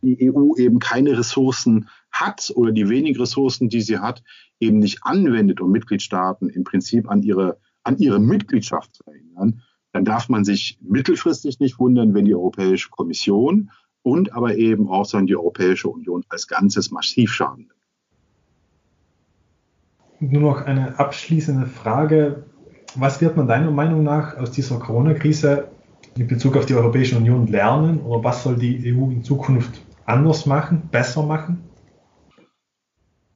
die 0.05 0.31
EU 0.33 0.55
eben 0.57 0.79
keine 0.79 1.19
Ressourcen 1.19 1.89
hat 2.11 2.53
oder 2.55 2.73
die 2.73 2.89
wenigen 2.89 3.19
Ressourcen, 3.19 3.69
die 3.69 3.81
sie 3.81 3.99
hat, 3.99 4.23
eben 4.61 4.79
nicht 4.79 5.01
anwendet, 5.03 5.61
um 5.61 5.71
Mitgliedstaaten 5.73 6.49
im 6.49 6.65
Prinzip 6.65 7.11
an 7.11 7.23
ihre, 7.23 7.59
an 7.83 7.99
ihre 7.99 8.21
Mitgliedschaft 8.21 8.95
zu 8.95 9.05
erinnern, 9.07 9.63
dann 9.93 10.05
darf 10.05 10.29
man 10.29 10.45
sich 10.45 10.79
mittelfristig 10.83 11.61
nicht 11.61 11.79
wundern, 11.79 12.15
wenn 12.15 12.25
die 12.25 12.35
Europäische 12.35 12.91
Kommission 12.91 13.71
und 14.03 14.33
aber 14.33 14.57
eben 14.57 14.89
auch 14.89 15.05
sagen, 15.05 15.27
die 15.27 15.37
Europäische 15.37 15.89
Union 15.89 16.25
als 16.29 16.47
Ganzes 16.47 16.91
massiv 16.91 17.33
schaden. 17.33 17.71
Nur 20.21 20.43
noch 20.43 20.63
eine 20.63 20.99
abschließende 20.99 21.67
Frage. 21.67 22.45
Was 22.95 23.21
wird 23.21 23.37
man 23.37 23.49
deiner 23.49 23.71
Meinung 23.71 24.03
nach 24.05 24.37
aus 24.37 24.53
dieser 24.53 24.79
Corona-Krise 24.79 25.69
in 26.17 26.27
Bezug 26.27 26.57
auf 26.57 26.67
die 26.67 26.75
Europäische 26.75 27.17
Union 27.17 27.47
lernen 27.47 28.01
oder 28.01 28.23
was 28.23 28.43
soll 28.43 28.57
die 28.57 28.95
EU 28.95 29.11
in 29.11 29.25
Zukunft 29.25 29.81
anders 30.07 30.47
machen, 30.47 30.89
besser 30.91 31.23
machen? 31.23 31.65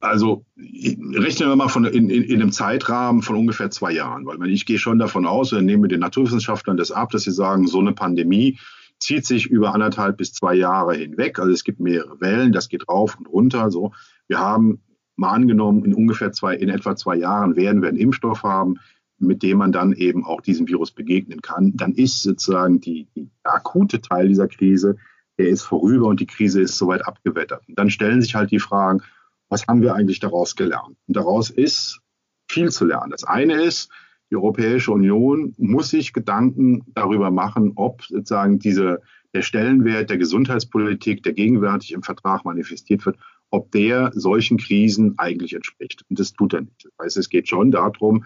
Also 0.01 0.45
rechnen 0.57 1.49
wir 1.49 1.55
mal 1.57 1.67
von, 1.67 1.83
in, 1.83 2.09
in, 2.09 2.23
in, 2.23 2.41
einem 2.41 2.51
Zeitrahmen 2.51 3.21
von 3.21 3.35
ungefähr 3.35 3.69
zwei 3.69 3.91
Jahren, 3.91 4.25
weil 4.25 4.49
ich 4.49 4.65
gehe 4.65 4.79
schon 4.79 4.97
davon 4.97 5.25
aus, 5.25 5.51
wir 5.51 5.61
nehmen 5.61 5.89
den 5.89 5.99
Naturwissenschaftlern 5.99 6.77
das 6.77 6.91
ab, 6.91 7.09
dass 7.11 7.23
sie 7.23 7.31
sagen, 7.31 7.67
so 7.67 7.79
eine 7.79 7.91
Pandemie 7.91 8.57
zieht 8.99 9.25
sich 9.25 9.47
über 9.47 9.73
anderthalb 9.73 10.17
bis 10.17 10.33
zwei 10.33 10.55
Jahre 10.55 10.95
hinweg. 10.95 11.39
Also 11.39 11.51
es 11.51 11.63
gibt 11.63 11.79
mehrere 11.79 12.19
Wellen, 12.21 12.53
das 12.53 12.69
geht 12.69 12.87
rauf 12.87 13.17
und 13.17 13.27
runter. 13.27 13.71
So, 13.71 13.91
wir 14.27 14.39
haben 14.39 14.81
mal 15.15 15.31
angenommen, 15.31 15.83
in 15.83 15.93
ungefähr 15.93 16.31
zwei, 16.31 16.55
in 16.55 16.69
etwa 16.69 16.95
zwei 16.95 17.17
Jahren 17.17 17.55
werden 17.55 17.81
wir 17.81 17.89
einen 17.89 17.97
Impfstoff 17.97 18.43
haben, 18.43 18.75
mit 19.17 19.43
dem 19.43 19.57
man 19.57 19.73
dann 19.73 19.91
eben 19.91 20.25
auch 20.25 20.39
diesem 20.39 20.67
Virus 20.67 20.91
begegnen 20.91 21.41
kann. 21.41 21.73
Dann 21.75 21.93
ist 21.93 22.23
sozusagen 22.23 22.79
die, 22.79 23.07
die 23.15 23.29
akute 23.43 23.99
Teil 23.99 24.29
dieser 24.29 24.47
Krise, 24.47 24.95
der 25.39 25.47
ist 25.47 25.63
vorüber 25.63 26.07
und 26.07 26.19
die 26.19 26.27
Krise 26.27 26.61
ist 26.61 26.77
soweit 26.77 27.07
abgewettert. 27.07 27.67
Und 27.67 27.79
dann 27.79 27.89
stellen 27.89 28.21
sich 28.21 28.35
halt 28.35 28.51
die 28.51 28.59
Fragen, 28.59 29.01
was 29.47 29.65
haben 29.67 29.81
wir 29.81 29.95
eigentlich 29.95 30.19
daraus 30.19 30.55
gelernt? 30.55 30.97
Und 31.07 31.17
daraus 31.17 31.49
ist 31.49 32.01
viel 32.47 32.69
zu 32.69 32.85
lernen. 32.85 33.11
Das 33.11 33.23
eine 33.23 33.63
ist, 33.63 33.89
die 34.29 34.35
Europäische 34.35 34.91
Union 34.91 35.55
muss 35.57 35.89
sich 35.89 36.13
Gedanken 36.13 36.83
darüber 36.93 37.31
machen, 37.31 37.71
ob 37.75 38.03
sozusagen 38.03 38.59
diese, 38.59 39.01
der 39.33 39.41
Stellenwert 39.41 40.09
der 40.09 40.17
Gesundheitspolitik, 40.17 41.23
der 41.23 41.33
gegenwärtig 41.33 41.93
im 41.93 42.03
Vertrag 42.03 42.45
manifestiert 42.45 43.05
wird, 43.05 43.17
ob 43.49 43.71
der 43.71 44.11
solchen 44.13 44.57
Krisen 44.57 45.17
eigentlich 45.17 45.53
entspricht. 45.53 46.03
Und 46.09 46.19
das 46.19 46.33
tut 46.33 46.53
er 46.53 46.61
nicht. 46.61 46.85
Das 46.85 47.05
heißt, 47.05 47.17
es 47.17 47.29
geht 47.29 47.47
schon 47.47 47.71
darum, 47.71 48.25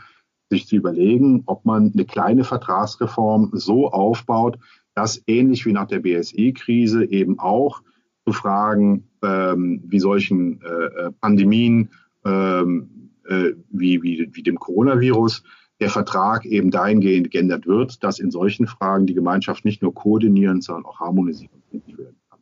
sich 0.49 0.67
zu 0.67 0.75
überlegen, 0.75 1.43
ob 1.45 1.63
man 1.63 1.91
eine 1.93 2.05
kleine 2.05 2.43
Vertragsreform 2.43 3.51
so 3.53 3.89
aufbaut, 3.89 4.57
dass 4.95 5.21
ähnlich 5.27 5.65
wie 5.65 5.73
nach 5.73 5.87
der 5.87 5.99
BSE-Krise 5.99 7.05
eben 7.05 7.39
auch 7.39 7.81
zu 8.25 8.33
Fragen 8.33 9.09
ähm, 9.21 9.81
wie 9.85 9.99
solchen 9.99 10.61
äh, 10.61 10.67
äh, 10.67 11.11
Pandemien 11.19 11.89
ähm, 12.25 13.11
äh, 13.27 13.51
wie, 13.69 14.01
wie, 14.03 14.29
wie 14.31 14.43
dem 14.43 14.59
Coronavirus 14.59 15.43
der 15.79 15.89
Vertrag 15.89 16.45
eben 16.45 16.71
dahingehend 16.71 17.31
geändert 17.31 17.67
wird, 17.67 18.03
dass 18.03 18.19
in 18.19 18.31
solchen 18.31 18.67
Fragen 18.67 19.05
die 19.05 19.13
Gemeinschaft 19.13 19.65
nicht 19.65 19.81
nur 19.81 19.93
koordinieren, 19.93 20.61
sondern 20.61 20.85
auch 20.85 20.99
harmonisieren 20.99 21.61
werden 21.71 22.15
kann. 22.29 22.39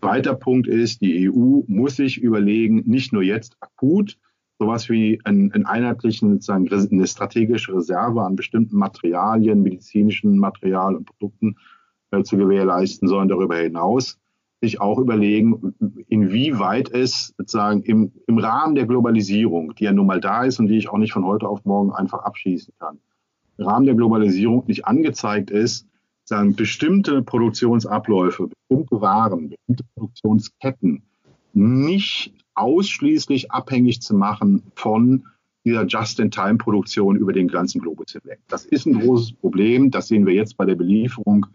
Zweiter 0.00 0.34
Punkt 0.34 0.68
ist, 0.68 1.00
die 1.00 1.28
EU 1.28 1.62
muss 1.66 1.96
sich 1.96 2.22
überlegen, 2.22 2.82
nicht 2.86 3.12
nur 3.12 3.22
jetzt 3.22 3.56
akut, 3.60 4.16
sowas 4.58 4.88
wie 4.88 5.20
einen, 5.24 5.52
einen 5.52 5.66
einheitlichen, 5.66 6.32
sozusagen 6.32 6.68
eine 6.70 7.06
strategische 7.06 7.74
Reserve 7.74 8.22
an 8.22 8.36
bestimmten 8.36 8.76
Materialien, 8.76 9.62
medizinischen 9.62 10.38
Material 10.38 10.96
und 10.96 11.04
Produkten 11.04 11.56
zu 12.24 12.36
gewährleisten, 12.36 13.08
sondern 13.08 13.28
darüber 13.28 13.56
hinaus 13.56 14.18
sich 14.60 14.80
auch 14.80 14.98
überlegen, 14.98 15.74
inwieweit 16.08 16.90
es 16.90 17.32
sozusagen 17.38 17.82
im, 17.82 18.12
im 18.26 18.38
Rahmen 18.38 18.74
der 18.74 18.86
Globalisierung, 18.86 19.74
die 19.76 19.84
ja 19.84 19.92
nun 19.92 20.06
mal 20.06 20.20
da 20.20 20.44
ist 20.44 20.58
und 20.58 20.66
die 20.66 20.78
ich 20.78 20.88
auch 20.88 20.98
nicht 20.98 21.12
von 21.12 21.24
heute 21.24 21.48
auf 21.48 21.64
morgen 21.64 21.92
einfach 21.92 22.24
abschließen 22.24 22.74
kann, 22.78 22.98
im 23.56 23.66
Rahmen 23.66 23.86
der 23.86 23.94
Globalisierung 23.94 24.64
nicht 24.66 24.86
angezeigt 24.86 25.50
ist, 25.50 25.86
sagen 26.24 26.56
bestimmte 26.56 27.22
Produktionsabläufe, 27.22 28.48
bestimmte 28.48 29.00
Waren, 29.00 29.50
bestimmte 29.50 29.84
Produktionsketten 29.94 31.02
nicht 31.52 32.34
ausschließlich 32.54 33.52
abhängig 33.52 34.02
zu 34.02 34.14
machen 34.14 34.62
von 34.74 35.24
dieser 35.64 35.86
Just-in-Time-Produktion 35.86 37.16
über 37.16 37.32
den 37.32 37.48
ganzen 37.48 37.80
Globus 37.80 38.12
hinweg. 38.12 38.40
Das 38.48 38.64
ist 38.64 38.86
ein 38.86 39.00
großes 39.00 39.32
Problem. 39.32 39.90
Das 39.90 40.08
sehen 40.08 40.26
wir 40.26 40.34
jetzt 40.34 40.56
bei 40.56 40.64
der 40.64 40.74
Belieferung 40.74 41.46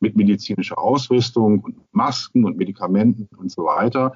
mit 0.00 0.16
medizinischer 0.16 0.78
Ausrüstung 0.78 1.60
und 1.60 1.76
Masken 1.92 2.44
und 2.44 2.56
Medikamenten 2.56 3.28
und 3.36 3.50
so 3.50 3.64
weiter. 3.64 4.12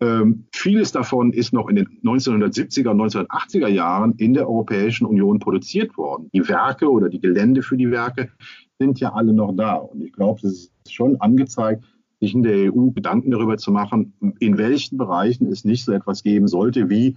Ähm, 0.00 0.46
vieles 0.52 0.92
davon 0.92 1.32
ist 1.32 1.52
noch 1.52 1.68
in 1.68 1.76
den 1.76 1.86
1970er, 2.02 2.90
1980er 2.90 3.68
Jahren 3.68 4.14
in 4.16 4.34
der 4.34 4.48
Europäischen 4.48 5.06
Union 5.06 5.38
produziert 5.38 5.96
worden. 5.96 6.30
Die 6.34 6.48
Werke 6.48 6.90
oder 6.90 7.08
die 7.08 7.20
Gelände 7.20 7.62
für 7.62 7.76
die 7.76 7.90
Werke 7.90 8.30
sind 8.78 9.00
ja 9.00 9.12
alle 9.12 9.32
noch 9.32 9.52
da. 9.52 9.74
Und 9.74 10.02
ich 10.02 10.12
glaube, 10.12 10.46
es 10.46 10.70
ist 10.84 10.92
schon 10.92 11.20
angezeigt, 11.20 11.84
sich 12.20 12.34
in 12.34 12.42
der 12.42 12.72
EU 12.72 12.90
Gedanken 12.90 13.30
darüber 13.30 13.56
zu 13.56 13.70
machen, 13.70 14.14
in 14.40 14.58
welchen 14.58 14.98
Bereichen 14.98 15.46
es 15.46 15.64
nicht 15.64 15.84
so 15.84 15.92
etwas 15.92 16.22
geben 16.22 16.48
sollte 16.48 16.90
wie 16.90 17.16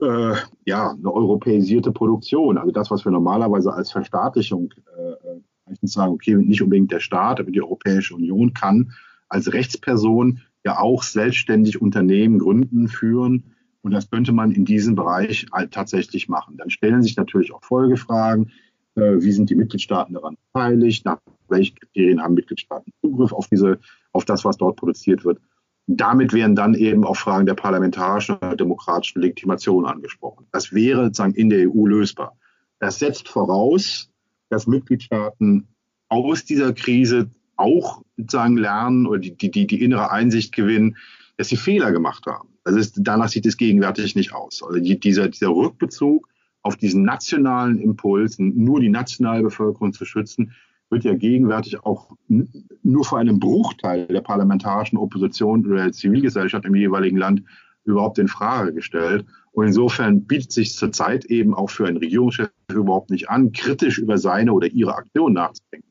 äh, 0.00 0.34
ja, 0.64 0.90
eine 0.90 1.12
europäisierte 1.12 1.92
Produktion. 1.92 2.58
Also 2.58 2.70
das, 2.70 2.90
was 2.90 3.04
wir 3.04 3.12
normalerweise 3.12 3.72
als 3.72 3.92
Verstaatlichung 3.92 4.72
äh, 4.96 5.25
meistens 5.66 5.92
sagen, 5.92 6.12
okay, 6.12 6.34
nicht 6.34 6.62
unbedingt 6.62 6.92
der 6.92 7.00
Staat, 7.00 7.40
aber 7.40 7.50
die 7.50 7.62
Europäische 7.62 8.14
Union 8.14 8.54
kann 8.54 8.92
als 9.28 9.52
Rechtsperson 9.52 10.40
ja 10.64 10.78
auch 10.78 11.02
selbstständig 11.02 11.80
Unternehmen 11.80 12.38
gründen, 12.38 12.88
führen. 12.88 13.54
Und 13.82 13.92
das 13.92 14.10
könnte 14.10 14.32
man 14.32 14.50
in 14.50 14.64
diesem 14.64 14.94
Bereich 14.94 15.46
halt 15.52 15.72
tatsächlich 15.72 16.28
machen. 16.28 16.56
Dann 16.56 16.70
stellen 16.70 17.02
sich 17.02 17.16
natürlich 17.16 17.52
auch 17.52 17.62
Folgefragen. 17.62 18.50
Äh, 18.96 19.20
wie 19.20 19.32
sind 19.32 19.50
die 19.50 19.54
Mitgliedstaaten 19.54 20.14
daran 20.14 20.36
beteiligt? 20.52 21.04
Nach 21.04 21.18
welchen 21.48 21.76
Kriterien 21.76 22.20
haben 22.20 22.34
Mitgliedstaaten 22.34 22.92
Zugriff 23.00 23.32
auf 23.32 23.46
diese, 23.46 23.78
auf 24.12 24.24
das, 24.24 24.44
was 24.44 24.56
dort 24.56 24.76
produziert 24.76 25.24
wird? 25.24 25.40
Damit 25.86 26.32
wären 26.32 26.56
dann 26.56 26.74
eben 26.74 27.04
auch 27.04 27.16
Fragen 27.16 27.46
der 27.46 27.54
parlamentarischen 27.54 28.36
und 28.36 28.58
demokratischen 28.58 29.22
Legitimation 29.22 29.86
angesprochen. 29.86 30.46
Das 30.50 30.72
wäre 30.72 31.04
sozusagen 31.04 31.34
in 31.34 31.48
der 31.48 31.68
EU 31.68 31.86
lösbar. 31.86 32.36
Das 32.80 32.98
setzt 32.98 33.28
voraus, 33.28 34.10
dass 34.48 34.66
Mitgliedstaaten 34.66 35.66
aus 36.08 36.44
dieser 36.44 36.72
Krise 36.72 37.30
auch 37.56 38.02
sozusagen 38.16 38.56
lernen 38.56 39.06
oder 39.06 39.18
die, 39.18 39.36
die, 39.36 39.66
die 39.66 39.82
innere 39.82 40.10
Einsicht 40.10 40.54
gewinnen, 40.54 40.96
dass 41.36 41.48
sie 41.48 41.56
Fehler 41.56 41.92
gemacht 41.92 42.26
haben. 42.26 42.48
Das 42.64 42.76
ist, 42.76 42.96
danach 42.98 43.28
sieht 43.28 43.46
es 43.46 43.56
gegenwärtig 43.56 44.14
nicht 44.14 44.32
aus. 44.34 44.62
Also 44.62 44.78
dieser, 44.80 45.28
dieser 45.28 45.48
Rückbezug 45.48 46.28
auf 46.62 46.76
diesen 46.76 47.04
nationalen 47.04 47.78
Impuls, 47.78 48.38
nur 48.38 48.80
die 48.80 48.88
nationale 48.88 49.42
Bevölkerung 49.42 49.92
zu 49.92 50.04
schützen, 50.04 50.52
wird 50.90 51.04
ja 51.04 51.14
gegenwärtig 51.14 51.82
auch 51.84 52.12
nur 52.28 53.04
für 53.04 53.18
einen 53.18 53.40
Bruchteil 53.40 54.06
der 54.06 54.20
parlamentarischen 54.20 54.98
Opposition 54.98 55.66
oder 55.66 55.84
der 55.84 55.92
Zivilgesellschaft 55.92 56.64
im 56.64 56.74
jeweiligen 56.74 57.16
Land 57.16 57.42
überhaupt 57.86 58.18
in 58.18 58.28
Frage 58.28 58.72
gestellt. 58.74 59.24
Und 59.52 59.66
insofern 59.66 60.24
bietet 60.24 60.52
sich 60.52 60.74
zurzeit 60.74 61.24
eben 61.26 61.54
auch 61.54 61.70
für 61.70 61.86
einen 61.86 61.96
Regierungschef 61.96 62.50
überhaupt 62.70 63.10
nicht 63.10 63.30
an, 63.30 63.52
kritisch 63.52 63.98
über 63.98 64.18
seine 64.18 64.52
oder 64.52 64.66
ihre 64.66 64.94
Aktion 64.94 65.32
nachzudenken. 65.32 65.88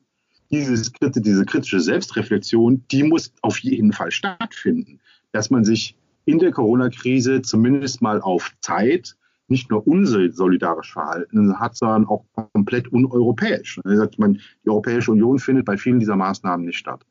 Dieses, 0.50 0.92
diese 0.92 1.44
kritische 1.44 1.80
Selbstreflexion, 1.80 2.84
die 2.92 3.02
muss 3.02 3.32
auf 3.42 3.58
jeden 3.58 3.92
Fall 3.92 4.12
stattfinden, 4.12 5.00
dass 5.32 5.50
man 5.50 5.64
sich 5.64 5.96
in 6.24 6.38
der 6.38 6.52
Corona-Krise 6.52 7.42
zumindest 7.42 8.02
mal 8.02 8.20
auf 8.20 8.52
Zeit 8.60 9.16
nicht 9.48 9.70
nur 9.70 9.86
unsolidarisch 9.86 10.92
verhalten 10.92 11.58
hat, 11.58 11.76
sondern 11.76 12.06
auch 12.06 12.24
komplett 12.52 12.92
uneuropäisch. 12.92 13.80
die 13.84 14.68
Europäische 14.68 15.12
Union 15.12 15.38
findet 15.38 15.64
bei 15.64 15.76
vielen 15.76 15.98
dieser 15.98 16.16
Maßnahmen 16.16 16.66
nicht 16.66 16.78
statt. 16.78 17.04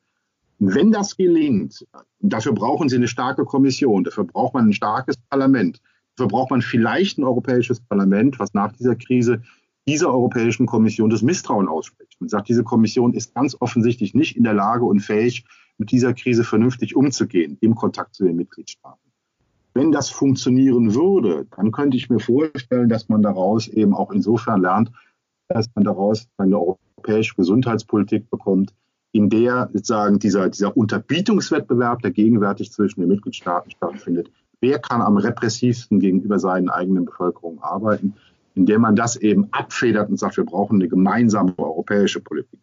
Wenn 0.58 0.90
das 0.90 1.16
gelingt, 1.16 1.86
dafür 2.20 2.52
brauchen 2.52 2.88
Sie 2.88 2.96
eine 2.96 3.08
starke 3.08 3.44
Kommission, 3.44 4.04
dafür 4.04 4.24
braucht 4.24 4.54
man 4.54 4.68
ein 4.68 4.72
starkes 4.72 5.16
Parlament, 5.16 5.80
dafür 6.16 6.28
braucht 6.28 6.50
man 6.50 6.62
vielleicht 6.62 7.18
ein 7.18 7.24
europäisches 7.24 7.80
Parlament, 7.80 8.38
was 8.38 8.54
nach 8.54 8.72
dieser 8.72 8.96
Krise 8.96 9.42
dieser 9.86 10.08
Europäischen 10.08 10.66
Kommission 10.66 11.10
das 11.10 11.22
Misstrauen 11.22 11.68
ausspricht 11.68 12.16
und 12.20 12.30
sagt, 12.30 12.48
diese 12.48 12.64
Kommission 12.64 13.12
ist 13.12 13.34
ganz 13.34 13.56
offensichtlich 13.60 14.14
nicht 14.14 14.36
in 14.36 14.44
der 14.44 14.54
Lage 14.54 14.84
und 14.84 15.00
fähig, 15.00 15.44
mit 15.78 15.92
dieser 15.92 16.14
Krise 16.14 16.42
vernünftig 16.42 16.96
umzugehen 16.96 17.58
im 17.60 17.74
Kontakt 17.74 18.14
zu 18.14 18.24
den 18.24 18.36
Mitgliedstaaten. 18.36 18.98
Wenn 19.74 19.92
das 19.92 20.08
funktionieren 20.08 20.94
würde, 20.94 21.46
dann 21.54 21.70
könnte 21.70 21.98
ich 21.98 22.08
mir 22.08 22.18
vorstellen, 22.18 22.88
dass 22.88 23.10
man 23.10 23.22
daraus 23.22 23.68
eben 23.68 23.92
auch 23.92 24.10
insofern 24.10 24.62
lernt, 24.62 24.90
dass 25.48 25.66
man 25.74 25.84
daraus 25.84 26.26
eine 26.38 26.58
europäische 26.58 27.34
Gesundheitspolitik 27.34 28.30
bekommt, 28.30 28.72
in 29.16 29.30
der 29.30 29.70
sozusagen 29.72 30.18
dieser, 30.18 30.50
dieser 30.50 30.76
Unterbietungswettbewerb, 30.76 32.02
der 32.02 32.10
gegenwärtig 32.10 32.70
zwischen 32.70 33.00
den 33.00 33.08
Mitgliedstaaten 33.08 33.70
stattfindet, 33.70 34.30
wer 34.60 34.78
kann 34.78 35.00
am 35.00 35.16
repressivsten 35.16 36.00
gegenüber 36.00 36.38
seinen 36.38 36.68
eigenen 36.68 37.06
Bevölkerungen 37.06 37.58
arbeiten, 37.62 38.14
indem 38.54 38.82
man 38.82 38.94
das 38.94 39.16
eben 39.16 39.48
abfedert 39.52 40.10
und 40.10 40.18
sagt, 40.18 40.36
wir 40.36 40.44
brauchen 40.44 40.76
eine 40.76 40.88
gemeinsame 40.88 41.54
europäische 41.58 42.20
Politik. 42.20 42.60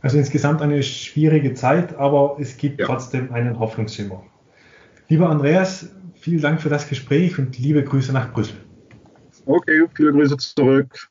Also 0.00 0.18
insgesamt 0.18 0.60
eine 0.60 0.82
schwierige 0.82 1.54
Zeit, 1.54 1.96
aber 1.96 2.36
es 2.38 2.56
gibt 2.56 2.80
ja. 2.80 2.86
trotzdem 2.86 3.32
einen 3.32 3.58
Hoffnungsschimmer. 3.58 4.22
Lieber 5.08 5.30
Andreas, 5.30 5.90
vielen 6.14 6.42
Dank 6.42 6.60
für 6.60 6.68
das 6.68 6.88
Gespräch 6.88 7.38
und 7.38 7.58
liebe 7.58 7.82
Grüße 7.82 8.12
nach 8.12 8.32
Brüssel. 8.32 8.56
Okay, 9.46 9.84
viele 9.94 10.12
Grüße 10.12 10.36
zurück. 10.36 11.08